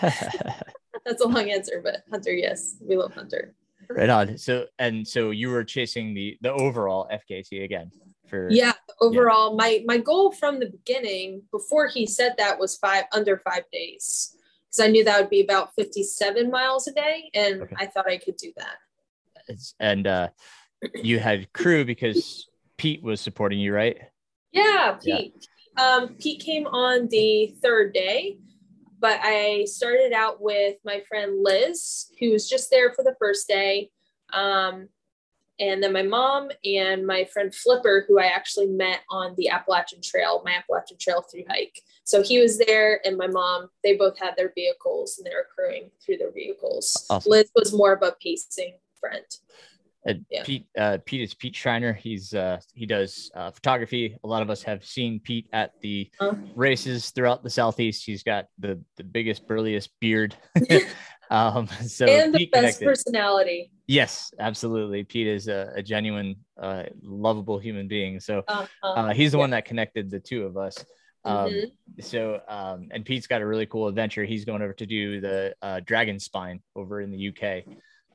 That's 1.04 1.20
a 1.20 1.28
long 1.28 1.50
answer, 1.50 1.80
but 1.84 2.04
Hunter, 2.10 2.32
yes, 2.32 2.76
we 2.80 2.96
love 2.96 3.12
Hunter. 3.12 3.54
Right 3.90 4.08
on. 4.08 4.38
So 4.38 4.66
and 4.78 5.06
so 5.06 5.30
you 5.30 5.50
were 5.50 5.64
chasing 5.64 6.14
the 6.14 6.36
the 6.40 6.52
overall 6.52 7.08
FKT 7.12 7.64
again 7.64 7.90
for 8.28 8.48
yeah 8.50 8.72
overall 9.00 9.50
yeah. 9.50 9.56
my 9.56 9.84
my 9.86 9.98
goal 9.98 10.32
from 10.32 10.60
the 10.60 10.66
beginning 10.66 11.42
before 11.50 11.86
he 11.88 12.06
said 12.06 12.34
that 12.36 12.58
was 12.58 12.76
five 12.76 13.04
under 13.12 13.38
five 13.38 13.64
days 13.72 14.36
because 14.66 14.86
I 14.86 14.90
knew 14.90 15.02
that 15.04 15.18
would 15.18 15.30
be 15.30 15.40
about 15.40 15.70
57 15.76 16.50
miles 16.50 16.86
a 16.86 16.92
day 16.92 17.30
and 17.32 17.62
okay. 17.62 17.74
I 17.78 17.86
thought 17.86 18.06
I 18.06 18.18
could 18.18 18.36
do 18.36 18.52
that. 18.56 19.56
And 19.80 20.06
uh 20.06 20.28
you 20.94 21.18
had 21.18 21.52
crew 21.52 21.84
because 21.84 22.48
Pete 22.76 23.02
was 23.02 23.20
supporting 23.20 23.58
you, 23.58 23.74
right? 23.74 23.98
Yeah, 24.52 24.96
Pete. 25.02 25.34
Yeah. 25.76 25.84
Um, 25.84 26.14
Pete 26.14 26.40
came 26.40 26.66
on 26.66 27.08
the 27.08 27.54
third 27.62 27.92
day 27.92 28.38
but 29.00 29.20
I 29.22 29.64
started 29.66 30.12
out 30.12 30.40
with 30.40 30.76
my 30.84 31.02
friend 31.08 31.42
Liz, 31.42 32.10
who 32.18 32.30
was 32.30 32.48
just 32.48 32.70
there 32.70 32.92
for 32.92 33.02
the 33.04 33.16
first 33.18 33.48
day. 33.48 33.90
Um, 34.32 34.88
and 35.60 35.82
then 35.82 35.92
my 35.92 36.02
mom 36.02 36.50
and 36.64 37.04
my 37.06 37.24
friend 37.24 37.52
Flipper, 37.52 38.04
who 38.06 38.20
I 38.20 38.26
actually 38.26 38.66
met 38.66 39.00
on 39.10 39.34
the 39.36 39.48
Appalachian 39.48 40.00
Trail, 40.02 40.42
my 40.44 40.52
Appalachian 40.52 40.98
Trail 40.98 41.22
through 41.22 41.44
hike. 41.48 41.80
So 42.04 42.22
he 42.22 42.40
was 42.40 42.58
there, 42.58 43.00
and 43.04 43.16
my 43.16 43.26
mom, 43.26 43.68
they 43.82 43.96
both 43.96 44.18
had 44.18 44.34
their 44.36 44.52
vehicles 44.54 45.18
and 45.18 45.26
they 45.26 45.34
were 45.34 45.48
crewing 45.54 45.90
through 46.04 46.18
their 46.18 46.32
vehicles. 46.32 47.06
Awesome. 47.10 47.30
Liz 47.30 47.50
was 47.54 47.74
more 47.74 47.92
of 47.92 48.02
a 48.02 48.14
pacing 48.22 48.74
friend. 49.00 49.24
And 50.08 50.24
yeah. 50.30 50.42
Pete, 50.42 50.66
uh, 50.76 50.98
Pete 51.04 51.20
is 51.20 51.34
Pete 51.34 51.54
Schreiner. 51.54 51.92
He's 51.92 52.32
uh, 52.32 52.60
he 52.74 52.86
does 52.86 53.30
uh, 53.34 53.50
photography. 53.50 54.16
A 54.24 54.26
lot 54.26 54.40
of 54.40 54.48
us 54.48 54.62
have 54.62 54.82
seen 54.84 55.20
Pete 55.20 55.46
at 55.52 55.72
the 55.82 56.10
uh 56.18 56.32
races 56.56 57.10
throughout 57.10 57.42
the 57.42 57.50
southeast. 57.50 58.04
He's 58.06 58.22
got 58.22 58.46
the 58.58 58.82
the 58.96 59.04
biggest, 59.04 59.46
burliest 59.46 59.90
beard. 60.00 60.34
um, 61.30 61.68
so 61.86 62.06
and 62.06 62.32
the 62.32 62.38
Pete 62.38 62.52
best 62.52 62.78
connected. 62.78 62.84
personality. 62.86 63.70
Yes, 63.86 64.32
absolutely. 64.38 65.04
Pete 65.04 65.26
is 65.26 65.48
a, 65.48 65.72
a 65.76 65.82
genuine, 65.82 66.36
uh, 66.60 66.84
lovable 67.02 67.58
human 67.58 67.86
being. 67.86 68.18
So 68.18 68.42
uh-huh. 68.48 68.66
uh, 68.82 69.12
he's 69.12 69.32
the 69.32 69.38
yeah. 69.38 69.42
one 69.42 69.50
that 69.50 69.66
connected 69.66 70.10
the 70.10 70.20
two 70.20 70.44
of 70.44 70.56
us. 70.56 70.84
Um, 71.24 71.50
mm-hmm. 71.50 72.02
So, 72.02 72.40
um, 72.48 72.88
and 72.90 73.04
Pete's 73.04 73.26
got 73.26 73.42
a 73.42 73.46
really 73.46 73.66
cool 73.66 73.88
adventure. 73.88 74.24
He's 74.24 74.44
going 74.44 74.62
over 74.62 74.72
to 74.72 74.86
do 74.86 75.20
the 75.20 75.54
uh, 75.60 75.80
Dragon 75.84 76.18
Spine 76.18 76.62
over 76.74 77.00
in 77.00 77.10
the 77.10 77.28
UK. 77.28 77.64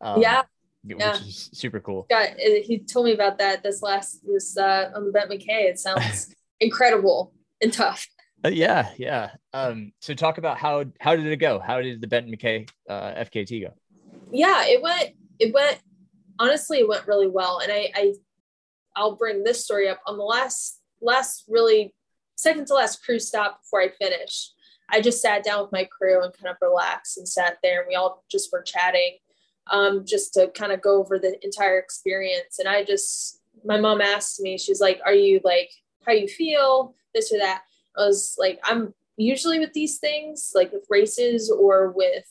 Um, 0.02 0.22
yeah, 0.22 0.44
which 0.84 1.00
yeah. 1.00 1.16
is 1.16 1.50
super 1.54 1.80
cool. 1.80 2.06
Yeah, 2.10 2.34
he 2.38 2.80
told 2.80 3.06
me 3.06 3.14
about 3.14 3.38
that 3.38 3.64
this 3.64 3.82
last 3.82 4.20
this 4.26 4.58
uh, 4.58 4.92
on 4.96 5.06
the 5.06 5.12
Bent 5.12 5.30
MacKaye. 5.30 5.70
It 5.70 5.80
sounds 5.80 6.36
incredible 6.60 7.34
and 7.62 7.72
tough. 7.72 8.08
Uh, 8.46 8.50
yeah, 8.50 8.90
yeah. 8.98 9.32
Um, 9.54 9.94
so 10.02 10.14
talk 10.14 10.38
about 10.38 10.58
how 10.58 10.86
how 11.00 11.16
did 11.16 11.26
it 11.28 11.38
go? 11.38 11.60
How 11.60 11.82
did 11.82 12.02
the 12.02 12.08
Bent 12.08 12.30
MacKaye 12.30 12.70
uh, 12.90 13.24
FKT 13.24 13.62
go? 13.62 13.74
Yeah, 14.32 14.66
it 14.66 14.82
went 14.82 15.12
it 15.40 15.54
went 15.54 15.80
honestly 16.40 16.80
it 16.80 16.88
went 16.88 17.08
really 17.08 17.28
well, 17.28 17.60
and 17.60 17.72
I, 17.72 17.92
I 17.96 18.14
I'll 18.96 19.16
bring 19.16 19.44
this 19.44 19.64
story 19.64 19.88
up 19.88 20.02
on 20.06 20.18
the 20.18 20.24
last 20.24 20.82
last 21.02 21.46
really 21.48 21.94
second 22.36 22.68
to 22.68 22.74
last 22.74 23.04
crew 23.04 23.20
stop 23.20 23.62
before 23.62 23.82
I 23.82 23.90
finished. 23.90 24.54
I 24.90 25.00
just 25.00 25.22
sat 25.22 25.46
down 25.46 25.62
with 25.62 25.72
my 25.72 25.86
crew 25.86 26.22
and 26.22 26.34
kind 26.34 26.50
of 26.50 26.58
relaxed 26.62 27.18
and 27.18 27.28
sat 27.28 27.58
there, 27.64 27.82
and 27.82 27.88
we 27.88 27.96
all 27.96 28.26
just 28.30 28.52
were 28.52 28.62
chatting 28.62 29.18
um, 29.72 30.06
just 30.06 30.34
to 30.34 30.48
kind 30.50 30.72
of 30.72 30.82
go 30.82 31.00
over 31.00 31.20
the 31.20 31.38
entire 31.44 31.80
experience. 31.80 32.60
And 32.60 32.68
I 32.68 32.84
just, 32.84 33.42
my 33.66 33.80
mom 33.80 34.02
asked 34.02 34.40
me, 34.40 34.58
she's 34.58 34.82
like, 34.82 35.00
Are 35.06 35.14
you 35.14 35.40
like, 35.44 35.72
how 36.06 36.14
you 36.14 36.28
feel? 36.28 36.96
This 37.14 37.32
or 37.32 37.40
that. 37.40 37.64
I 37.98 38.06
was 38.06 38.36
like, 38.40 38.60
I'm 38.64 38.94
usually 39.18 39.60
with 39.60 39.74
these 39.74 40.00
things, 40.00 40.52
like 40.56 40.72
with 40.72 40.86
races 40.90 41.52
or 41.52 41.92
with, 41.92 42.26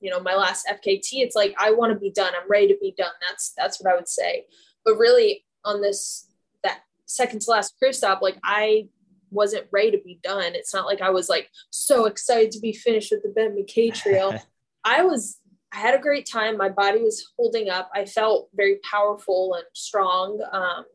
you 0.00 0.10
know, 0.10 0.20
my 0.20 0.34
last 0.34 0.66
FKT, 0.66 1.08
it's 1.14 1.36
like, 1.36 1.54
I 1.58 1.70
want 1.70 1.92
to 1.92 1.98
be 1.98 2.10
done. 2.10 2.32
I'm 2.34 2.48
ready 2.50 2.68
to 2.68 2.76
be 2.80 2.94
done. 2.96 3.12
That's, 3.26 3.52
that's 3.56 3.80
what 3.80 3.90
I 3.90 3.94
would 3.94 4.08
say. 4.08 4.44
But 4.84 4.96
really 4.96 5.44
on 5.64 5.80
this, 5.80 6.28
that 6.64 6.80
second 7.06 7.42
to 7.42 7.50
last 7.50 7.78
crew 7.78 7.92
stop, 7.92 8.20
like 8.20 8.36
I 8.42 8.88
wasn't 9.30 9.66
ready 9.70 9.92
to 9.92 9.98
be 9.98 10.18
done. 10.22 10.54
It's 10.54 10.74
not 10.74 10.86
like 10.86 11.00
I 11.00 11.10
was 11.10 11.28
like 11.28 11.50
so 11.70 12.06
excited 12.06 12.50
to 12.52 12.60
be 12.60 12.72
finished 12.72 13.12
with 13.12 13.22
the 13.22 13.28
Ben 13.28 13.56
MacKaye 13.56 13.94
trail. 13.94 14.34
I 14.84 15.02
was 15.02 15.38
I 15.76 15.80
had 15.80 15.94
a 15.94 16.00
great 16.00 16.26
time. 16.26 16.56
My 16.56 16.70
body 16.70 17.02
was 17.02 17.32
holding 17.36 17.68
up. 17.68 17.90
I 17.94 18.06
felt 18.06 18.48
very 18.54 18.78
powerful 18.90 19.52
and 19.54 19.64
strong. 19.74 20.40
Um, 20.50 20.86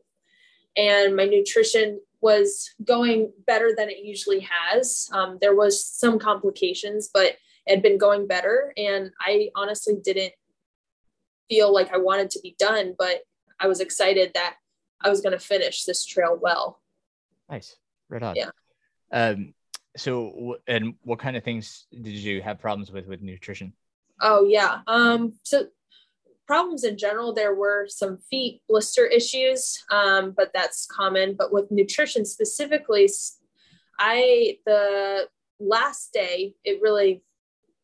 and 0.76 1.14
my 1.14 1.24
nutrition 1.24 2.00
was 2.20 2.68
going 2.82 3.32
better 3.46 3.74
than 3.76 3.90
it 3.90 3.98
usually 4.02 4.40
has. 4.40 5.08
Um, 5.12 5.38
there 5.40 5.54
was 5.54 5.86
some 5.86 6.18
complications, 6.18 7.10
but 7.14 7.26
it 7.26 7.38
had 7.68 7.82
been 7.82 7.96
going 7.96 8.26
better. 8.26 8.72
And 8.76 9.12
I 9.20 9.50
honestly 9.54 9.94
didn't 10.02 10.32
feel 11.48 11.72
like 11.72 11.94
I 11.94 11.98
wanted 11.98 12.30
to 12.30 12.40
be 12.42 12.56
done, 12.58 12.96
but 12.98 13.20
I 13.60 13.68
was 13.68 13.78
excited 13.78 14.32
that 14.34 14.56
I 15.00 15.10
was 15.10 15.20
going 15.20 15.32
to 15.32 15.38
finish 15.38 15.84
this 15.84 16.04
trail 16.04 16.36
well. 16.40 16.80
Nice. 17.48 17.76
Right 18.08 18.22
on. 18.22 18.34
Yeah. 18.34 18.50
Um, 19.12 19.54
so, 19.96 20.56
and 20.66 20.94
what 21.02 21.20
kind 21.20 21.36
of 21.36 21.44
things 21.44 21.86
did 21.92 22.14
you 22.14 22.42
have 22.42 22.58
problems 22.58 22.90
with 22.90 23.06
with 23.06 23.22
nutrition? 23.22 23.74
Oh 24.22 24.46
yeah. 24.46 24.80
Um, 24.86 25.34
so 25.42 25.66
problems 26.46 26.84
in 26.84 26.96
general, 26.96 27.32
there 27.32 27.54
were 27.54 27.86
some 27.88 28.18
feet 28.30 28.62
blister 28.68 29.04
issues, 29.04 29.82
um, 29.90 30.32
but 30.36 30.50
that's 30.54 30.86
common. 30.86 31.34
But 31.36 31.52
with 31.52 31.70
nutrition 31.70 32.24
specifically, 32.24 33.10
I 33.98 34.58
the 34.64 35.28
last 35.58 36.12
day 36.12 36.54
it 36.64 36.80
really 36.80 37.22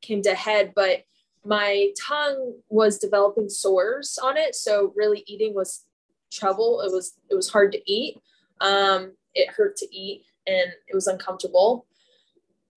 came 0.01 0.23
to 0.23 0.35
head, 0.35 0.73
but 0.77 1.03
my 1.45 1.89
tongue 2.01 2.55
was 2.69 2.99
developing 2.99 3.49
sores 3.49 4.19
on 4.23 4.37
it, 4.37 4.55
so 4.55 4.93
really 4.95 5.25
eating 5.27 5.55
was 5.55 5.85
trouble. 6.33 6.83
It 6.83 6.93
was 6.93 7.15
it 7.31 7.35
was 7.35 7.51
hard 7.51 7.73
to 7.73 7.93
eat. 7.93 8.17
Um, 8.61 9.13
it 9.35 9.51
hurt 9.51 9.77
to 9.79 9.97
eat, 9.97 10.25
and 10.47 10.71
it 10.87 10.95
was 10.95 11.09
uncomfortable 11.09 11.88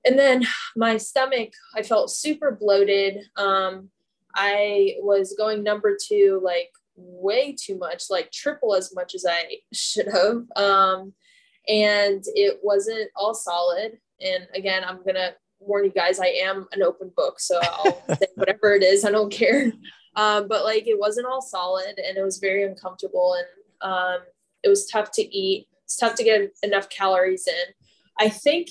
and 0.05 0.17
then 0.17 0.45
my 0.75 0.97
stomach 0.97 1.51
i 1.75 1.81
felt 1.81 2.11
super 2.11 2.51
bloated. 2.59 3.19
Um 3.37 3.89
i 4.35 4.95
was 4.99 5.35
going 5.37 5.63
number 5.63 5.97
two 6.01 6.39
like 6.43 6.69
way 6.95 7.55
too 7.59 7.77
much 7.77 8.03
like 8.09 8.31
triple 8.31 8.75
as 8.75 8.93
much 8.95 9.15
as 9.15 9.25
i 9.27 9.57
should 9.73 10.07
have. 10.07 10.43
Um 10.55 11.13
and 11.67 12.23
it 12.27 12.59
wasn't 12.63 13.09
all 13.15 13.33
solid. 13.33 13.97
And 14.21 14.47
again 14.55 14.83
i'm 14.85 15.03
gonna 15.05 15.31
warn 15.59 15.85
you 15.85 15.91
guys 15.91 16.19
i 16.19 16.25
am 16.25 16.67
an 16.71 16.81
open 16.81 17.11
book 17.15 17.39
so 17.39 17.59
i'll 17.61 18.03
say 18.17 18.25
whatever 18.33 18.73
it 18.73 18.83
is 18.83 19.05
i 19.05 19.11
don't 19.11 19.31
care. 19.31 19.71
Um 20.15 20.47
but 20.47 20.63
like 20.63 20.87
it 20.87 20.99
wasn't 20.99 21.27
all 21.27 21.41
solid 21.41 21.97
and 21.97 22.17
it 22.17 22.23
was 22.23 22.39
very 22.39 22.63
uncomfortable 22.63 23.35
and 23.35 23.91
um 23.91 24.19
it 24.63 24.69
was 24.69 24.85
tough 24.85 25.11
to 25.13 25.37
eat. 25.37 25.67
It's 25.83 25.97
tough 25.97 26.15
to 26.15 26.23
get 26.23 26.51
enough 26.63 26.89
calories 26.89 27.47
in. 27.47 27.73
I 28.19 28.29
think 28.29 28.67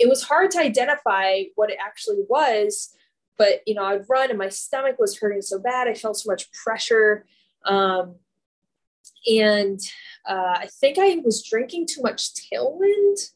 it 0.00 0.08
was 0.08 0.24
hard 0.24 0.50
to 0.50 0.58
identify 0.58 1.42
what 1.54 1.70
it 1.70 1.76
actually 1.80 2.24
was 2.28 2.94
but 3.38 3.60
you 3.66 3.74
know 3.74 3.84
i'd 3.84 4.08
run 4.08 4.30
and 4.30 4.38
my 4.38 4.48
stomach 4.48 4.96
was 4.98 5.18
hurting 5.18 5.42
so 5.42 5.58
bad 5.58 5.86
i 5.86 5.94
felt 5.94 6.16
so 6.16 6.30
much 6.30 6.50
pressure 6.52 7.24
um, 7.66 8.16
and 9.30 9.78
uh, 10.28 10.56
i 10.58 10.68
think 10.80 10.98
i 10.98 11.20
was 11.24 11.46
drinking 11.48 11.86
too 11.86 12.02
much 12.02 12.30
tailwind. 12.34 13.30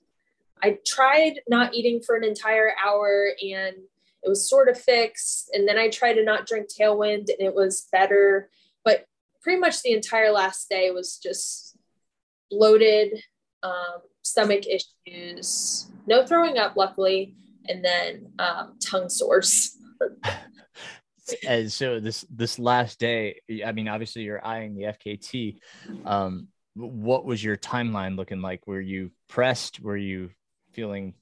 I 0.62 0.78
tried 0.86 1.40
not 1.46 1.74
eating 1.74 2.00
for 2.00 2.16
an 2.16 2.24
entire 2.24 2.72
hour 2.82 3.32
and 3.42 3.76
it 4.22 4.28
was 4.28 4.48
sort 4.48 4.70
of 4.70 4.80
fixed 4.80 5.50
and 5.52 5.68
then 5.68 5.76
i 5.76 5.88
tried 5.90 6.14
to 6.14 6.24
not 6.24 6.46
drink 6.46 6.68
tailwind 6.68 7.28
and 7.28 7.40
it 7.40 7.54
was 7.54 7.86
better 7.92 8.48
but 8.82 9.06
pretty 9.42 9.60
much 9.60 9.82
the 9.82 9.92
entire 9.92 10.30
last 10.30 10.70
day 10.70 10.90
was 10.90 11.18
just 11.18 11.76
bloated 12.50 13.22
um, 13.62 14.00
stomach 14.22 14.64
issues, 14.66 15.90
no 16.06 16.26
throwing 16.26 16.58
up, 16.58 16.76
luckily, 16.76 17.34
and 17.68 17.84
then 17.84 18.32
um, 18.38 18.76
tongue 18.80 19.08
sores. 19.08 19.76
and 21.48 21.70
so 21.70 22.00
this 22.00 22.24
this 22.30 22.58
last 22.58 22.98
day, 22.98 23.40
I 23.64 23.72
mean, 23.72 23.88
obviously 23.88 24.22
you're 24.22 24.44
eyeing 24.44 24.74
the 24.74 24.84
FKT. 24.84 25.58
Um, 26.04 26.48
what 26.74 27.24
was 27.24 27.42
your 27.42 27.56
timeline 27.56 28.16
looking 28.16 28.42
like? 28.42 28.66
Were 28.66 28.80
you 28.80 29.10
pressed? 29.28 29.80
Were 29.80 29.96
you 29.96 30.30
feeling 30.72 31.14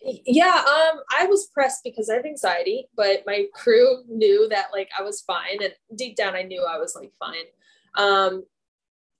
Yeah, 0.00 0.54
um, 0.56 1.00
I 1.18 1.26
was 1.26 1.48
pressed 1.52 1.82
because 1.82 2.08
I 2.08 2.14
have 2.14 2.26
anxiety, 2.26 2.88
but 2.96 3.24
my 3.26 3.46
crew 3.52 4.04
knew 4.08 4.48
that 4.50 4.68
like 4.72 4.90
I 4.98 5.02
was 5.02 5.20
fine, 5.22 5.62
and 5.62 5.72
deep 5.94 6.16
down 6.16 6.34
I 6.34 6.42
knew 6.42 6.64
I 6.64 6.78
was 6.78 6.94
like 6.94 7.12
fine. 7.18 7.44
Um, 7.96 8.44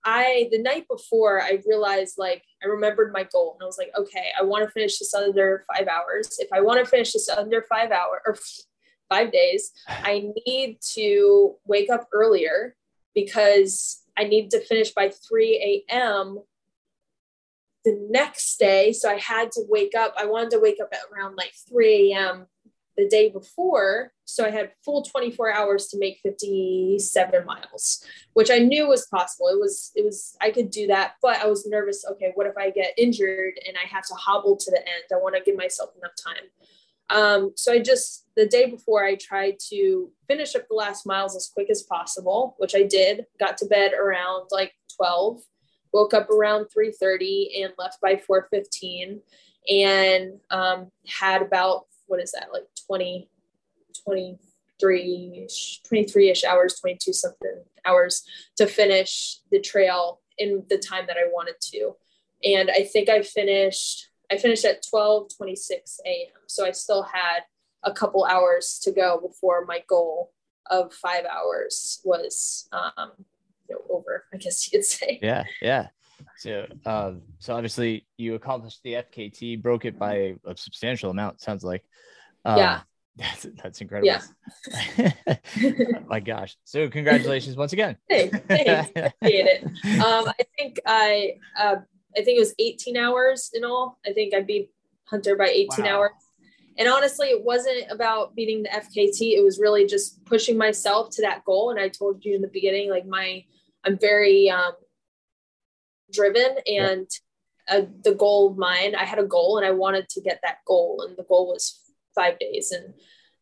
I 0.05 0.49
the 0.51 0.59
night 0.59 0.87
before 0.89 1.43
I 1.43 1.63
realized 1.67 2.15
like 2.19 2.45
I 2.63 2.67
remembered 2.67 3.13
my 3.13 3.25
goal 3.25 3.55
and 3.55 3.63
I 3.63 3.67
was 3.67 3.79
like, 3.79 3.93
okay, 3.99 4.29
I 4.39 4.43
want 4.43 4.65
to 4.65 4.71
finish 4.71 4.99
this 4.99 5.15
under 5.15 5.65
five 5.75 5.89
hours. 5.89 6.37
If 6.39 6.49
I 6.53 6.61
want 6.61 6.85
to 6.85 6.91
finish 6.91 7.13
this 7.13 7.29
under 7.29 7.63
five 7.69 7.91
hour 7.91 8.21
or 8.27 8.37
five 9.09 9.33
days, 9.33 9.73
I 9.89 10.31
need 10.47 10.79
to 10.95 11.57
wake 11.67 11.91
up 11.91 12.09
earlier 12.13 12.77
because 13.15 14.03
I 14.17 14.25
need 14.25 14.51
to 14.51 14.61
finish 14.61 14.93
by 14.93 15.11
3 15.29 15.85
a.m. 15.91 16.39
the 17.85 18.07
next 18.11 18.59
day. 18.59 18.93
So 18.93 19.09
I 19.09 19.19
had 19.19 19.51
to 19.53 19.63
wake 19.69 19.95
up. 19.97 20.15
I 20.17 20.27
wanted 20.27 20.51
to 20.53 20.61
wake 20.61 20.79
up 20.81 20.89
at 20.93 21.01
around 21.13 21.37
like 21.37 21.53
3 21.69 22.13
a.m 22.13 22.47
the 22.97 23.09
day 23.09 23.29
before. 23.29 24.13
So 24.25 24.45
I 24.45 24.51
had 24.51 24.73
full 24.85 25.03
24 25.03 25.53
hours 25.53 25.89
to 25.89 25.99
make 25.99 26.21
57 26.23 27.45
miles, 27.45 28.05
which 28.33 28.51
I 28.51 28.59
knew 28.59 28.89
was 28.89 29.07
possible. 29.07 29.49
It 29.49 29.61
was, 29.61 29.93
it 29.95 30.05
was, 30.05 30.37
I 30.41 30.51
could 30.51 30.71
do 30.71 30.87
that, 30.89 31.15
but 31.21 31.41
I 31.41 31.47
was 31.47 31.67
nervous. 31.67 32.05
Okay, 32.13 32.33
what 32.35 32.47
if 32.47 32.57
I 32.57 32.71
get 32.71 32.95
injured 32.97 33.55
and 33.67 33.77
I 33.77 33.87
have 33.89 34.07
to 34.07 34.15
hobble 34.15 34.57
to 34.57 34.71
the 34.71 34.79
end? 34.79 35.05
I 35.13 35.17
want 35.17 35.35
to 35.37 35.43
give 35.43 35.57
myself 35.57 35.91
enough 35.97 36.13
time. 36.17 36.45
Um, 37.11 37.53
so 37.55 37.73
I 37.73 37.81
just, 37.81 38.27
the 38.35 38.47
day 38.47 38.71
before, 38.71 39.05
I 39.05 39.17
tried 39.17 39.59
to 39.71 40.11
finish 40.27 40.55
up 40.55 40.67
the 40.69 40.75
last 40.75 41.07
miles 41.07 41.37
as 41.37 41.51
quick 41.53 41.69
as 41.71 41.83
possible, 41.83 42.55
which 42.59 42.75
I 42.75 42.83
did. 42.83 43.27
Got 43.39 43.59
to 43.59 43.67
bed 43.67 43.93
around 43.93 44.49
like 44.51 44.73
12, 44.97 45.41
woke 45.93 46.15
up 46.15 46.31
around 46.31 46.67
3:30 46.77 47.63
and 47.63 47.73
left 47.79 48.01
by 48.01 48.17
4:15 48.17 49.21
and 49.69 50.41
um, 50.51 50.91
had 51.07 51.43
about 51.43 51.87
what 52.07 52.21
is 52.21 52.33
that 52.33 52.49
like 52.53 52.67
20 52.87 53.29
23 54.05 55.47
23ish 55.91 56.45
hours 56.45 56.79
22 56.81 57.13
something 57.13 57.63
hours 57.85 58.25
to 58.57 58.67
finish 58.67 59.39
the 59.51 59.61
trail 59.61 60.21
in 60.39 60.65
the 60.69 60.79
time 60.79 61.07
that 61.07 61.17
i 61.17 61.27
wanted 61.33 61.55
to. 61.61 61.93
And 62.45 62.71
i 62.71 62.85
think 62.85 63.09
i 63.09 63.23
finished 63.23 64.09
i 64.31 64.37
finished 64.37 64.65
at 64.65 64.85
12 64.89 65.29
26 65.37 66.01
a.m 66.07 66.43
so 66.47 66.67
i 66.67 66.73
still 66.73 67.03
had 67.03 67.41
a 67.83 67.93
couple 67.93 68.25
hours 68.25 68.81
to 68.83 68.93
go 68.93 69.21
before 69.21 69.65
my 69.67 69.83
goal 69.89 70.33
of 70.71 70.93
five 70.93 71.25
hours 71.25 72.01
was 72.05 72.69
um 72.73 73.13
over 73.91 74.25
i 74.33 74.37
guess 74.37 74.67
you 74.67 74.79
could 74.79 74.85
say. 74.85 75.19
Yeah 75.23 75.45
yeah 75.61 75.89
so 76.45 76.67
um 76.85 77.23
so 77.39 77.55
obviously 77.55 78.07
you 78.19 78.35
accomplished 78.35 78.83
the 78.85 78.93
fkt 78.93 79.63
broke 79.63 79.87
it 79.87 79.99
by 79.99 80.35
a 80.45 80.57
substantial 80.57 81.11
amount 81.11 81.41
sounds 81.41 81.65
like 81.65 81.85
um, 82.45 82.59
yeah. 82.59 82.81
That's 83.17 83.47
that's 83.63 83.81
incredible. 83.81 84.09
Yeah. 84.99 85.13
My 86.09 86.19
gosh. 86.19 86.57
So 86.65 86.89
congratulations 86.89 87.57
once 87.57 87.73
again. 87.73 87.97
Hey, 88.09 88.29
thanks. 88.49 88.91
Appreciate 88.91 89.47
it. 89.47 89.65
Um, 90.01 90.27
I 90.27 90.45
think 90.59 90.81
I 90.85 91.35
uh, 91.57 91.77
I 92.17 92.25
think 92.25 92.37
it 92.37 92.41
was 92.41 92.57
18 92.59 92.97
hours 92.97 93.53
in 93.55 93.65
all. 93.65 94.01
I 94.05 94.13
think 94.13 94.35
I 94.35 94.41
beat 94.41 94.73
Hunter 95.05 95.37
by 95.37 95.47
18 95.47 95.85
wow. 95.85 95.91
hours. 95.93 96.11
And 96.77 96.89
honestly, 96.89 97.29
it 97.29 97.45
wasn't 97.45 97.89
about 97.89 98.35
beating 98.35 98.65
the 98.65 98.71
FKT. 98.71 99.37
It 99.37 99.45
was 99.45 99.61
really 99.61 99.87
just 99.87 100.25
pushing 100.25 100.59
myself 100.59 101.11
to 101.11 101.23
that 101.23 101.45
goal. 101.45 101.71
And 101.71 101.79
I 101.79 101.91
told 101.91 102.25
you 102.25 102.35
in 102.35 102.43
the 102.43 102.49
beginning, 102.49 102.91
like 102.91 103.07
my, 103.07 103.45
I'm 103.85 103.97
very 103.97 104.51
um, 104.51 104.73
driven 106.15 106.57
and 106.67 107.09
uh, 107.69 107.83
the 108.03 108.15
goal 108.15 108.51
of 108.51 108.59
mine, 108.59 108.95
I 108.95 109.05
had 109.05 109.19
a 109.19 109.25
goal 109.25 109.57
and 109.57 109.67
I 109.67 109.71
wanted 109.71 110.09
to 110.11 110.21
get 110.21 110.41
that 110.43 110.59
goal. 110.67 111.05
And 111.07 111.17
the 111.17 111.25
goal 111.25 111.49
was 111.49 111.81
five 112.15 112.39
days 112.39 112.73
and 112.73 112.95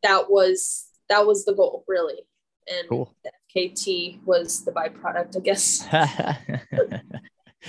that 0.02 0.30
was 0.30 0.86
that 1.08 1.26
was 1.26 1.44
the 1.44 1.54
goal 1.54 1.84
really. 1.86 2.22
And 2.68 2.88
cool. 2.88 3.14
kt 3.54 4.24
was 4.24 4.64
the 4.64 4.72
byproduct 4.72 5.36
i 5.36 5.40
guess. 5.40 5.86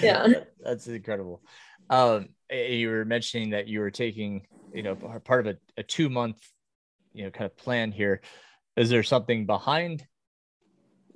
Yeah. 0.01 0.27
That's 0.59 0.87
incredible. 0.87 1.43
Um 1.89 2.29
you 2.49 2.89
were 2.89 3.05
mentioning 3.05 3.51
that 3.51 3.67
you 3.67 3.79
were 3.79 3.91
taking 3.91 4.47
you 4.73 4.81
know 4.81 4.95
part 4.95 5.45
of 5.45 5.55
a, 5.55 5.81
a 5.81 5.83
two 5.83 6.09
month 6.09 6.37
you 7.13 7.25
know 7.25 7.29
kind 7.31 7.45
of 7.45 7.55
plan 7.57 7.91
here. 7.91 8.21
Is 8.75 8.89
there 8.89 9.03
something 9.03 9.45
behind 9.45 10.03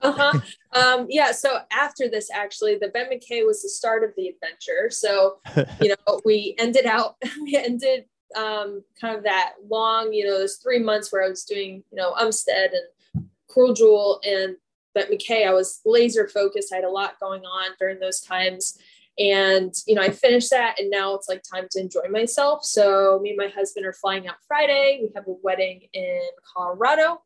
uh-huh 0.02 0.40
um 0.74 1.08
yeah 1.10 1.32
so 1.32 1.60
after 1.72 2.08
this 2.08 2.30
actually 2.32 2.76
the 2.76 2.90
ben 2.90 3.08
MacKaye 3.10 3.46
was 3.46 3.64
the 3.64 3.70
start 3.70 4.04
of 4.04 4.12
the 4.16 4.28
adventure 4.28 4.90
so 4.90 5.40
you 5.82 5.90
know 5.90 6.22
we 6.24 6.56
ended 6.60 6.86
out 6.86 7.16
we 7.42 7.56
ended 7.56 8.06
um, 8.36 8.84
kind 9.00 9.16
of 9.16 9.24
that 9.24 9.54
long, 9.70 10.12
you 10.14 10.26
know, 10.26 10.38
those 10.38 10.58
three 10.58 10.80
months 10.80 11.12
where 11.12 11.24
I 11.24 11.30
was 11.30 11.44
doing, 11.44 11.84
you 11.92 11.96
know, 11.96 12.14
Umstead 12.14 12.70
and 12.74 13.26
Cruel 13.48 13.74
Jewel 13.74 14.20
and 14.26 14.56
but 14.94 15.12
MacKaye, 15.12 15.46
I 15.48 15.54
was 15.54 15.80
laser 15.86 16.28
focused. 16.28 16.74
I 16.74 16.78
had 16.78 16.86
a 16.86 16.90
lot 16.90 17.20
going 17.20 17.44
on 17.44 17.72
during 17.80 18.00
those 18.00 18.20
times. 18.20 18.80
And, 19.20 19.72
you 19.86 19.94
know, 19.94 20.02
I 20.02 20.10
finished 20.10 20.50
that 20.50 20.80
and 20.80 20.90
now 20.90 21.14
it's 21.14 21.30
like 21.30 21.44
time 21.44 21.68
to 21.72 21.80
enjoy 21.80 22.08
myself. 22.10 22.66
So 22.66 23.20
me 23.22 23.30
and 23.30 23.38
my 23.38 23.48
husband 23.48 23.86
are 23.86 23.94
flying 23.94 24.28
out 24.28 24.38
Friday. 24.48 25.00
We 25.04 25.12
have 25.16 25.28
a 25.28 25.36
wedding 25.44 25.82
in 25.94 26.22
Colorado. 26.52 27.22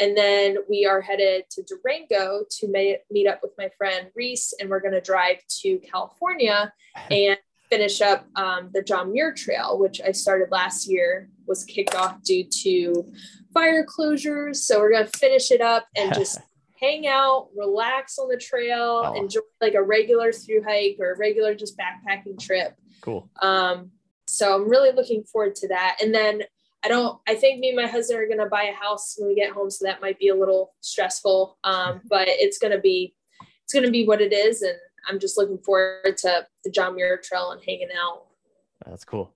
And 0.00 0.16
then 0.16 0.58
we 0.68 0.86
are 0.86 1.00
headed 1.00 1.44
to 1.50 1.62
Durango 1.62 2.44
to 2.58 2.98
meet 3.10 3.26
up 3.26 3.40
with 3.42 3.52
my 3.56 3.70
friend 3.78 4.08
Reese, 4.14 4.52
and 4.58 4.68
we're 4.68 4.80
going 4.80 4.94
to 4.94 5.00
drive 5.00 5.38
to 5.62 5.78
California 5.78 6.72
and 7.10 7.38
finish 7.70 8.00
up 8.00 8.26
um, 8.36 8.70
the 8.72 8.82
John 8.82 9.12
Muir 9.12 9.32
Trail, 9.32 9.78
which 9.78 10.00
I 10.00 10.12
started 10.12 10.50
last 10.50 10.88
year, 10.88 11.28
was 11.46 11.64
kicked 11.64 11.94
off 11.94 12.22
due 12.22 12.44
to 12.62 13.12
fire 13.52 13.86
closures. 13.86 14.56
So 14.56 14.80
we're 14.80 14.92
gonna 14.92 15.06
finish 15.16 15.50
it 15.50 15.60
up 15.60 15.86
and 15.96 16.14
just 16.14 16.38
hang 16.78 17.06
out, 17.06 17.48
relax 17.56 18.18
on 18.18 18.28
the 18.28 18.36
trail, 18.36 19.02
oh. 19.06 19.14
enjoy 19.14 19.40
like 19.60 19.74
a 19.74 19.82
regular 19.82 20.32
through 20.32 20.62
hike 20.62 20.96
or 21.00 21.12
a 21.12 21.18
regular 21.18 21.54
just 21.54 21.76
backpacking 21.78 22.38
trip. 22.38 22.74
Cool. 23.00 23.28
Um, 23.40 23.90
so 24.26 24.54
I'm 24.54 24.68
really 24.68 24.92
looking 24.92 25.24
forward 25.24 25.54
to 25.56 25.68
that. 25.68 25.98
And 26.02 26.14
then 26.14 26.42
I 26.84 26.88
don't. 26.88 27.18
I 27.26 27.34
think 27.34 27.60
me 27.60 27.68
and 27.68 27.76
my 27.76 27.86
husband 27.86 28.20
are 28.20 28.28
gonna 28.28 28.48
buy 28.48 28.64
a 28.64 28.74
house 28.74 29.16
when 29.18 29.28
we 29.28 29.34
get 29.34 29.52
home, 29.52 29.70
so 29.70 29.86
that 29.86 30.00
might 30.00 30.18
be 30.18 30.28
a 30.28 30.34
little 30.34 30.74
stressful. 30.80 31.58
Um, 31.64 32.02
but 32.08 32.28
it's 32.28 32.58
gonna 32.58 32.80
be, 32.80 33.14
it's 33.62 33.72
gonna 33.72 33.90
be 33.90 34.06
what 34.06 34.20
it 34.20 34.32
is, 34.32 34.62
and 34.62 34.76
I'm 35.08 35.18
just 35.18 35.38
looking 35.38 35.58
forward 35.58 36.16
to 36.18 36.46
the 36.64 36.70
John 36.70 36.94
Muir 36.94 37.20
Trail 37.22 37.52
and 37.52 37.62
hanging 37.64 37.88
out. 37.96 38.26
That's 38.86 39.04
cool. 39.04 39.34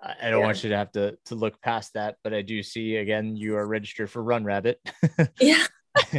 I 0.00 0.30
don't 0.30 0.40
yeah. 0.40 0.46
want 0.46 0.62
you 0.62 0.70
to 0.70 0.76
have 0.76 0.92
to 0.92 1.18
to 1.26 1.34
look 1.34 1.60
past 1.60 1.94
that, 1.94 2.16
but 2.22 2.32
I 2.32 2.42
do 2.42 2.62
see 2.62 2.96
again 2.96 3.36
you 3.36 3.56
are 3.56 3.66
registered 3.66 4.10
for 4.10 4.22
Run 4.22 4.44
Rabbit. 4.44 4.80
yeah. 5.40 5.64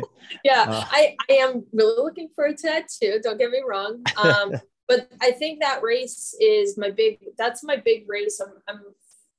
yeah, 0.43 0.65
uh, 0.67 0.83
I, 0.89 1.15
I 1.29 1.33
am 1.33 1.63
really 1.71 2.01
looking 2.01 2.29
forward 2.35 2.57
to 2.57 2.67
that 2.67 2.87
too. 2.89 3.19
Don't 3.21 3.37
get 3.37 3.51
me 3.51 3.61
wrong. 3.67 4.03
Um, 4.17 4.53
but 4.87 5.11
I 5.21 5.31
think 5.31 5.61
that 5.61 5.83
race 5.83 6.35
is 6.39 6.77
my 6.79 6.89
big, 6.89 7.19
that's 7.37 7.63
my 7.63 7.75
big 7.75 8.05
race. 8.07 8.41
I'm, 8.41 8.53
I'm 8.67 8.81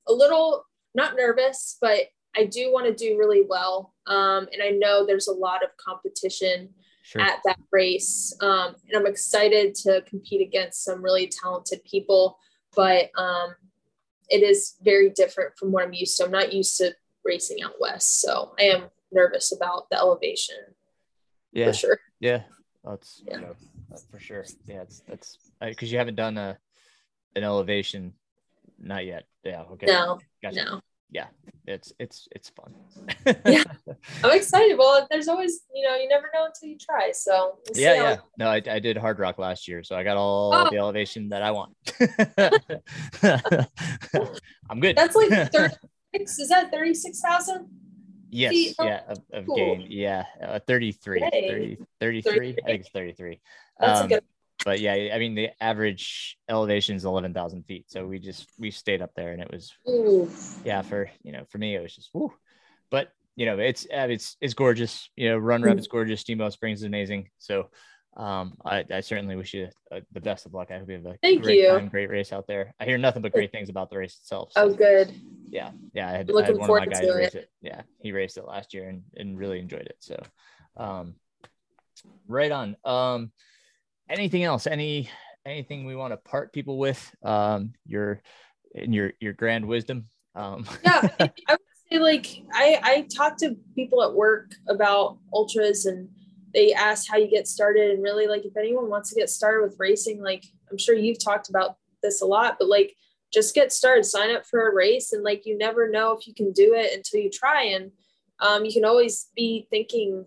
a 0.07 0.13
little 0.13 0.63
not 0.95 1.15
nervous, 1.15 1.77
but 1.79 2.07
I 2.35 2.45
do 2.45 2.71
want 2.71 2.85
to 2.85 2.93
do 2.93 3.17
really 3.17 3.43
well. 3.47 3.93
Um, 4.05 4.47
and 4.53 4.61
I 4.63 4.69
know 4.69 5.05
there's 5.05 5.27
a 5.27 5.33
lot 5.33 5.63
of 5.63 5.75
competition 5.77 6.69
sure. 7.03 7.21
at 7.21 7.39
that 7.45 7.59
race. 7.71 8.35
Um, 8.41 8.75
and 8.87 8.97
I'm 8.97 9.07
excited 9.07 9.75
to 9.75 10.01
compete 10.07 10.41
against 10.41 10.83
some 10.83 11.01
really 11.01 11.27
talented 11.27 11.83
people, 11.83 12.37
but 12.75 13.09
um, 13.17 13.55
it 14.29 14.43
is 14.43 14.75
very 14.83 15.09
different 15.09 15.57
from 15.57 15.71
what 15.71 15.83
I'm 15.83 15.93
used 15.93 16.17
to. 16.17 16.25
I'm 16.25 16.31
not 16.31 16.53
used 16.53 16.77
to 16.77 16.95
racing 17.25 17.61
out 17.63 17.73
west, 17.79 18.21
so 18.21 18.53
I 18.59 18.63
am 18.63 18.83
nervous 19.11 19.51
about 19.51 19.89
the 19.89 19.97
elevation. 19.97 20.55
Yeah, 21.51 21.67
for 21.67 21.73
sure. 21.73 21.99
Yeah, 22.19 22.43
that's 22.83 23.23
yeah. 23.25 23.35
You 23.35 23.41
know, 23.41 23.55
for 24.11 24.19
sure. 24.19 24.45
Yeah, 24.67 24.81
it's 24.83 25.01
that's 25.07 25.37
because 25.59 25.91
you 25.91 25.97
haven't 25.97 26.15
done 26.15 26.37
a 26.37 26.57
an 27.35 27.43
elevation, 27.43 28.13
not 28.77 29.05
yet. 29.05 29.25
Yeah. 29.43 29.63
Okay. 29.71 29.87
No. 29.87 30.19
Gotcha. 30.41 30.65
No 30.65 30.81
yeah, 31.11 31.25
it's 31.65 31.91
it's 31.99 32.27
it's 32.31 32.49
fun. 32.49 32.73
yeah, 33.45 33.63
I'm 34.23 34.31
excited. 34.31 34.77
Well, 34.77 35.07
there's 35.09 35.27
always 35.27 35.61
you 35.73 35.87
know 35.87 35.95
you 35.95 36.07
never 36.07 36.29
know 36.33 36.45
until 36.45 36.69
you 36.69 36.77
try. 36.77 37.11
So 37.11 37.57
we'll 37.67 37.81
yeah, 37.81 37.95
yeah. 37.95 38.17
No, 38.37 38.49
I, 38.49 38.61
I 38.69 38.79
did 38.79 38.97
Hardrock 38.97 39.39
last 39.39 39.67
year, 39.67 39.83
so 39.83 39.95
I 39.95 40.03
got 40.03 40.17
all 40.17 40.53
oh. 40.53 40.69
the 40.69 40.77
elevation 40.77 41.29
that 41.29 41.41
I 41.41 41.51
want. 41.51 41.75
I'm 44.69 44.79
good. 44.79 44.95
That's 44.95 45.15
like 45.15 45.29
36. 45.51 46.39
Is 46.39 46.49
that 46.49 46.71
thirty 46.71 46.93
six 46.93 47.21
thousand? 47.21 47.67
Yes, 48.29 48.51
feet? 48.51 48.75
yeah, 48.79 49.01
of, 49.07 49.17
of 49.33 49.47
cool. 49.47 49.55
gain. 49.55 49.87
Yeah, 49.89 50.25
uh, 50.39 50.59
33, 50.67 51.19
30, 51.19 51.77
33. 51.99 52.01
33. 52.21 52.49
I 52.49 52.53
think 52.63 52.81
it's 52.81 52.89
33. 52.89 53.41
That's 53.79 54.01
um, 54.01 54.05
a 54.05 54.09
good 54.09 54.23
but 54.65 54.79
yeah, 54.79 55.11
I 55.13 55.19
mean 55.19 55.35
the 55.35 55.49
average 55.61 56.37
elevation 56.49 56.95
is 56.95 57.05
eleven 57.05 57.33
thousand 57.33 57.63
feet, 57.63 57.85
so 57.89 58.05
we 58.05 58.19
just 58.19 58.47
we 58.57 58.71
stayed 58.71 59.01
up 59.01 59.11
there, 59.15 59.31
and 59.31 59.41
it 59.41 59.51
was 59.51 59.73
Ooh. 59.87 60.29
yeah 60.65 60.81
for 60.81 61.09
you 61.23 61.31
know 61.31 61.45
for 61.49 61.57
me 61.57 61.75
it 61.75 61.81
was 61.81 61.95
just 61.95 62.09
woo. 62.13 62.33
But 62.89 63.11
you 63.35 63.45
know 63.45 63.57
it's 63.59 63.85
uh, 63.85 64.07
it's 64.09 64.37
it's 64.41 64.53
gorgeous. 64.53 65.09
You 65.15 65.29
know, 65.29 65.37
Run 65.37 65.61
Rep 65.61 65.77
is 65.77 65.87
gorgeous. 65.87 66.21
Steamboat 66.21 66.53
Springs 66.53 66.79
is 66.79 66.85
amazing. 66.85 67.29
So 67.37 67.69
um, 68.17 68.57
I, 68.65 68.83
I, 68.91 68.99
certainly 68.99 69.35
wish 69.37 69.53
you 69.53 69.69
uh, 69.91 70.01
the 70.11 70.19
best 70.19 70.45
of 70.45 70.53
luck. 70.53 70.71
I 70.71 70.79
hope 70.79 70.89
you 70.89 70.95
have 70.95 71.05
a 71.05 71.15
Thank 71.21 71.43
great 71.43 71.59
you. 71.59 71.69
time, 71.69 71.87
great 71.87 72.09
race 72.09 72.33
out 72.33 72.47
there. 72.47 72.73
I 72.79 72.85
hear 72.85 72.97
nothing 72.97 73.21
but 73.21 73.31
great 73.31 73.51
things 73.51 73.69
about 73.69 73.89
the 73.89 73.97
race 73.97 74.17
itself. 74.19 74.51
So. 74.51 74.63
Oh, 74.63 74.73
good. 74.73 75.13
Yeah, 75.45 75.71
yeah. 75.93 76.09
I 76.09 76.11
had, 76.11 76.27
Looking 76.27 76.43
I 76.43 76.47
had 76.47 76.57
one 76.57 76.67
forward 76.67 76.83
of 76.83 76.89
my 76.89 76.93
guys 76.93 77.07
to 77.07 77.13
race 77.13 77.35
it. 77.35 77.43
it. 77.43 77.49
Yeah, 77.61 77.81
he 78.01 78.11
raced 78.11 78.37
it 78.37 78.45
last 78.45 78.73
year 78.73 78.89
and, 78.89 79.03
and 79.15 79.37
really 79.37 79.59
enjoyed 79.59 79.85
it. 79.85 79.95
So, 79.99 80.21
um, 80.75 81.15
right 82.27 82.51
on. 82.51 82.75
Um, 82.83 83.31
anything 84.09 84.43
else? 84.43 84.67
Any 84.67 85.09
anything 85.45 85.85
we 85.85 85.95
want 85.95 86.13
to 86.13 86.17
part 86.17 86.53
people 86.53 86.77
with? 86.77 87.15
Um, 87.23 87.73
your 87.85 88.21
in 88.73 88.93
your 88.93 89.13
your 89.19 89.33
grand 89.33 89.65
wisdom. 89.65 90.07
Um, 90.35 90.65
yeah, 90.83 91.07
I 91.19 91.31
would 91.49 91.59
say 91.91 91.99
like 91.99 92.27
I 92.53 92.79
I 92.83 93.07
talk 93.15 93.37
to 93.39 93.55
people 93.75 94.03
at 94.03 94.13
work 94.13 94.51
about 94.67 95.17
ultras 95.33 95.85
and 95.85 96.09
they 96.53 96.73
ask 96.73 97.09
how 97.09 97.17
you 97.17 97.29
get 97.29 97.47
started 97.47 97.91
and 97.91 98.03
really 98.03 98.27
like 98.27 98.45
if 98.45 98.57
anyone 98.57 98.89
wants 98.89 99.09
to 99.09 99.19
get 99.19 99.29
started 99.29 99.63
with 99.63 99.75
racing 99.79 100.21
like 100.21 100.45
i'm 100.71 100.77
sure 100.77 100.95
you've 100.95 101.23
talked 101.23 101.49
about 101.49 101.77
this 102.01 102.21
a 102.21 102.25
lot 102.25 102.57
but 102.59 102.67
like 102.67 102.95
just 103.31 103.53
get 103.53 103.71
started 103.71 104.03
sign 104.03 104.35
up 104.35 104.45
for 104.45 104.69
a 104.69 104.73
race 104.73 105.13
and 105.13 105.23
like 105.23 105.45
you 105.45 105.57
never 105.57 105.89
know 105.89 106.13
if 106.13 106.27
you 106.27 106.33
can 106.33 106.51
do 106.51 106.73
it 106.73 106.93
until 106.93 107.19
you 107.19 107.29
try 107.29 107.63
and 107.63 107.91
um, 108.41 108.63
you 108.63 108.71
can 108.71 108.85
always 108.85 109.27
be 109.35 109.67
thinking 109.69 110.25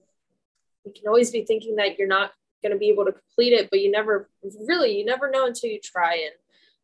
you 0.85 0.93
can 0.95 1.09
always 1.09 1.31
be 1.31 1.45
thinking 1.45 1.77
that 1.77 1.99
you're 1.99 2.09
not 2.09 2.33
going 2.63 2.73
to 2.73 2.79
be 2.79 2.89
able 2.89 3.05
to 3.05 3.13
complete 3.13 3.53
it 3.53 3.69
but 3.71 3.81
you 3.81 3.91
never 3.91 4.29
really 4.67 4.97
you 4.99 5.05
never 5.05 5.31
know 5.31 5.47
until 5.47 5.71
you 5.71 5.81
try 5.81 6.15
and 6.15 6.33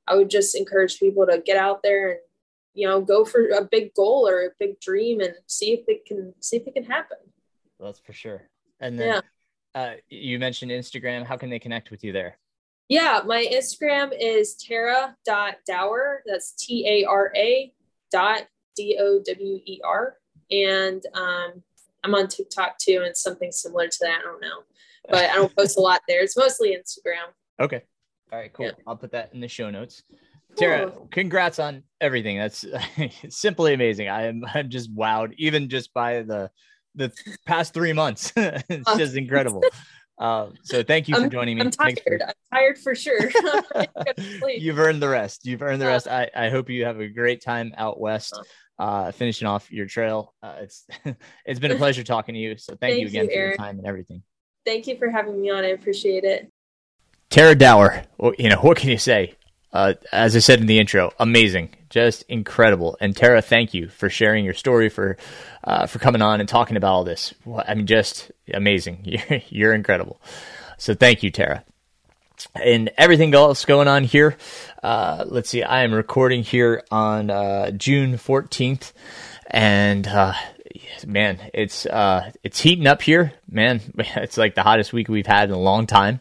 i 0.07 0.15
would 0.15 0.31
just 0.31 0.55
encourage 0.55 0.99
people 0.99 1.27
to 1.27 1.43
get 1.45 1.57
out 1.57 1.83
there 1.83 2.11
and 2.11 2.19
you 2.75 2.87
know 2.87 3.01
go 3.01 3.25
for 3.25 3.49
a 3.49 3.65
big 3.65 3.95
goal 3.95 4.29
or 4.29 4.43
a 4.43 4.51
big 4.59 4.79
dream 4.81 5.21
and 5.21 5.35
see 5.47 5.73
if 5.73 5.85
it 5.89 6.05
can 6.05 6.35
see 6.41 6.57
if 6.57 6.67
it 6.67 6.75
can 6.75 6.85
happen 6.85 7.19
that's 7.81 8.01
for 8.01 8.13
sure 8.13 8.49
and 8.81 8.99
then 8.99 9.23
yeah. 9.75 9.81
uh, 9.81 9.95
you 10.09 10.39
mentioned 10.39 10.71
Instagram. 10.71 11.25
How 11.25 11.37
can 11.37 11.51
they 11.51 11.59
connect 11.59 11.91
with 11.91 12.05
you 12.05 12.13
there? 12.13 12.39
Yeah, 12.89 13.21
my 13.27 13.47
Instagram 13.53 14.13
is 14.19 14.55
tara.dower. 14.55 16.23
That's 16.27 16.53
T 16.53 16.87
A 16.89 17.05
R 17.09 17.33
A 17.37 17.73
dot 18.11 18.43
D 18.77 18.99
O 19.01 19.21
W 19.25 19.61
E 19.65 19.81
R. 19.85 20.17
And 20.51 21.05
um, 21.15 21.63
I'm 22.05 22.15
on 22.15 22.29
TikTok 22.29 22.79
too, 22.79 23.03
and 23.05 23.17
something 23.17 23.53
similar 23.53 23.89
to 23.89 23.99
that. 24.03 24.21
I 24.21 24.23
don't 24.23 24.41
know, 24.41 24.63
but 25.09 25.31
I 25.31 25.35
don't 25.35 25.55
post 25.57 25.77
a 25.77 25.81
lot 25.81 26.01
there. 26.09 26.23
It's 26.23 26.37
mostly 26.37 26.77
Instagram. 26.77 27.33
Okay. 27.61 27.83
All 28.33 28.39
right, 28.39 28.53
cool. 28.53 28.67
Yeah. 28.67 28.73
I'll 28.87 28.97
put 28.97 29.13
that 29.13 29.33
in 29.33 29.41
the 29.41 29.49
show 29.49 29.71
notes. 29.71 30.03
Tara, 30.57 30.93
congrats 31.11 31.59
on 31.59 31.83
everything. 32.01 32.39
That's 32.39 32.65
simply 33.29 33.75
amazing. 33.75 34.09
I 34.09 34.27
am 34.27 34.45
I'm 34.55 34.71
just 34.71 34.95
wowed, 34.95 35.35
even 35.39 35.69
just 35.69 35.93
by 35.95 36.23
the 36.23 36.51
the 36.95 37.13
past 37.47 37.75
three 37.75 37.93
months. 37.93 38.33
it's 38.37 38.97
just 38.97 39.17
incredible. 39.17 39.63
Uh, 40.19 40.51
so 40.65 40.83
thank 40.83 41.09
you 41.09 41.15
I'm, 41.15 41.23
for 41.23 41.29
joining 41.29 41.57
me. 41.57 41.63
I'm 41.63 41.71
tired. 41.71 42.01
For- 42.05 42.23
I'm 42.23 42.35
tired 42.53 42.79
for 42.79 42.95
sure. 42.95 43.31
You've 44.49 44.79
earned 44.79 45.01
the 45.01 45.09
rest. 45.09 45.47
You've 45.47 45.63
earned 45.63 45.81
the 45.81 45.87
rest. 45.87 46.09
I, 46.09 46.29
I 46.35 46.49
hope 46.49 46.71
you 46.71 46.85
have 46.87 46.99
a 46.99 47.09
great 47.09 47.41
time 47.41 47.73
out 47.77 48.01
west, 48.01 48.37
uh, 48.79 49.13
finishing 49.13 49.47
off 49.47 49.71
your 49.71 49.87
trail. 49.87 50.35
Uh, 50.43 50.57
it's 50.63 50.87
it's 51.47 51.61
been 51.61 51.71
a 51.71 51.77
pleasure 51.77 52.03
talking 52.03 52.35
to 52.35 52.41
you. 52.41 52.57
So 52.59 52.73
thank, 52.73 52.95
thank 52.95 53.01
you 53.01 53.07
again 53.07 53.25
you, 53.27 53.31
for 53.31 53.37
your 53.37 53.57
time 53.57 53.79
and 53.79 53.87
everything. 53.87 54.23
Thank 54.65 54.87
you 54.87 54.97
for 54.97 55.11
having 55.11 55.41
me 55.41 55.51
on. 55.51 55.65
I 55.65 55.69
appreciate 55.69 56.25
it. 56.25 56.49
Tara 57.31 57.55
Dower. 57.55 58.05
You 58.39 58.51
know 58.51 58.57
what 58.61 58.79
can 58.79 58.91
you 58.91 58.99
say? 58.99 59.35
Uh, 59.73 59.95
as 60.13 60.35
I 60.35 60.39
said 60.39 60.61
in 60.61 60.67
the 60.67 60.79
intro, 60.79 61.13
amazing, 61.21 61.69
just 61.91 62.23
incredible. 62.23 62.97
And 63.01 63.15
Tara, 63.15 63.43
thank 63.43 63.75
you 63.75 63.89
for 63.89 64.09
sharing 64.09 64.45
your 64.45 64.55
story, 64.55 64.89
for 64.89 65.19
uh, 65.63 65.87
for 65.87 65.99
coming 65.99 66.23
on 66.23 66.41
and 66.41 66.49
talking 66.49 66.77
about 66.77 66.93
all 66.93 67.05
this. 67.05 67.35
I 67.67 67.75
mean, 67.75 67.87
just 67.87 68.31
amazing. 68.53 69.01
You're, 69.05 69.43
you're 69.49 69.75
incredible. 69.75 70.21
So 70.79 70.95
thank 70.95 71.23
you, 71.23 71.31
Tara. 71.31 71.65
And 72.55 72.91
everything 72.97 73.35
else 73.35 73.65
going 73.65 73.89
on 73.89 74.05
here. 74.05 74.37
Uh, 74.83 75.25
let's 75.27 75.51
see. 75.51 75.63
I 75.63 75.83
am 75.83 75.93
recording 75.93 76.45
here 76.45 76.85
on 76.91 77.31
uh, 77.31 77.73
June 77.73 78.15
14th, 78.15 78.93
and 79.49 80.07
uh, 80.07 80.35
man, 81.07 81.39
it's 81.55 81.87
uh, 81.87 82.31
it's 82.43 82.61
heating 82.61 82.87
up 82.87 83.03
here. 83.03 83.33
Man, 83.51 83.81
it's 83.99 84.37
like 84.37 84.55
the 84.55 84.63
hottest 84.63 84.93
week 84.93 85.09
we've 85.09 85.27
had 85.27 85.49
in 85.49 85.55
a 85.55 85.61
long 85.61 85.87
time. 85.87 86.21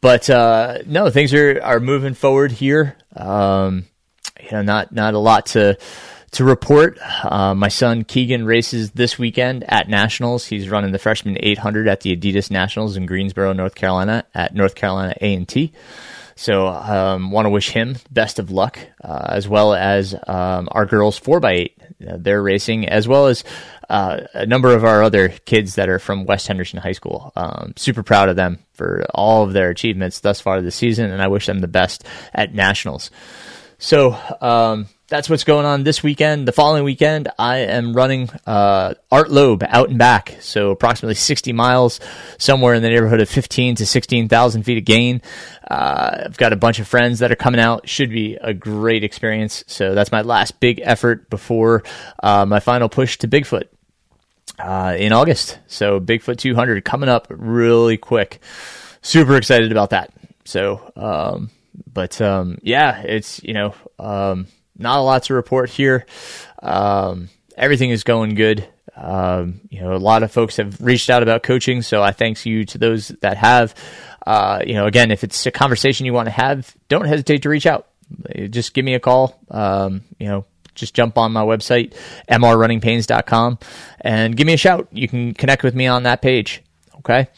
But 0.00 0.28
uh, 0.28 0.78
no, 0.86 1.10
things 1.10 1.32
are, 1.32 1.60
are 1.62 1.80
moving 1.80 2.14
forward 2.14 2.52
here. 2.52 2.96
Um, 3.16 3.86
you 4.42 4.50
know, 4.52 4.62
not 4.62 4.92
not 4.92 5.14
a 5.14 5.18
lot 5.18 5.46
to 5.46 5.78
to 6.32 6.44
report. 6.44 6.98
Uh, 7.24 7.54
my 7.54 7.68
son 7.68 8.04
Keegan 8.04 8.44
races 8.44 8.90
this 8.90 9.18
weekend 9.18 9.64
at 9.68 9.88
Nationals. 9.88 10.46
He's 10.46 10.68
running 10.68 10.92
the 10.92 10.98
freshman 10.98 11.36
800 11.40 11.88
at 11.88 12.00
the 12.00 12.16
Adidas 12.16 12.50
Nationals 12.50 12.96
in 12.96 13.06
Greensboro, 13.06 13.52
North 13.52 13.74
Carolina, 13.74 14.24
at 14.34 14.54
North 14.54 14.74
Carolina 14.74 15.14
A 15.20 15.34
and 15.34 15.48
T. 15.48 15.72
So, 16.36 16.66
um, 16.66 17.30
want 17.30 17.46
to 17.46 17.50
wish 17.50 17.70
him 17.70 17.96
best 18.10 18.40
of 18.40 18.50
luck, 18.50 18.80
uh, 19.02 19.26
as 19.28 19.48
well 19.48 19.72
as 19.72 20.14
um, 20.26 20.68
our 20.72 20.84
girls 20.84 21.18
4x8. 21.20 21.70
Uh, 22.06 22.16
they're 22.18 22.42
racing, 22.42 22.88
as 22.88 23.06
well 23.06 23.28
as 23.28 23.44
uh, 23.88 24.20
a 24.34 24.46
number 24.46 24.74
of 24.74 24.84
our 24.84 25.02
other 25.02 25.28
kids 25.28 25.74
that 25.76 25.88
are 25.88 25.98
from 25.98 26.24
West 26.24 26.46
Henderson 26.46 26.78
High 26.78 26.92
School. 26.92 27.32
Um, 27.36 27.74
super 27.76 28.02
proud 28.02 28.28
of 28.28 28.36
them 28.36 28.58
for 28.72 29.06
all 29.14 29.44
of 29.44 29.52
their 29.52 29.70
achievements 29.70 30.20
thus 30.20 30.40
far 30.40 30.60
this 30.60 30.76
season, 30.76 31.10
and 31.10 31.22
I 31.22 31.28
wish 31.28 31.46
them 31.46 31.60
the 31.60 31.68
best 31.68 32.04
at 32.32 32.54
nationals. 32.54 33.10
So 33.78 34.18
um, 34.40 34.86
that's 35.08 35.28
what's 35.28 35.44
going 35.44 35.66
on 35.66 35.84
this 35.84 36.02
weekend. 36.02 36.48
The 36.48 36.52
following 36.52 36.84
weekend, 36.84 37.28
I 37.38 37.58
am 37.58 37.92
running 37.92 38.30
uh, 38.46 38.94
Art 39.12 39.30
Loeb 39.30 39.62
out 39.68 39.90
and 39.90 39.98
back, 39.98 40.38
so 40.40 40.70
approximately 40.70 41.16
60 41.16 41.52
miles, 41.52 42.00
somewhere 42.38 42.74
in 42.74 42.82
the 42.82 42.88
neighborhood 42.88 43.20
of 43.20 43.28
15 43.28 43.76
to 43.76 43.86
16,000 43.86 44.62
feet 44.62 44.78
of 44.78 44.84
gain. 44.84 45.20
Uh, 45.70 46.22
I've 46.24 46.36
got 46.38 46.52
a 46.52 46.56
bunch 46.56 46.78
of 46.78 46.88
friends 46.88 47.18
that 47.18 47.30
are 47.30 47.36
coming 47.36 47.60
out. 47.60 47.88
Should 47.88 48.10
be 48.10 48.36
a 48.36 48.54
great 48.54 49.04
experience. 49.04 49.64
So 49.66 49.94
that's 49.94 50.10
my 50.10 50.22
last 50.22 50.60
big 50.60 50.80
effort 50.82 51.28
before 51.28 51.82
uh, 52.22 52.46
my 52.46 52.60
final 52.60 52.88
push 52.88 53.18
to 53.18 53.28
Bigfoot 53.28 53.68
uh, 54.58 54.96
in 54.98 55.12
August. 55.12 55.58
So 55.66 56.00
Bigfoot 56.00 56.38
200 56.38 56.84
coming 56.84 57.08
up 57.08 57.26
really 57.30 57.96
quick. 57.96 58.40
Super 59.02 59.36
excited 59.36 59.72
about 59.72 59.90
that. 59.90 60.12
So, 60.44 60.92
um, 60.96 61.50
but 61.92 62.20
um, 62.20 62.58
yeah, 62.62 63.02
it's 63.02 63.42
you 63.42 63.54
know 63.54 63.74
um, 63.98 64.46
not 64.76 64.98
a 64.98 65.02
lot 65.02 65.24
to 65.24 65.34
report 65.34 65.70
here. 65.70 66.06
Um, 66.62 67.28
everything 67.56 67.90
is 67.90 68.04
going 68.04 68.34
good. 68.34 68.66
Um, 68.96 69.60
you 69.70 69.80
know, 69.80 69.94
a 69.94 69.98
lot 69.98 70.22
of 70.22 70.30
folks 70.30 70.56
have 70.58 70.80
reached 70.80 71.10
out 71.10 71.22
about 71.22 71.42
coaching, 71.42 71.82
so 71.82 72.02
I 72.02 72.12
thanks 72.12 72.46
you 72.46 72.64
to 72.66 72.78
those 72.78 73.08
that 73.22 73.36
have. 73.36 73.74
Uh, 74.26 74.62
you 74.66 74.74
know, 74.74 74.86
again, 74.86 75.10
if 75.10 75.24
it's 75.24 75.44
a 75.46 75.50
conversation 75.50 76.06
you 76.06 76.12
want 76.12 76.26
to 76.26 76.32
have, 76.32 76.74
don't 76.88 77.04
hesitate 77.04 77.42
to 77.42 77.48
reach 77.48 77.66
out. 77.66 77.88
Just 78.50 78.72
give 78.74 78.84
me 78.84 78.94
a 78.94 79.00
call. 79.00 79.38
Um, 79.50 80.02
you 80.18 80.28
know, 80.28 80.46
just 80.74 80.94
jump 80.94 81.18
on 81.18 81.32
my 81.32 81.42
website, 81.42 81.94
mrrunningpains.com, 82.28 83.58
and 84.00 84.36
give 84.36 84.46
me 84.46 84.52
a 84.52 84.58
shout. 84.58 84.88
You 84.92 85.08
can 85.08 85.34
connect 85.34 85.62
with 85.62 85.74
me 85.74 85.86
on 85.86 86.04
that 86.04 86.22
page. 86.22 86.62
Okay. 86.98 87.28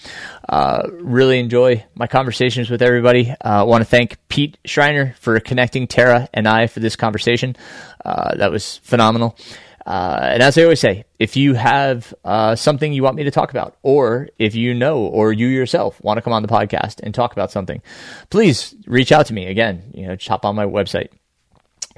Uh, 0.49 0.83
really 0.93 1.41
enjoy 1.41 1.85
my 1.97 2.07
conversations 2.07 2.71
with 2.71 2.83
everybody. 2.83 3.35
I 3.41 3.61
uh, 3.61 3.65
want 3.65 3.83
to 3.83 3.85
thank 3.85 4.17
Pete 4.29 4.59
Schreiner 4.65 5.17
for 5.19 5.41
connecting 5.41 5.89
Tara 5.89 6.29
and 6.33 6.47
I 6.47 6.69
for 6.69 6.79
this 6.79 6.95
conversation. 6.95 7.57
Uh, 8.05 8.37
that 8.37 8.53
was 8.53 8.77
phenomenal. 8.79 9.37
Uh, 9.87 10.19
and 10.33 10.43
as 10.43 10.59
I 10.59 10.65
always 10.65 10.81
say, 10.81 11.05
if 11.19 11.37
you 11.37 11.55
have 11.55 12.13
uh, 12.25 12.57
something 12.57 12.93
you 12.93 13.05
want 13.05 13.17
me 13.17 13.23
to 13.25 13.31
talk 13.31 13.51
about, 13.51 13.77
or 13.83 14.29
if 14.37 14.57
you 14.57 14.75
know, 14.75 14.99
or 14.99 15.33
you 15.33 15.47
yourself 15.47 16.03
want 16.03 16.19
to 16.19 16.23
come 16.23 16.33
on 16.33 16.43
the 16.43 16.49
podcast 16.49 17.01
and 17.03 17.15
talk 17.15 17.33
about 17.33 17.53
something, 17.53 17.81
please 18.29 18.75
reach 18.87 19.13
out 19.13 19.27
to 19.27 19.33
me. 19.33 19.47
Again, 19.47 19.93
you 19.95 20.09
know, 20.09 20.17
hop 20.27 20.45
on 20.45 20.57
my 20.57 20.67
website, 20.67 21.11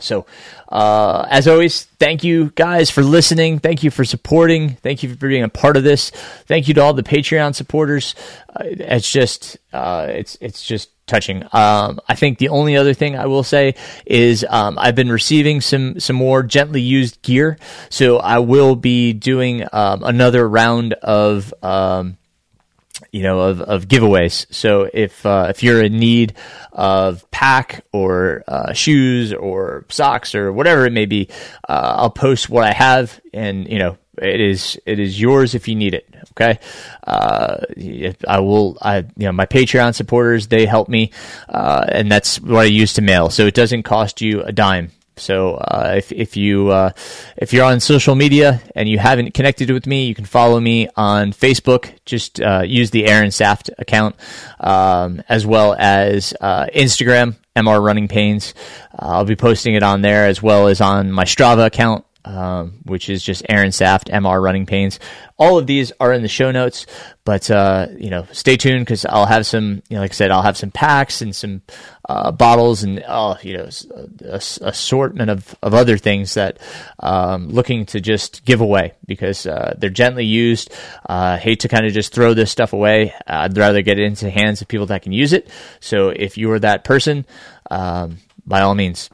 so, 0.01 0.27
uh, 0.69 1.27
as 1.31 1.49
always, 1.49 1.85
thank 1.85 2.25
you 2.25 2.51
guys 2.55 2.91
for 2.91 3.03
listening. 3.03 3.59
Thank 3.59 3.83
you 3.83 3.91
for 3.91 4.05
supporting. 4.05 4.75
Thank 4.75 5.03
you 5.03 5.15
for 5.15 5.29
being 5.29 5.43
a 5.43 5.49
part 5.49 5.77
of 5.77 5.85
this. 5.85 6.11
Thank 6.47 6.69
you 6.69 6.75
to 6.75 6.83
all 6.83 6.95
the 6.95 7.03
Patreon 7.03 7.55
supporters. 7.55 8.15
Uh, 8.49 8.65
it's 8.65 9.11
just, 9.11 9.59
uh, 9.73 10.07
it's, 10.11 10.37
it's 10.41 10.65
just 10.65 10.91
touching. 11.07 11.43
Um, 11.53 12.01
I 12.09 12.15
think 12.15 12.39
the 12.39 12.51
only 12.51 12.77
other 12.77 12.95
thing 12.95 13.17
I 13.17 13.27
will 13.27 13.43
say 13.43 13.75
is, 14.05 14.45
um, 14.49 14.79
I've 14.79 14.95
been 14.95 15.11
receiving 15.11 15.61
some, 15.61 15.99
some 16.01 16.17
more 16.17 16.43
gently 16.43 16.83
used 16.83 17.23
gear. 17.23 17.59
So 17.89 18.19
I 18.19 18.39
will 18.39 18.77
be 18.77 19.13
doing, 19.13 19.65
um, 19.73 20.03
another 20.05 20.49
round 20.49 20.93
of, 20.95 21.53
um, 21.63 22.19
you 23.13 23.23
know, 23.23 23.41
of, 23.41 23.61
of 23.61 23.89
giveaways. 23.89 24.47
So 24.51 24.89
if 24.93 25.25
uh, 25.25 25.47
if 25.51 25.63
you're 25.63 25.83
in 25.83 25.99
need 25.99 26.35
of 26.73 27.29
pack 27.31 27.85
or 27.93 28.45
uh, 28.47 28.73
shoes 28.73 29.33
or 29.33 29.85
socks 29.89 30.35
or 30.35 30.53
whatever 30.53 30.87
it 30.87 30.93
may 30.93 31.07
be, 31.07 31.29
uh, 31.69 31.95
I'll 31.97 32.11
post 32.11 32.49
what 32.49 32.65
I 32.65 32.73
have, 32.73 33.21
and 33.33 33.69
you 33.69 33.79
know, 33.79 33.99
it 34.21 34.41
is 34.41 34.79
it 34.87 34.99
is 34.99 35.21
yours 35.21 35.55
if 35.55 35.69
you 35.69 35.75
need 35.75 35.95
it. 35.95 36.09
Okay, 36.33 36.59
uh, 37.07 37.59
I 38.27 38.41
will. 38.41 38.79
I 38.81 38.99
you 38.99 39.27
know 39.27 39.33
my 39.33 39.47
Patreon 39.47 39.95
supporters 39.95 40.49
they 40.49 40.67
help 40.67 40.89
me, 40.89 41.11
uh, 41.49 41.85
and 41.89 42.11
that's 42.11 42.41
what 42.41 42.61
I 42.61 42.65
use 42.65 42.95
to 42.95 43.03
mail. 43.03 43.31
So 43.31 43.47
it 43.47 43.55
doesn't 43.55 43.85
cost 43.85 44.21
you 44.21 44.43
a 44.43 44.53
dime 44.53 44.93
So 45.19 45.55
uh, 45.55 45.95
if 45.97 46.13
if 46.13 46.37
you 46.37 46.69
uh, 46.69 46.91
if 47.37 47.53
you're 47.53 47.65
on 47.65 47.81
social 47.81 48.15
media 48.15 48.61
and 48.75 48.89
you 48.89 48.99
haven't 48.99 49.35
connected 49.35 49.71
with 49.71 49.87
me, 49.87 50.07
you 50.07 50.15
can 50.15 50.25
follow 50.25 50.59
me 50.59 50.89
on 50.97 51.33
Facebook. 51.33 51.93
Just 52.05 52.41
uh, 52.41 52.63
use 52.65 52.91
the 52.91 53.07
Aaron 53.07 53.31
Saft 53.31 53.71
account, 53.79 54.17
um, 54.61 55.23
as 55.29 55.47
well 55.47 55.75
as 55.79 56.35
uh, 56.41 56.67
Instagram, 56.75 57.37
MR 57.55 57.85
Running 57.85 58.09
Pains. 58.09 58.55
Uh, 58.93 59.09
I'll 59.09 59.25
be 59.25 59.37
posting 59.37 59.75
it 59.75 59.83
on 59.83 60.03
there 60.03 60.27
as 60.27 60.43
well 60.43 60.69
as 60.69 60.81
on 60.81 61.11
my 61.11 61.25
Strava 61.25 61.67
account 61.67 62.05
um, 62.25 62.79
which 62.85 63.09
is 63.09 63.23
just 63.23 63.43
Aaron 63.49 63.73
Saft, 63.73 64.09
MR 64.09 64.43
Running 64.43 64.67
Pains. 64.67 64.99
All 65.39 65.59
of 65.59 65.67
these 65.67 65.93
are 66.01 66.13
in 66.13 66.23
the 66.23 66.29
show 66.29 66.51
notes, 66.51 66.85
but 67.25 67.51
uh, 67.51 67.87
you 67.97 68.11
know, 68.11 68.27
stay 68.33 68.57
tuned 68.57 68.85
because 68.85 69.05
I'll 69.05 69.27
have 69.27 69.47
some, 69.47 69.83
you 69.89 69.97
know, 69.97 70.01
like 70.01 70.11
I 70.11 70.15
said, 70.15 70.31
I'll 70.31 70.43
have 70.43 70.57
some 70.57 70.71
packs 70.71 71.23
and 71.23 71.35
some 71.35 71.63
uh, 72.09 72.33
bottles 72.33 72.83
and 72.83 73.03
uh, 73.07 73.37
you 73.43 73.57
know, 73.57 73.69
a, 73.95 74.33
a, 74.33 74.41
assortment 74.63 75.31
of, 75.31 75.55
of 75.63 75.75
other 75.75 75.97
things 75.97 76.35
that 76.35 76.59
um, 76.99 77.49
looking 77.49 77.87
to 77.87 78.01
just 78.01 78.45
give 78.45 78.61
away 78.61 78.95
because 79.07 79.47
uh, 79.47 79.75
they're 79.79 79.91
gently 79.91 80.25
used. 80.25 80.73
Uh, 81.09 81.37
hate 81.39 81.61
to 81.61 81.69
kind 81.69 81.87
of 81.87 81.93
just 81.93 82.13
throw 82.13 82.35
this 82.35 82.51
stuff 82.51 82.73
away. 82.73 83.15
I'd 83.27 83.57
rather 83.57 83.83
get 83.83 83.99
it 83.99 84.05
into 84.05 84.25
the 84.25 84.31
hands 84.31 84.61
of 84.61 84.69
people 84.69 84.87
that 84.87 85.03
can 85.03 85.13
use 85.13 85.33
it. 85.33 85.49
So 85.81 86.09
if 86.09 86.37
you 86.37 86.51
are 86.53 86.59
that 86.59 86.85
person, 86.85 87.27
um, 87.71 88.19
by 88.45 88.63
all 88.63 88.75
means 88.75 89.11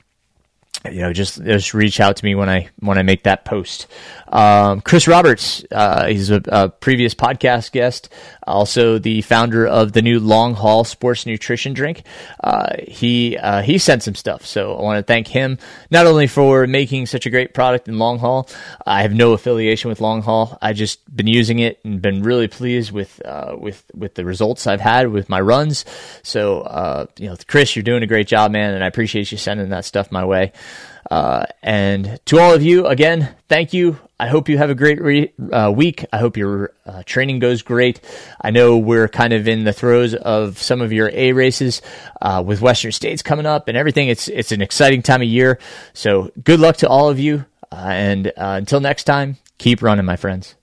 you 0.90 1.00
know, 1.00 1.12
just 1.12 1.42
just 1.44 1.74
reach 1.74 2.00
out 2.00 2.16
to 2.16 2.24
me 2.24 2.34
when 2.34 2.48
I 2.48 2.68
when 2.80 2.98
I 2.98 3.02
make 3.02 3.24
that 3.24 3.44
post. 3.44 3.86
Um, 4.34 4.80
Chris 4.80 5.06
Roberts, 5.06 5.64
uh, 5.70 6.06
he's 6.06 6.30
a, 6.30 6.42
a, 6.48 6.68
previous 6.68 7.14
podcast 7.14 7.70
guest, 7.70 8.08
also 8.44 8.98
the 8.98 9.22
founder 9.22 9.64
of 9.64 9.92
the 9.92 10.02
new 10.02 10.18
Long 10.18 10.54
Haul 10.54 10.82
Sports 10.82 11.24
Nutrition 11.24 11.72
Drink. 11.72 12.02
Uh, 12.42 12.74
he 12.82 13.38
uh, 13.38 13.62
he 13.62 13.78
sent 13.78 14.02
some 14.02 14.16
stuff, 14.16 14.44
so 14.44 14.74
I 14.76 14.82
want 14.82 14.98
to 14.98 15.04
thank 15.04 15.28
him 15.28 15.58
not 15.88 16.06
only 16.06 16.26
for 16.26 16.66
making 16.66 17.06
such 17.06 17.26
a 17.26 17.30
great 17.30 17.54
product 17.54 17.86
in 17.86 18.00
Long 18.00 18.18
Haul. 18.18 18.48
I 18.84 19.02
have 19.02 19.14
no 19.14 19.34
affiliation 19.34 19.88
with 19.88 20.00
Long 20.00 20.20
Haul. 20.20 20.58
I 20.60 20.72
just 20.72 21.14
been 21.14 21.28
using 21.28 21.60
it 21.60 21.78
and 21.84 22.02
been 22.02 22.24
really 22.24 22.48
pleased 22.48 22.90
with 22.90 23.24
uh, 23.24 23.54
with 23.56 23.84
with 23.94 24.16
the 24.16 24.24
results 24.24 24.66
I've 24.66 24.80
had 24.80 25.12
with 25.12 25.28
my 25.28 25.40
runs. 25.40 25.84
So 26.24 26.62
uh, 26.62 27.06
you 27.20 27.28
know, 27.28 27.36
Chris, 27.46 27.76
you're 27.76 27.84
doing 27.84 28.02
a 28.02 28.08
great 28.08 28.26
job, 28.26 28.50
man, 28.50 28.74
and 28.74 28.82
I 28.82 28.88
appreciate 28.88 29.30
you 29.30 29.38
sending 29.38 29.68
that 29.68 29.84
stuff 29.84 30.10
my 30.10 30.24
way. 30.24 30.52
Uh, 31.10 31.44
and 31.62 32.18
to 32.26 32.38
all 32.38 32.54
of 32.54 32.62
you, 32.62 32.86
again, 32.86 33.34
thank 33.48 33.72
you. 33.72 33.98
I 34.18 34.28
hope 34.28 34.48
you 34.48 34.58
have 34.58 34.70
a 34.70 34.74
great 34.74 35.00
re- 35.00 35.32
uh, 35.52 35.72
week. 35.74 36.04
I 36.12 36.18
hope 36.18 36.36
your 36.36 36.72
uh, 36.86 37.02
training 37.04 37.40
goes 37.40 37.62
great. 37.62 38.00
I 38.40 38.50
know 38.50 38.78
we're 38.78 39.08
kind 39.08 39.32
of 39.32 39.46
in 39.48 39.64
the 39.64 39.72
throes 39.72 40.14
of 40.14 40.58
some 40.58 40.80
of 40.80 40.92
your 40.92 41.10
A 41.12 41.32
races 41.32 41.82
uh, 42.22 42.42
with 42.44 42.60
Western 42.60 42.92
States 42.92 43.22
coming 43.22 43.46
up 43.46 43.68
and 43.68 43.76
everything. 43.76 44.08
It's 44.08 44.28
it's 44.28 44.52
an 44.52 44.62
exciting 44.62 45.02
time 45.02 45.20
of 45.20 45.28
year. 45.28 45.58
So 45.92 46.30
good 46.42 46.60
luck 46.60 46.76
to 46.78 46.88
all 46.88 47.10
of 47.10 47.18
you. 47.18 47.44
Uh, 47.70 47.86
and 47.88 48.32
until 48.36 48.80
next 48.80 49.04
time, 49.04 49.36
keep 49.58 49.82
running, 49.82 50.04
my 50.04 50.16
friends. 50.16 50.54